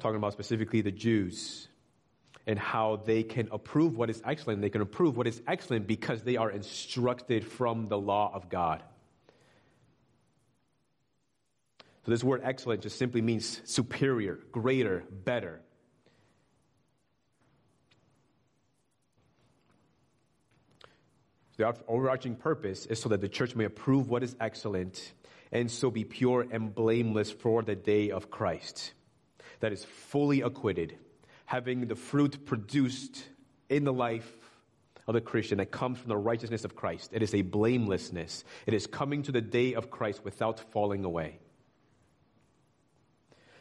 Talking 0.00 0.16
about 0.16 0.32
specifically 0.32 0.80
the 0.80 0.90
Jews 0.90 1.68
and 2.46 2.58
how 2.58 2.96
they 3.04 3.22
can 3.22 3.48
approve 3.52 3.96
what 3.96 4.08
is 4.10 4.22
excellent. 4.24 4.62
They 4.62 4.70
can 4.70 4.80
approve 4.80 5.16
what 5.16 5.26
is 5.26 5.40
excellent 5.46 5.86
because 5.86 6.22
they 6.22 6.36
are 6.36 6.50
instructed 6.50 7.46
from 7.46 7.88
the 7.88 7.98
law 7.98 8.30
of 8.32 8.48
God. 8.48 8.82
So, 12.04 12.12
this 12.12 12.24
word 12.24 12.40
excellent 12.42 12.82
just 12.82 12.98
simply 12.98 13.20
means 13.20 13.60
superior, 13.64 14.38
greater, 14.52 15.04
better. 15.10 15.60
The 21.58 21.74
overarching 21.86 22.36
purpose 22.36 22.86
is 22.86 22.98
so 23.02 23.10
that 23.10 23.20
the 23.20 23.28
church 23.28 23.54
may 23.54 23.64
approve 23.64 24.08
what 24.08 24.22
is 24.22 24.34
excellent 24.40 25.12
and 25.52 25.70
so 25.70 25.90
be 25.90 26.04
pure 26.04 26.46
and 26.50 26.74
blameless 26.74 27.30
for 27.30 27.62
the 27.62 27.74
day 27.74 28.10
of 28.10 28.30
Christ. 28.30 28.94
That 29.60 29.72
is 29.72 29.84
fully 29.84 30.40
acquitted, 30.40 30.96
having 31.44 31.86
the 31.86 31.94
fruit 31.94 32.44
produced 32.46 33.22
in 33.68 33.84
the 33.84 33.92
life 33.92 34.30
of 35.06 35.14
the 35.14 35.20
Christian 35.20 35.58
that 35.58 35.70
comes 35.70 35.98
from 35.98 36.08
the 36.08 36.16
righteousness 36.16 36.64
of 36.64 36.76
Christ. 36.76 37.10
It 37.12 37.22
is 37.22 37.34
a 37.34 37.42
blamelessness. 37.42 38.44
It 38.66 38.74
is 38.74 38.86
coming 38.86 39.22
to 39.24 39.32
the 39.32 39.40
day 39.40 39.74
of 39.74 39.90
Christ 39.90 40.24
without 40.24 40.60
falling 40.72 41.04
away. 41.04 41.38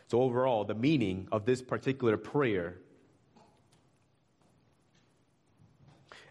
So, 0.07 0.21
overall, 0.21 0.63
the 0.63 0.75
meaning 0.75 1.27
of 1.31 1.45
this 1.45 1.61
particular 1.61 2.17
prayer 2.17 2.77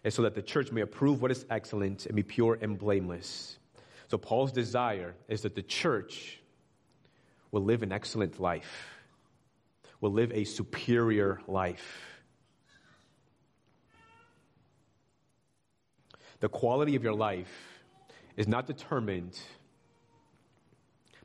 is 0.03 0.13
so 0.15 0.23
that 0.23 0.35
the 0.35 0.41
church 0.41 0.71
may 0.71 0.81
approve 0.81 1.21
what 1.21 1.31
is 1.31 1.45
excellent 1.49 2.05
and 2.05 2.15
be 2.15 2.23
pure 2.23 2.57
and 2.61 2.77
blameless. 2.77 3.57
So, 4.09 4.17
Paul's 4.17 4.51
desire 4.51 5.15
is 5.27 5.41
that 5.41 5.55
the 5.55 5.61
church 5.61 6.39
will 7.51 7.63
live 7.63 7.83
an 7.83 7.91
excellent 7.91 8.39
life, 8.39 8.98
will 10.01 10.11
live 10.11 10.31
a 10.31 10.43
superior 10.43 11.41
life. 11.47 12.19
The 16.39 16.49
quality 16.49 16.95
of 16.95 17.03
your 17.03 17.13
life 17.13 17.53
is 18.37 18.47
not 18.47 18.65
determined 18.65 19.37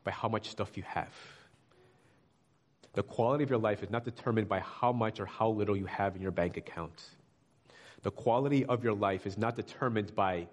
by 0.03 0.11
how 0.11 0.27
much 0.27 0.49
stuff 0.49 0.75
you 0.75 0.83
have. 0.83 1.13
The 2.93 3.03
quality 3.03 3.43
of 3.43 3.49
your 3.49 3.59
life 3.59 3.83
is 3.83 3.89
not 3.89 4.05
determined 4.05 4.47
by 4.47 4.59
how 4.59 4.91
much 4.91 5.19
or 5.19 5.25
how 5.25 5.49
little 5.49 5.75
you 5.75 5.85
have 5.85 6.15
in 6.15 6.21
your 6.21 6.31
bank 6.31 6.57
account. 6.57 7.03
The 8.03 8.11
quality 8.11 8.65
of 8.65 8.83
your 8.83 8.93
life 8.93 9.25
is 9.25 9.37
not 9.37 9.55
determined 9.55 10.13
by 10.15 10.47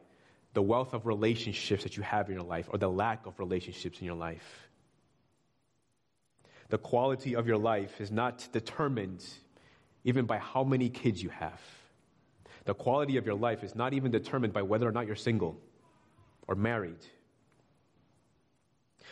the 0.54 0.62
wealth 0.62 0.92
of 0.92 1.06
relationships 1.06 1.82
that 1.82 1.96
you 1.96 2.02
have 2.02 2.28
in 2.28 2.34
your 2.34 2.44
life 2.44 2.68
or 2.70 2.78
the 2.78 2.88
lack 2.88 3.26
of 3.26 3.38
relationships 3.38 4.00
in 4.00 4.06
your 4.06 4.16
life. 4.16 4.68
The 6.72 6.78
quality 6.78 7.36
of 7.36 7.46
your 7.46 7.58
life 7.58 8.00
is 8.00 8.10
not 8.10 8.48
determined 8.50 9.22
even 10.04 10.24
by 10.24 10.38
how 10.38 10.64
many 10.64 10.88
kids 10.88 11.22
you 11.22 11.28
have. 11.28 11.60
The 12.64 12.72
quality 12.72 13.18
of 13.18 13.26
your 13.26 13.34
life 13.34 13.62
is 13.62 13.74
not 13.74 13.92
even 13.92 14.10
determined 14.10 14.54
by 14.54 14.62
whether 14.62 14.88
or 14.88 14.90
not 14.90 15.06
you're 15.06 15.14
single 15.14 15.60
or 16.48 16.54
married. 16.54 17.04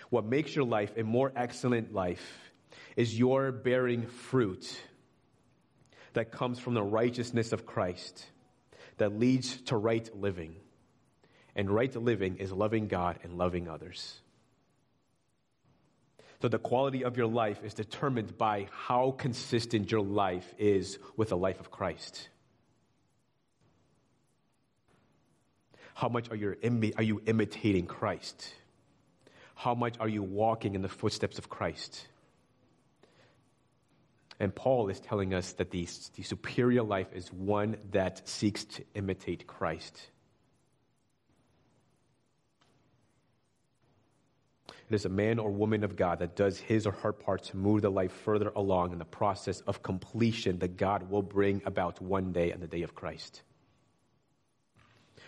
What 0.09 0.25
makes 0.25 0.57
your 0.57 0.65
life 0.65 0.97
a 0.97 1.05
more 1.05 1.35
excellent 1.37 1.93
life 1.93 2.51
is 2.97 3.19
your 3.19 3.53
bearing 3.53 4.07
fruit 4.07 4.81
that 6.15 6.33
comes 6.33 6.59
from 6.59 6.73
the 6.73 6.83
righteousness 6.83 7.53
of 7.53 7.67
Christ 7.67 8.25
that 8.97 9.19
leads 9.19 9.61
to 9.65 9.77
right 9.77 10.09
living. 10.17 10.57
And 11.55 11.71
right 11.71 11.95
living 11.95 12.39
is 12.39 12.53
loving 12.53 12.89
God 12.89 13.19
and 13.23 13.37
loving 13.37 13.69
others. 13.69 14.23
So 16.41 16.49
the 16.49 16.59
quality 16.59 17.05
of 17.05 17.17
your 17.17 17.27
life 17.27 17.63
is 17.63 17.75
determined 17.75 18.39
by 18.39 18.69
how 18.73 19.11
consistent 19.11 19.91
your 19.91 20.03
life 20.03 20.55
is 20.59 20.99
with 21.17 21.29
the 21.29 21.37
life 21.37 21.61
of 21.61 21.71
Christ. 21.71 22.29
How 25.95 26.09
much 26.09 26.31
are 26.31 26.37
you, 26.37 26.57
are 26.97 27.03
you 27.03 27.21
imitating 27.27 27.87
Christ? 27.87 28.55
How 29.55 29.75
much 29.75 29.97
are 30.01 30.09
you 30.09 30.23
walking 30.23 30.75
in 30.75 30.81
the 30.81 30.89
footsteps 30.89 31.37
of 31.37 31.51
Christ? 31.51 32.07
And 34.39 34.55
Paul 34.55 34.89
is 34.89 34.99
telling 34.99 35.35
us 35.35 35.53
that 35.53 35.71
the, 35.71 35.87
the 36.17 36.23
superior 36.23 36.83
life 36.83 37.09
is 37.13 37.31
one 37.31 37.77
that 37.91 38.27
seeks 38.27 38.65
to 38.65 38.85
imitate 38.95 39.47
Christ. 39.47 40.01
It 44.91 44.97
is 44.97 45.05
a 45.05 45.09
man 45.09 45.39
or 45.39 45.53
woman 45.53 45.85
of 45.85 45.95
God 45.95 46.19
that 46.19 46.35
does 46.35 46.59
his 46.59 46.85
or 46.85 46.91
her 46.91 47.13
part 47.13 47.45
to 47.45 47.57
move 47.57 47.83
the 47.83 47.91
life 47.91 48.11
further 48.11 48.51
along 48.57 48.91
in 48.91 48.99
the 48.99 49.05
process 49.05 49.61
of 49.61 49.85
completion 49.85 50.59
that 50.59 50.77
God 50.77 51.09
will 51.09 51.23
bring 51.23 51.63
about 51.65 52.03
one 52.03 52.33
day 52.33 52.53
on 52.53 52.59
the 52.59 52.67
day 52.67 52.83
of 52.83 52.93
Christ. 52.93 53.43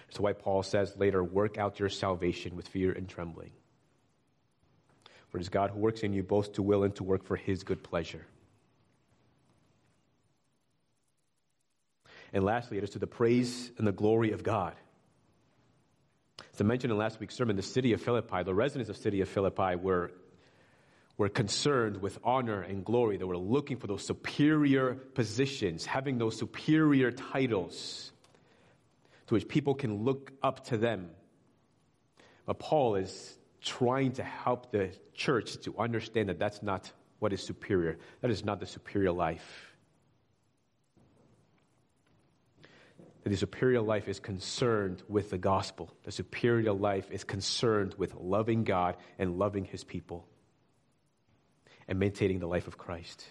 That's 0.09 0.19
why 0.19 0.33
Paul 0.33 0.65
says 0.65 0.97
later, 0.97 1.23
work 1.23 1.59
out 1.59 1.79
your 1.79 1.91
salvation 1.91 2.57
with 2.57 2.67
fear 2.67 2.91
and 2.91 3.09
trembling. 3.09 3.53
For 5.29 5.39
it 5.39 5.43
is 5.43 5.49
God 5.49 5.71
who 5.71 5.79
works 5.79 6.03
in 6.03 6.13
you 6.13 6.25
both 6.25 6.55
to 6.55 6.63
will 6.63 6.83
and 6.83 6.95
to 6.97 7.05
work 7.05 7.25
for 7.25 7.37
his 7.37 7.63
good 7.63 7.85
pleasure. 7.85 8.27
And 12.33 12.43
lastly, 12.43 12.79
it 12.79 12.85
is 12.85 12.91
to 12.91 12.99
the 12.99 13.07
praise 13.07 13.71
and 13.79 13.87
the 13.87 13.93
glory 13.93 14.33
of 14.33 14.43
God. 14.43 14.75
As 16.55 16.61
I 16.61 16.65
mentioned 16.65 16.93
in 16.93 16.99
last 16.99 17.19
week's 17.19 17.35
sermon, 17.35 17.57
the 17.57 17.63
city 17.63 17.95
of 17.95 18.03
Philippi, 18.03 18.43
the 18.43 18.55
residents 18.55 18.91
of 18.91 18.97
city 18.99 19.23
of 19.23 19.29
Philippi 19.29 19.77
were, 19.77 20.11
were 21.17 21.31
concerned 21.31 22.03
with 22.03 22.19
honor 22.23 22.61
and 22.61 22.85
glory. 22.85 23.17
They 23.17 23.25
were 23.25 23.39
looking 23.39 23.79
for 23.79 23.87
those 23.87 24.05
superior 24.05 24.95
positions, 24.95 25.87
having 25.87 26.19
those 26.19 26.37
superior 26.37 27.11
titles 27.11 28.13
to 29.29 29.35
which 29.35 29.49
people 29.49 29.75
can 29.75 30.05
look 30.05 30.31
up 30.43 30.67
to 30.67 30.77
them. 30.77 31.11
But 32.45 32.59
Paul 32.59 32.97
is 32.97 33.39
trying 33.63 34.13
to 34.13 34.23
help 34.23 34.73
the 34.73 34.91
church 35.15 35.57
to 35.63 35.79
understand 35.79 36.29
that 36.29 36.39
that's 36.39 36.63
not 36.63 36.91
what 37.19 37.33
is 37.33 37.43
superior. 37.43 37.97
That 38.21 38.31
is 38.31 38.45
not 38.45 38.61
the 38.61 38.67
superior 38.67 39.13
life. 39.13 39.72
That 43.23 43.31
the 43.31 43.37
superior 43.37 43.81
life 43.81 44.09
is 44.09 44.19
concerned 44.19 45.03
with 45.09 45.31
the 45.31 45.39
gospel. 45.39 45.95
The 46.05 46.13
superior 46.13 46.73
life 46.73 47.11
is 47.11 47.25
concerned 47.25 47.95
with 47.97 48.15
loving 48.15 48.65
God 48.65 48.97
and 49.19 49.39
loving 49.39 49.65
his 49.65 49.85
people 49.85 50.27
and 51.87 51.99
maintaining 51.99 52.41
the 52.41 52.49
life 52.49 52.67
of 52.67 52.79
Christ. 52.79 53.25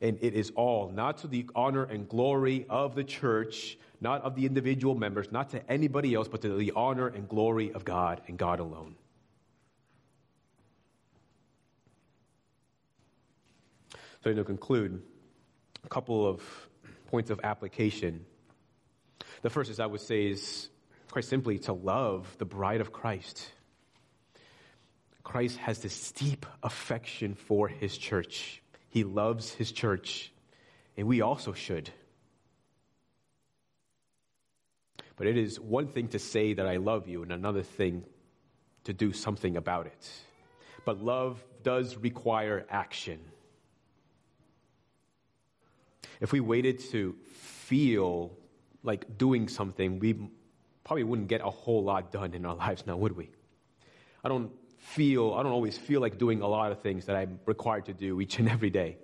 And 0.00 0.18
it 0.20 0.34
is 0.34 0.52
all 0.56 0.90
not 0.90 1.18
to 1.18 1.28
the 1.28 1.46
honor 1.54 1.84
and 1.84 2.08
glory 2.08 2.66
of 2.68 2.94
the 2.94 3.04
church, 3.04 3.78
not 4.00 4.22
of 4.22 4.34
the 4.34 4.46
individual 4.46 4.94
members, 4.94 5.30
not 5.30 5.50
to 5.50 5.70
anybody 5.70 6.14
else, 6.14 6.28
but 6.28 6.42
to 6.42 6.56
the 6.56 6.72
honor 6.74 7.06
and 7.06 7.28
glory 7.28 7.72
of 7.72 7.84
God 7.84 8.20
and 8.26 8.38
God 8.38 8.60
alone. 8.60 8.96
So, 14.22 14.32
to 14.32 14.44
conclude, 14.44 15.02
a 15.84 15.88
couple 15.88 16.26
of 16.26 16.42
points 17.10 17.30
of 17.30 17.40
application. 17.44 18.24
The 19.44 19.50
first 19.50 19.70
is, 19.70 19.78
I 19.78 19.84
would 19.84 20.00
say, 20.00 20.28
is 20.28 20.70
quite 21.10 21.26
simply 21.26 21.58
to 21.58 21.74
love 21.74 22.34
the 22.38 22.46
bride 22.46 22.80
of 22.80 22.94
Christ. 22.94 23.46
Christ 25.22 25.58
has 25.58 25.80
this 25.80 26.12
deep 26.12 26.46
affection 26.62 27.34
for 27.34 27.68
his 27.68 27.98
church. 27.98 28.62
He 28.88 29.04
loves 29.04 29.52
his 29.52 29.70
church, 29.70 30.32
and 30.96 31.06
we 31.06 31.20
also 31.20 31.52
should. 31.52 31.90
But 35.16 35.26
it 35.26 35.36
is 35.36 35.60
one 35.60 35.88
thing 35.88 36.08
to 36.08 36.18
say 36.18 36.54
that 36.54 36.66
I 36.66 36.78
love 36.78 37.06
you, 37.06 37.22
and 37.22 37.30
another 37.30 37.62
thing 37.62 38.06
to 38.84 38.94
do 38.94 39.12
something 39.12 39.58
about 39.58 39.84
it. 39.84 40.10
But 40.86 41.04
love 41.04 41.44
does 41.62 41.98
require 41.98 42.64
action 42.70 43.20
if 46.22 46.32
we 46.32 46.40
waited 46.40 46.78
to 46.92 47.14
feel 47.34 48.38
like 48.84 49.18
doing 49.18 49.48
something, 49.48 49.98
we 49.98 50.14
probably 50.84 51.02
wouldn't 51.02 51.28
get 51.28 51.40
a 51.40 51.50
whole 51.50 51.82
lot 51.82 52.12
done 52.12 52.34
in 52.34 52.46
our 52.46 52.54
lives 52.64 52.86
now, 52.86 52.96
would 52.96 53.16
we? 53.16 53.30
I 54.22 54.28
don't 54.28 54.52
feel, 54.78 55.34
I 55.34 55.42
don't 55.42 55.52
always 55.52 55.76
feel 55.76 56.00
like 56.00 56.18
doing 56.18 56.42
a 56.42 56.46
lot 56.46 56.70
of 56.70 56.80
things 56.80 57.06
that 57.06 57.16
I'm 57.16 57.40
required 57.46 57.86
to 57.86 57.94
do 57.94 58.20
each 58.20 58.38
and 58.38 58.48
every 58.56 58.70
day. 58.70 58.98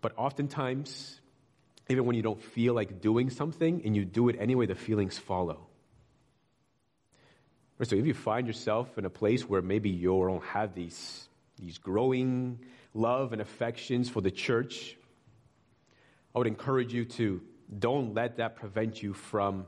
But 0.00 0.12
oftentimes, 0.16 1.20
even 1.88 2.06
when 2.06 2.16
you 2.16 2.22
don't 2.22 2.42
feel 2.42 2.74
like 2.74 3.00
doing 3.00 3.30
something 3.30 3.82
and 3.84 3.94
you 3.94 4.04
do 4.04 4.28
it 4.28 4.36
anyway, 4.40 4.66
the 4.66 4.74
feelings 4.74 5.16
follow. 5.16 5.68
So 7.82 7.96
if 7.96 8.06
you 8.06 8.14
find 8.14 8.46
yourself 8.46 8.96
in 8.96 9.04
a 9.04 9.10
place 9.10 9.48
where 9.48 9.60
maybe 9.60 9.90
you 9.90 10.08
don't 10.08 10.44
have 10.44 10.74
these, 10.74 11.28
these 11.58 11.78
growing 11.78 12.60
love 12.94 13.32
and 13.32 13.42
affections 13.42 14.08
for 14.08 14.20
the 14.20 14.30
church, 14.30 14.96
I 16.34 16.38
would 16.38 16.46
encourage 16.46 16.94
you 16.94 17.04
to 17.04 17.42
don't 17.78 18.14
let 18.14 18.36
that 18.36 18.56
prevent 18.56 19.02
you 19.02 19.12
from 19.12 19.66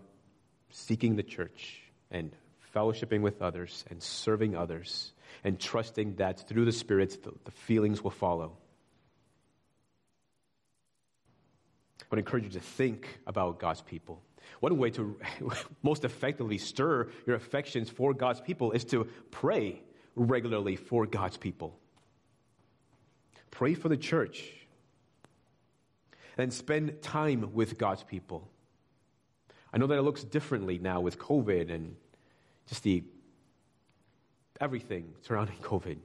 seeking 0.71 1.17
the 1.17 1.23
church 1.23 1.81
and 2.11 2.35
fellowshipping 2.75 3.21
with 3.21 3.43
others 3.43 3.85
and 3.91 4.03
serving 4.03 4.57
others 4.57 5.13
and 5.43 5.61
trusting 5.61 6.17
that 6.17 6.49
through 6.49 6.65
the 6.65 6.73
Spirit 6.73 7.23
the, 7.23 7.33
the 7.45 7.51
feelings 7.51 8.03
will 8.03 8.11
follow. 8.11 8.57
I 12.01 12.07
would 12.11 12.19
encourage 12.19 12.45
you 12.45 12.51
to 12.51 12.61
think 12.61 13.21
about 13.27 13.59
God's 13.59 13.83
people. 13.83 14.23
One 14.61 14.77
way 14.79 14.91
to 14.91 15.19
most 15.83 16.05
effectively 16.05 16.59
stir 16.59 17.09
your 17.27 17.37
affections 17.37 17.89
for 17.91 18.13
God's 18.15 18.41
people 18.41 18.73
is 18.73 18.85
to 18.87 19.09
pray 19.31 19.83
regularly 20.17 20.77
for 20.77 21.07
God's 21.07 21.37
people. 21.37 21.79
Pray 23.51 23.75
for 23.75 23.89
the 23.89 23.97
church. 23.97 24.51
And 26.37 26.53
spend 26.53 27.01
time 27.01 27.51
with 27.53 27.79
God's 27.79 28.03
people. 28.03 28.49
I 29.73 29.79
know 29.79 29.87
that 29.87 29.99
it 29.99 30.03
looks 30.03 30.25
differently 30.25 30.79
now 30.79 31.01
with 31.01 31.19
COVID 31.19 31.73
and 31.73 31.97
just 32.67 32.83
the 32.83 33.05
everything 34.61 35.15
surrounding 35.23 35.57
COVID. 35.63 35.99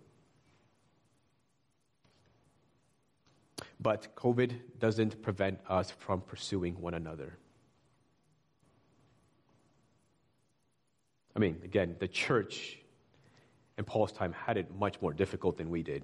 But 3.80 4.16
COVID 4.16 4.54
doesn't 4.80 5.22
prevent 5.22 5.60
us 5.68 5.92
from 5.92 6.22
pursuing 6.22 6.82
one 6.82 6.94
another. 6.94 7.38
I 11.36 11.40
mean, 11.40 11.62
again, 11.64 11.96
the 12.00 12.08
church 12.08 12.80
in 13.78 13.86
Paul's 13.86 14.12
time 14.12 14.34
had 14.34 14.58
it 14.58 14.76
much 14.78 15.02
more 15.02 15.14
difficult 15.14 15.58
than 15.58 15.70
we 15.70 15.84
did. 15.84 16.04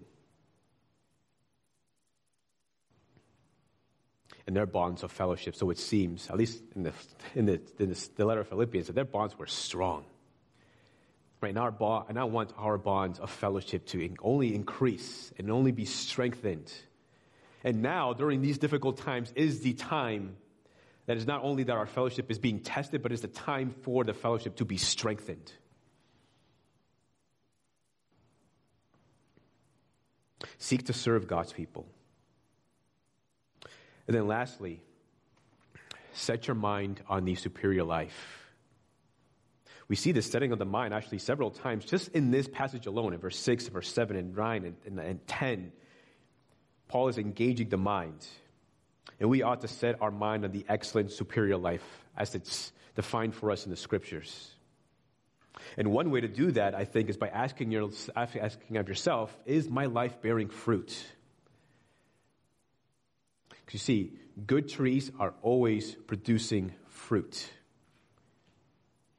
And 4.47 4.55
their 4.55 4.65
bonds 4.65 5.03
of 5.03 5.11
fellowship. 5.11 5.55
So 5.55 5.69
it 5.69 5.79
seems, 5.79 6.29
at 6.29 6.37
least 6.37 6.61
in 6.75 6.83
the, 6.83 6.93
in 7.33 7.45
the, 7.45 7.61
in 7.79 7.95
the, 8.15 8.25
letter 8.25 8.41
of 8.41 8.47
Philippians, 8.47 8.87
that 8.87 8.93
their 8.93 9.05
bonds 9.05 9.37
were 9.37 9.47
strong. 9.47 10.05
Right 11.41 11.53
now, 11.53 11.63
our 11.63 11.71
bond, 11.71 12.05
and 12.09 12.19
I 12.19 12.23
want 12.25 12.53
our 12.57 12.77
bonds 12.77 13.19
of 13.19 13.29
fellowship 13.29 13.85
to 13.87 14.15
only 14.21 14.53
increase 14.53 15.33
and 15.37 15.51
only 15.51 15.71
be 15.71 15.85
strengthened. 15.85 16.71
And 17.63 17.81
now, 17.81 18.13
during 18.13 18.41
these 18.41 18.57
difficult 18.57 18.97
times, 18.97 19.33
is 19.35 19.61
the 19.61 19.73
time 19.73 20.37
that 21.07 21.17
is 21.17 21.27
not 21.27 21.43
only 21.43 21.63
that 21.63 21.73
our 21.73 21.85
fellowship 21.85 22.31
is 22.31 22.39
being 22.39 22.59
tested, 22.59 23.01
but 23.01 23.11
it's 23.11 23.21
the 23.21 23.27
time 23.27 23.73
for 23.81 24.03
the 24.03 24.13
fellowship 24.13 24.55
to 24.57 24.65
be 24.65 24.77
strengthened. 24.77 25.51
Seek 30.57 30.85
to 30.85 30.93
serve 30.93 31.27
God's 31.27 31.53
people. 31.53 31.87
And 34.07 34.15
then 34.15 34.27
lastly, 34.27 34.81
set 36.13 36.47
your 36.47 36.55
mind 36.55 37.01
on 37.07 37.25
the 37.25 37.35
superior 37.35 37.83
life. 37.83 38.45
We 39.87 39.95
see 39.95 40.11
the 40.11 40.21
setting 40.21 40.51
of 40.51 40.59
the 40.59 40.65
mind 40.65 40.93
actually 40.93 41.19
several 41.19 41.51
times 41.51 41.85
just 41.85 42.09
in 42.09 42.31
this 42.31 42.47
passage 42.47 42.87
alone, 42.87 43.13
in 43.13 43.19
verse 43.19 43.37
6, 43.37 43.67
verse 43.67 43.91
7, 43.91 44.15
and 44.15 44.35
9, 44.35 44.65
and, 44.65 44.75
and, 44.85 44.99
and 44.99 45.27
10. 45.27 45.71
Paul 46.87 47.07
is 47.07 47.17
engaging 47.17 47.69
the 47.69 47.77
mind. 47.77 48.25
And 49.19 49.29
we 49.29 49.43
ought 49.43 49.61
to 49.61 49.67
set 49.67 50.01
our 50.01 50.11
mind 50.11 50.43
on 50.43 50.51
the 50.51 50.65
excellent 50.67 51.11
superior 51.11 51.57
life 51.57 51.85
as 52.17 52.35
it's 52.35 52.71
defined 52.95 53.35
for 53.35 53.51
us 53.51 53.65
in 53.65 53.71
the 53.71 53.77
scriptures. 53.77 54.51
And 55.77 55.91
one 55.91 56.11
way 56.11 56.21
to 56.21 56.27
do 56.27 56.51
that, 56.51 56.75
I 56.75 56.85
think, 56.85 57.09
is 57.09 57.17
by 57.17 57.29
asking, 57.29 57.71
your, 57.71 57.89
asking 58.15 58.77
of 58.77 58.89
yourself, 58.89 59.37
is 59.45 59.69
my 59.69 59.85
life 59.85 60.21
bearing 60.21 60.49
fruit? 60.49 60.97
Because 63.65 63.73
you 63.73 63.79
see, 63.79 64.13
good 64.45 64.69
trees 64.69 65.11
are 65.19 65.33
always 65.41 65.95
producing 65.95 66.73
fruit. 66.87 67.49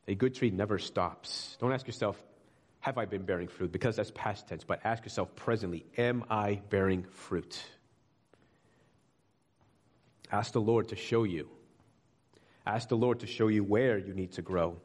A 0.08 0.14
good 0.14 0.34
tree 0.34 0.50
never 0.50 0.78
stops. 0.78 1.56
Don't 1.60 1.72
ask 1.72 1.86
yourself, 1.86 2.22
have 2.80 2.98
I 2.98 3.06
been 3.06 3.22
bearing 3.22 3.48
fruit? 3.48 3.72
Because 3.72 3.96
that's 3.96 4.12
past 4.14 4.46
tense. 4.46 4.62
But 4.62 4.80
ask 4.84 5.02
yourself 5.04 5.34
presently, 5.34 5.84
am 5.98 6.24
I 6.30 6.60
bearing 6.70 7.04
fruit? 7.10 7.60
Ask 10.30 10.52
the 10.52 10.60
Lord 10.60 10.88
to 10.88 10.96
show 10.96 11.24
you. 11.24 11.48
Ask 12.64 12.88
the 12.88 12.96
Lord 12.96 13.20
to 13.20 13.26
show 13.26 13.48
you 13.48 13.64
where 13.64 13.98
you 13.98 14.14
need 14.14 14.32
to 14.32 14.42
grow. 14.42 14.76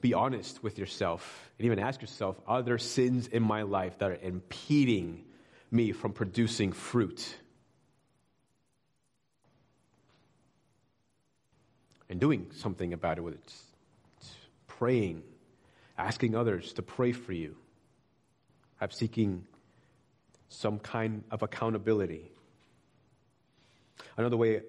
Be 0.00 0.14
honest 0.14 0.62
with 0.62 0.78
yourself 0.78 1.50
and 1.58 1.66
even 1.66 1.80
ask 1.80 2.00
yourself, 2.00 2.40
are 2.46 2.62
there 2.62 2.78
sins 2.78 3.26
in 3.26 3.42
my 3.42 3.62
life 3.62 3.98
that 3.98 4.10
are 4.10 4.18
impeding 4.22 5.24
me 5.70 5.92
from 5.92 6.12
producing 6.12 6.72
fruit. 6.72 7.36
And 12.08 12.18
doing 12.18 12.46
something 12.54 12.92
about 12.92 13.18
it 13.18 13.20
with 13.20 13.34
it. 13.34 13.54
Praying, 14.66 15.22
asking 15.98 16.34
others 16.34 16.72
to 16.74 16.82
pray 16.82 17.12
for 17.12 17.32
you. 17.32 17.54
I'm 18.80 18.90
seeking 18.90 19.44
some 20.48 20.78
kind 20.78 21.24
of 21.30 21.42
accountability. 21.42 22.30
Another 24.16 24.36
way 24.36 24.60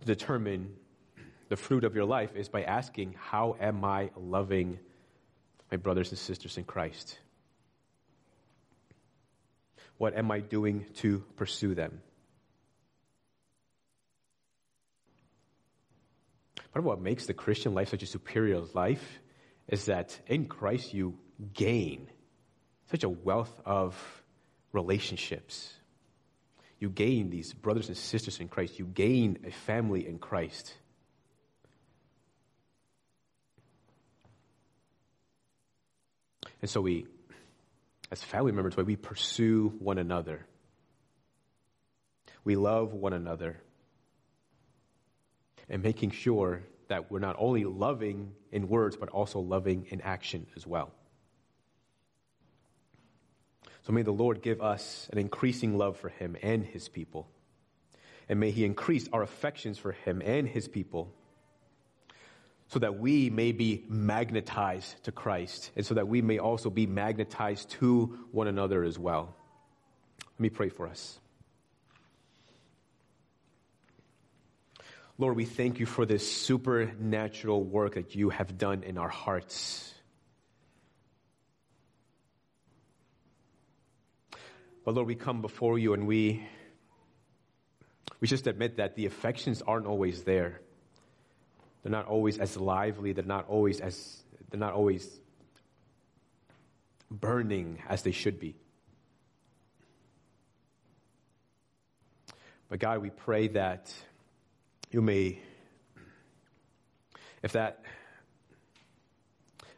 to 0.00 0.06
determine 0.06 0.74
the 1.48 1.56
fruit 1.56 1.84
of 1.84 1.94
your 1.94 2.04
life 2.04 2.34
is 2.34 2.48
by 2.48 2.62
asking, 2.62 3.14
How 3.18 3.56
am 3.60 3.84
I 3.84 4.10
loving 4.16 4.78
my 5.70 5.76
brothers 5.76 6.10
and 6.10 6.18
sisters 6.18 6.56
in 6.56 6.64
Christ? 6.64 7.18
What 9.98 10.16
am 10.16 10.30
I 10.30 10.40
doing 10.40 10.86
to 10.96 11.24
pursue 11.36 11.74
them? 11.74 12.00
Part 16.72 16.82
of 16.82 16.84
what 16.84 17.00
makes 17.00 17.26
the 17.26 17.34
Christian 17.34 17.74
life 17.74 17.88
such 17.88 18.02
a 18.02 18.06
superior 18.06 18.60
life 18.74 19.20
is 19.68 19.86
that 19.86 20.18
in 20.26 20.46
Christ 20.46 20.92
you 20.92 21.18
gain 21.54 22.08
such 22.90 23.02
a 23.02 23.08
wealth 23.08 23.60
of 23.64 24.22
relationships. 24.72 25.72
You 26.78 26.90
gain 26.90 27.30
these 27.30 27.54
brothers 27.54 27.88
and 27.88 27.96
sisters 27.96 28.40
in 28.40 28.48
Christ. 28.48 28.78
You 28.78 28.84
gain 28.84 29.38
a 29.46 29.50
family 29.50 30.06
in 30.06 30.18
Christ. 30.18 30.74
And 36.60 36.70
so 36.70 36.80
we 36.80 37.06
as 38.10 38.22
family 38.22 38.52
members, 38.52 38.76
we 38.76 38.96
pursue 38.96 39.72
one 39.78 39.98
another. 39.98 40.46
we 42.44 42.54
love 42.54 42.92
one 42.92 43.12
another 43.12 43.60
and 45.68 45.82
making 45.82 46.12
sure 46.12 46.62
that 46.88 47.10
we're 47.10 47.18
not 47.18 47.34
only 47.38 47.64
loving 47.64 48.32
in 48.52 48.68
words, 48.68 48.96
but 48.96 49.08
also 49.08 49.40
loving 49.40 49.86
in 49.90 50.00
action 50.00 50.46
as 50.56 50.64
well. 50.64 50.92
So 53.82 53.92
may 53.92 54.02
the 54.02 54.12
Lord 54.12 54.42
give 54.42 54.60
us 54.60 55.08
an 55.12 55.18
increasing 55.18 55.76
love 55.76 55.96
for 55.96 56.08
him 56.08 56.36
and 56.42 56.64
his 56.64 56.88
people. 56.88 57.28
And 58.28 58.38
may 58.38 58.52
he 58.52 58.64
increase 58.64 59.08
our 59.12 59.22
affections 59.22 59.78
for 59.78 59.92
him 59.92 60.22
and 60.24 60.46
his 60.46 60.68
people 60.68 61.12
so 62.68 62.80
that 62.80 62.98
we 62.98 63.30
may 63.30 63.52
be 63.52 63.84
magnetized 63.88 65.04
to 65.04 65.12
Christ 65.12 65.70
and 65.76 65.86
so 65.86 65.94
that 65.94 66.08
we 66.08 66.20
may 66.22 66.38
also 66.38 66.68
be 66.70 66.86
magnetized 66.86 67.70
to 67.70 68.18
one 68.32 68.48
another 68.48 68.82
as 68.82 68.98
well. 68.98 69.34
Let 70.34 70.40
me 70.40 70.50
pray 70.50 70.68
for 70.68 70.88
us. 70.88 71.18
Lord, 75.18 75.36
we 75.36 75.46
thank 75.46 75.80
you 75.80 75.86
for 75.86 76.04
this 76.04 76.30
supernatural 76.30 77.62
work 77.62 77.94
that 77.94 78.14
you 78.14 78.28
have 78.28 78.58
done 78.58 78.82
in 78.82 78.98
our 78.98 79.08
hearts. 79.08 79.94
But 84.84 84.94
Lord, 84.94 85.06
we 85.06 85.14
come 85.14 85.40
before 85.40 85.78
you 85.78 85.94
and 85.94 86.06
we 86.06 86.46
we 88.20 88.28
just 88.28 88.46
admit 88.46 88.76
that 88.76 88.94
the 88.96 89.06
affections 89.06 89.62
aren't 89.62 89.86
always 89.86 90.22
there. 90.24 90.60
They're 91.86 91.92
not 91.92 92.08
always 92.08 92.38
as 92.38 92.56
lively, 92.56 93.12
they're 93.12 93.24
not 93.24 93.48
always 93.48 93.80
as 93.80 94.24
they're 94.50 94.58
not 94.58 94.72
always 94.72 95.20
burning 97.12 97.80
as 97.88 98.02
they 98.02 98.10
should 98.10 98.40
be. 98.40 98.56
But 102.68 102.80
God, 102.80 103.02
we 103.02 103.10
pray 103.10 103.46
that 103.46 103.94
you 104.90 105.00
may 105.00 105.38
if 107.44 107.52
that 107.52 107.84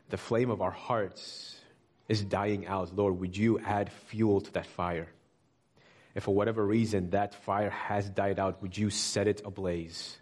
the 0.08 0.16
flame 0.16 0.48
of 0.48 0.62
our 0.62 0.70
hearts 0.70 1.58
is 2.08 2.24
dying 2.24 2.66
out, 2.66 2.96
Lord, 2.96 3.20
would 3.20 3.36
you 3.36 3.58
add 3.58 3.92
fuel 4.06 4.40
to 4.40 4.52
that 4.54 4.64
fire? 4.64 5.08
If 6.14 6.22
for 6.22 6.34
whatever 6.34 6.64
reason 6.64 7.10
that 7.10 7.34
fire 7.34 7.68
has 7.68 8.08
died 8.08 8.38
out, 8.38 8.62
would 8.62 8.78
you 8.78 8.88
set 8.88 9.28
it 9.28 9.42
ablaze? 9.44 10.16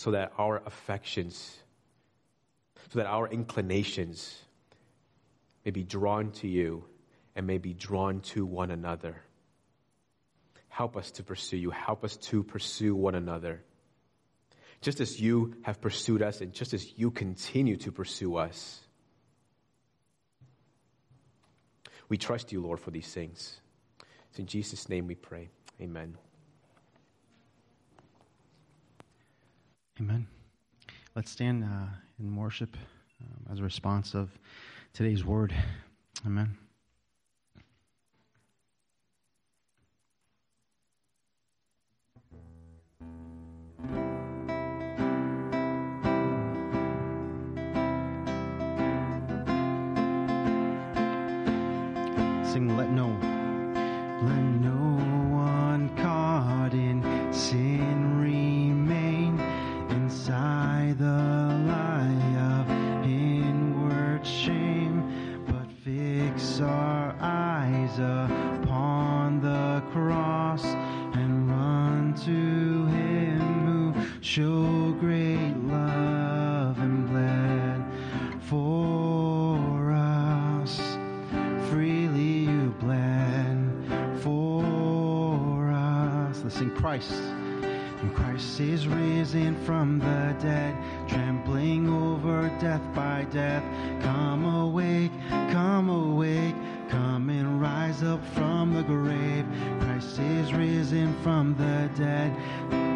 So 0.00 0.12
that 0.12 0.32
our 0.38 0.62
affections, 0.64 1.58
so 2.90 3.00
that 3.00 3.06
our 3.06 3.28
inclinations 3.28 4.34
may 5.62 5.72
be 5.72 5.82
drawn 5.82 6.30
to 6.40 6.48
you 6.48 6.86
and 7.36 7.46
may 7.46 7.58
be 7.58 7.74
drawn 7.74 8.20
to 8.32 8.46
one 8.46 8.70
another. 8.70 9.22
Help 10.68 10.96
us 10.96 11.10
to 11.10 11.22
pursue 11.22 11.58
you. 11.58 11.68
Help 11.68 12.02
us 12.02 12.16
to 12.16 12.42
pursue 12.42 12.94
one 12.94 13.14
another. 13.14 13.62
Just 14.80 15.00
as 15.00 15.20
you 15.20 15.56
have 15.64 15.82
pursued 15.82 16.22
us 16.22 16.40
and 16.40 16.54
just 16.54 16.72
as 16.72 16.96
you 16.96 17.10
continue 17.10 17.76
to 17.76 17.92
pursue 17.92 18.36
us. 18.36 18.80
We 22.08 22.16
trust 22.16 22.52
you, 22.52 22.62
Lord, 22.62 22.80
for 22.80 22.90
these 22.90 23.12
things. 23.12 23.60
It's 24.30 24.38
in 24.38 24.46
Jesus' 24.46 24.88
name 24.88 25.06
we 25.08 25.14
pray. 25.14 25.50
Amen. 25.78 26.16
Amen. 30.00 30.26
Let's 31.14 31.30
stand 31.30 31.62
uh, 31.62 31.88
in 32.18 32.34
worship 32.34 32.74
um, 33.20 33.52
as 33.52 33.58
a 33.58 33.62
response 33.62 34.14
of 34.14 34.30
today's 34.94 35.26
word. 35.26 35.54
Amen. 36.24 36.56
Sing, 52.50 52.74
let 52.74 52.90
no, 52.90 53.29
Christ. 86.80 87.12
And 87.12 88.14
Christ 88.16 88.58
is 88.58 88.88
risen 88.88 89.54
from 89.66 89.98
the 89.98 90.34
dead, 90.40 90.74
trampling 91.06 91.90
over 91.90 92.48
death 92.58 92.80
by 92.94 93.26
death. 93.30 93.62
Come 94.02 94.46
awake, 94.46 95.12
come 95.28 95.90
awake, 95.90 96.54
come 96.88 97.28
and 97.28 97.60
rise 97.60 98.02
up 98.02 98.24
from 98.28 98.72
the 98.72 98.82
grave. 98.82 99.44
Christ 99.80 100.18
is 100.20 100.54
risen 100.54 101.14
from 101.22 101.54
the 101.56 101.90
dead, 102.02 102.34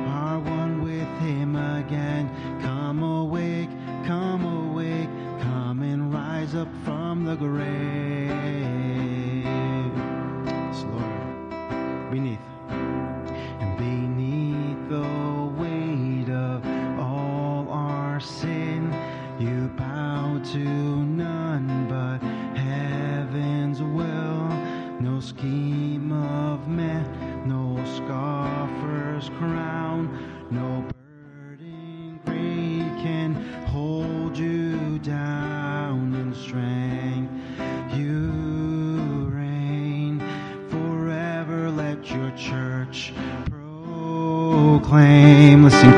are 0.08 0.40
one 0.40 0.82
with 0.82 1.08
him 1.20 1.54
again. 1.54 2.30
Come 2.62 3.02
awake, 3.02 3.68
come 4.06 4.70
awake, 4.70 5.10
come 5.42 5.82
and 5.82 6.10
rise 6.10 6.54
up 6.54 6.68
from 6.84 7.24
the 7.24 7.36
grave. 7.36 8.73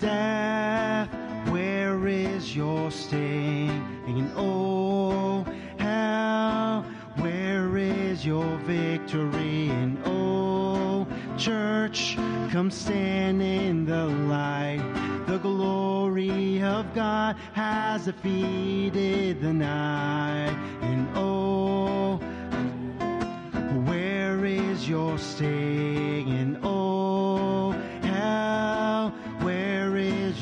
Death, 0.00 1.10
where 1.50 2.08
is 2.08 2.56
your 2.56 2.90
sting? 2.90 3.68
And 4.06 4.32
oh, 4.34 5.44
hell, 5.78 6.86
where 7.16 7.76
is 7.76 8.24
your 8.24 8.56
victory? 8.64 9.68
And 9.68 10.00
oh, 10.06 11.06
church, 11.36 12.16
come 12.50 12.70
stand 12.70 13.42
in 13.42 13.84
the 13.84 14.06
light. 14.06 14.82
The 15.26 15.36
glory 15.36 16.62
of 16.62 16.94
God 16.94 17.36
has 17.52 18.06
defeated 18.06 19.42
the 19.42 19.52
night. 19.52 20.56
And 20.80 21.08
oh, 21.14 22.16
where 23.86 24.46
is 24.46 24.88
your 24.88 25.18
sting? 25.18 26.30
And 26.30 26.58
oh, 26.62 27.29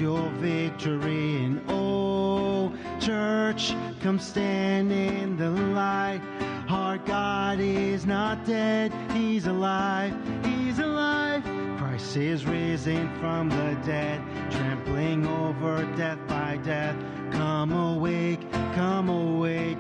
your 0.01 0.29
victory? 0.37 1.45
And 1.45 1.63
oh, 1.69 2.73
church, 3.01 3.75
come 4.01 4.19
stand 4.19 4.93
in 4.93 5.37
the 5.37 5.51
light. 5.51 6.21
Our 6.69 6.99
God 6.99 7.61
is 7.61 8.05
not 8.07 8.45
dead, 8.45 8.93
He's 9.13 9.47
alive, 9.47 10.15
He's 10.45 10.79
alive. 10.79 11.43
Christ 11.79 12.17
is 12.17 12.45
risen 12.45 13.09
from 13.19 13.49
the 13.49 13.79
dead, 13.87 14.21
trampling 14.51 15.27
over 15.27 15.85
death 15.97 16.19
by 16.29 16.59
death. 16.59 16.97
Come 17.33 17.73
awake, 17.73 18.41
come 18.75 19.09
awake, 19.09 19.79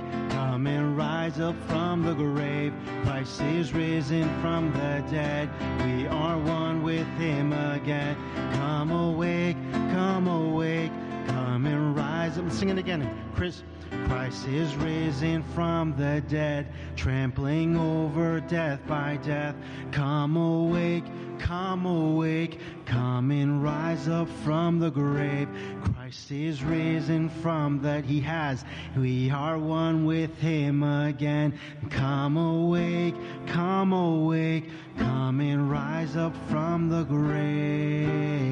come 0.58 0.66
and 0.66 0.96
rise 0.96 1.38
up 1.38 1.54
from 1.68 2.02
the 2.02 2.14
grave. 2.14 2.72
Christ 3.04 3.40
is 3.42 3.72
risen 3.72 4.28
from 4.40 4.72
the 4.72 5.04
dead, 5.08 5.48
we 5.84 6.08
are 6.08 6.36
one 6.36 6.82
with 6.82 7.06
Him 7.16 7.52
again. 7.52 8.16
Come 8.54 8.90
awake, 8.90 9.56
come 9.92 10.26
awake, 10.26 10.90
come 11.28 11.64
and 11.64 11.96
rise 11.96 12.07
up. 12.36 12.50
Sing 12.50 12.68
it 12.68 12.78
again, 12.78 13.08
Chris. 13.34 13.62
Christ 14.06 14.46
is 14.48 14.74
risen 14.76 15.42
from 15.54 15.96
the 15.96 16.22
dead, 16.28 16.72
trampling 16.96 17.76
over 17.76 18.40
death 18.40 18.80
by 18.86 19.18
death. 19.22 19.54
Come 19.92 20.36
awake, 20.36 21.04
come 21.38 21.86
awake, 21.86 22.60
come 22.84 23.30
and 23.30 23.62
rise 23.62 24.08
up 24.08 24.28
from 24.44 24.78
the 24.78 24.90
grave. 24.90 25.48
Christ 25.82 26.30
is 26.30 26.62
risen 26.62 27.30
from 27.30 27.80
that 27.82 28.04
he 28.04 28.20
has. 28.20 28.64
We 28.96 29.30
are 29.30 29.58
one 29.58 30.04
with 30.04 30.36
him 30.38 30.82
again. 30.82 31.58
Come 31.88 32.36
awake, 32.36 33.14
come 33.46 33.92
awake, 33.92 34.68
come 34.98 35.40
and 35.40 35.70
rise 35.70 36.16
up 36.16 36.34
from 36.48 36.90
the 36.90 37.04
grave. 37.04 38.48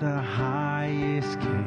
The 0.00 0.20
highest 0.20 1.40
king 1.40 1.57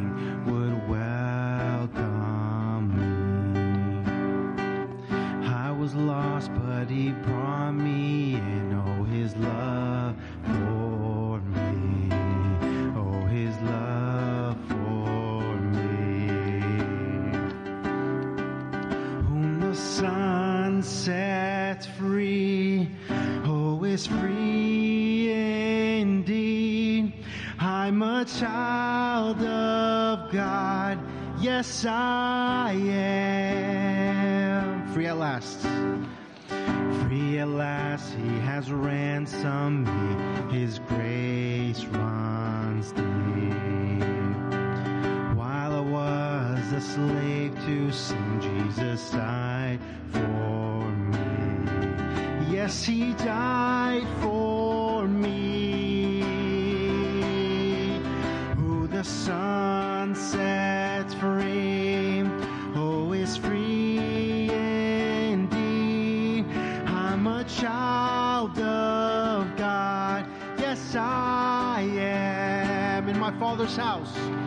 house. 74.01 74.40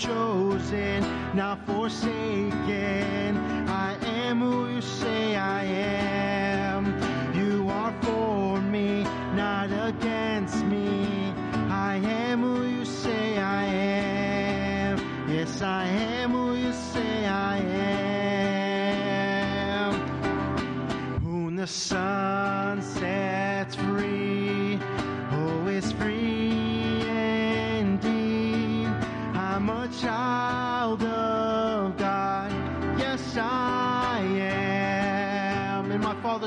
Chosen, 0.00 1.04
not 1.34 1.58
forsaken. 1.66 3.36
I 3.68 3.96
am 4.06 4.40
who 4.40 4.68
you 4.74 4.80
say 4.80 5.36
I 5.36 5.64
am. 5.64 6.86
You 7.34 7.68
are 7.68 7.92
for 8.02 8.60
me, 8.60 9.04
not 9.34 9.68
against 9.70 10.64
me. 10.64 11.34
I 11.68 11.96
am 11.96 12.40
who 12.40 12.64
you 12.64 12.84
say 12.86 13.38
I 13.38 13.64
am. 13.64 14.98
Yes, 15.28 15.60
I 15.60 15.84
am 15.84 16.30
who 16.30 16.54
you 16.56 16.72
say 16.72 17.26
I 17.26 17.58
am 17.58 18.00
whom 21.22 21.56
the 21.56 21.66
Son 21.66 21.99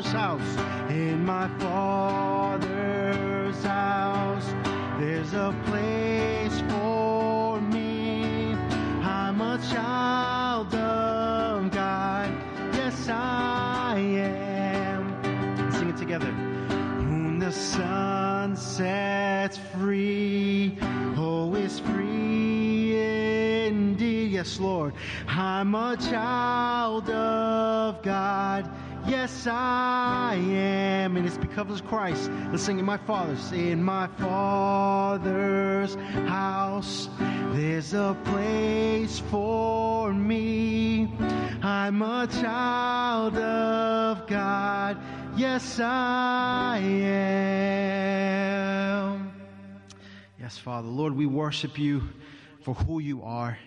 Father's 0.04 0.14
house. 0.14 0.58
In 0.90 1.26
my 1.26 1.48
Father's 1.60 3.64
house, 3.64 4.46
there's 5.00 5.34
a 5.34 5.56
place 5.66 6.62
for 6.70 7.60
me. 7.62 8.54
I'm 9.02 9.42
a 9.42 9.58
child 9.72 10.74
of 10.76 11.72
God. 11.72 12.32
Yes, 12.74 13.10
I 13.10 13.98
am. 13.98 15.72
Sing 15.72 15.90
it 15.90 15.98
together. 15.98 16.32
Whom 16.32 17.40
the 17.40 17.52
Son 17.52 18.56
sets 18.56 19.58
free, 19.58 20.78
oh, 21.18 21.56
is 21.56 21.80
free 21.80 22.96
indeed. 23.68 24.32
Yes, 24.32 24.60
Lord. 24.60 24.94
I'm 25.28 25.74
a 25.76 25.98
child 25.98 27.10
of 27.10 28.02
God. 28.04 28.70
Yes, 29.06 29.48
I 29.48 29.83
of 31.58 31.86
Christ. 31.86 32.32
Let's 32.52 32.64
sing 32.64 32.80
in 32.80 32.86
my 32.86 32.98
Father's. 32.98 33.52
In 33.52 33.84
my 33.84 34.08
Father's 34.18 35.94
house, 36.28 37.08
there's 37.52 37.94
a 37.94 38.18
place 38.26 39.20
for 39.20 40.12
me. 40.12 41.14
I'm 41.62 42.02
a 42.02 42.28
child 42.28 43.38
of 43.38 44.26
God. 44.28 44.98
Yes, 45.38 45.80
I 45.80 46.80
am. 46.82 47.04
Yes, 50.40 50.58
Father. 50.58 50.88
Lord, 50.88 51.16
we 51.16 51.28
worship 51.28 51.78
you 51.78 52.02
for 52.62 52.74
who 52.74 52.98
you 53.00 53.22
are. 53.22 53.60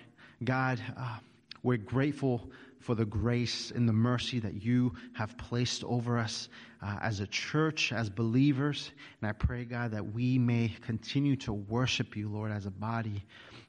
God, 0.42 0.80
uh, 0.96 1.18
we're 1.62 1.78
grateful 1.78 2.42
for 2.86 2.94
the 2.94 3.04
grace 3.04 3.72
and 3.72 3.88
the 3.88 3.92
mercy 3.92 4.38
that 4.38 4.62
you 4.62 4.94
have 5.12 5.36
placed 5.36 5.84
over 5.84 6.18
us 6.18 6.48
uh, 6.82 6.98
as 7.02 7.20
a 7.20 7.26
church, 7.26 7.92
as 7.92 8.08
believers. 8.08 8.92
And 9.20 9.28
I 9.28 9.32
pray, 9.32 9.64
God, 9.64 9.90
that 9.90 10.14
we 10.14 10.38
may 10.38 10.74
continue 10.82 11.36
to 11.36 11.52
worship 11.52 12.16
you, 12.16 12.28
Lord, 12.28 12.52
as 12.52 12.64
a 12.66 12.70
body 12.70 13.24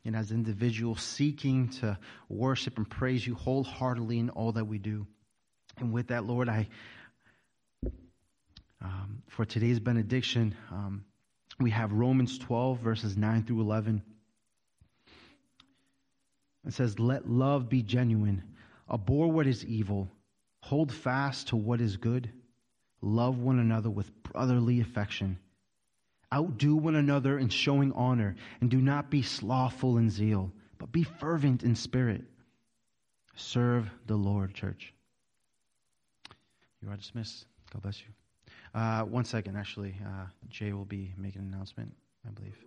and 0.05 0.15
as 0.15 0.31
individuals 0.31 1.01
seeking 1.01 1.69
to 1.81 1.97
worship 2.29 2.77
and 2.77 2.89
praise 2.89 3.25
you 3.25 3.35
wholeheartedly 3.35 4.19
in 4.19 4.29
all 4.29 4.53
that 4.53 4.65
we 4.65 4.77
do. 4.77 5.07
And 5.79 5.91
with 5.91 6.07
that, 6.07 6.25
Lord, 6.25 6.47
I 6.47 6.67
Um, 8.81 9.23
for 9.27 9.45
today's 9.45 9.79
benediction, 9.79 10.55
um, 10.71 11.03
we 11.59 11.71
have 11.71 11.91
Romans 11.91 12.37
12, 12.37 12.79
verses 12.79 13.17
9 13.17 13.43
through 13.43 13.61
11. 13.61 14.03
It 16.67 16.73
says, 16.73 16.99
Let 16.99 17.27
love 17.29 17.69
be 17.69 17.81
genuine, 17.81 18.43
abhor 18.91 19.31
what 19.31 19.47
is 19.47 19.65
evil, 19.65 20.09
hold 20.61 20.91
fast 20.91 21.49
to 21.49 21.55
what 21.55 21.81
is 21.81 21.97
good, 21.97 22.29
love 23.01 23.39
one 23.39 23.59
another 23.59 23.89
with 23.89 24.11
brotherly 24.23 24.81
affection. 24.81 25.37
Outdo 26.33 26.75
one 26.75 26.95
another 26.95 27.39
in 27.39 27.49
showing 27.49 27.93
honor, 27.93 28.35
and 28.59 28.69
do 28.69 28.81
not 28.81 29.09
be 29.09 29.21
slothful 29.21 29.97
in 29.97 30.09
zeal, 30.09 30.51
but 30.77 30.91
be 30.91 31.03
fervent 31.03 31.63
in 31.63 31.75
spirit. 31.75 32.23
Serve 33.35 33.89
the 34.07 34.15
Lord, 34.15 34.53
church. 34.53 34.93
You 36.81 36.89
are 36.89 36.97
dismissed. 36.97 37.45
God 37.71 37.81
bless 37.81 38.01
you. 38.01 38.07
Uh, 38.73 39.03
one 39.03 39.25
second, 39.25 39.55
actually. 39.55 39.95
Uh, 40.05 40.25
Jay 40.49 40.73
will 40.73 40.85
be 40.85 41.13
making 41.17 41.41
an 41.41 41.53
announcement, 41.53 41.93
I 42.27 42.31
believe. 42.31 42.57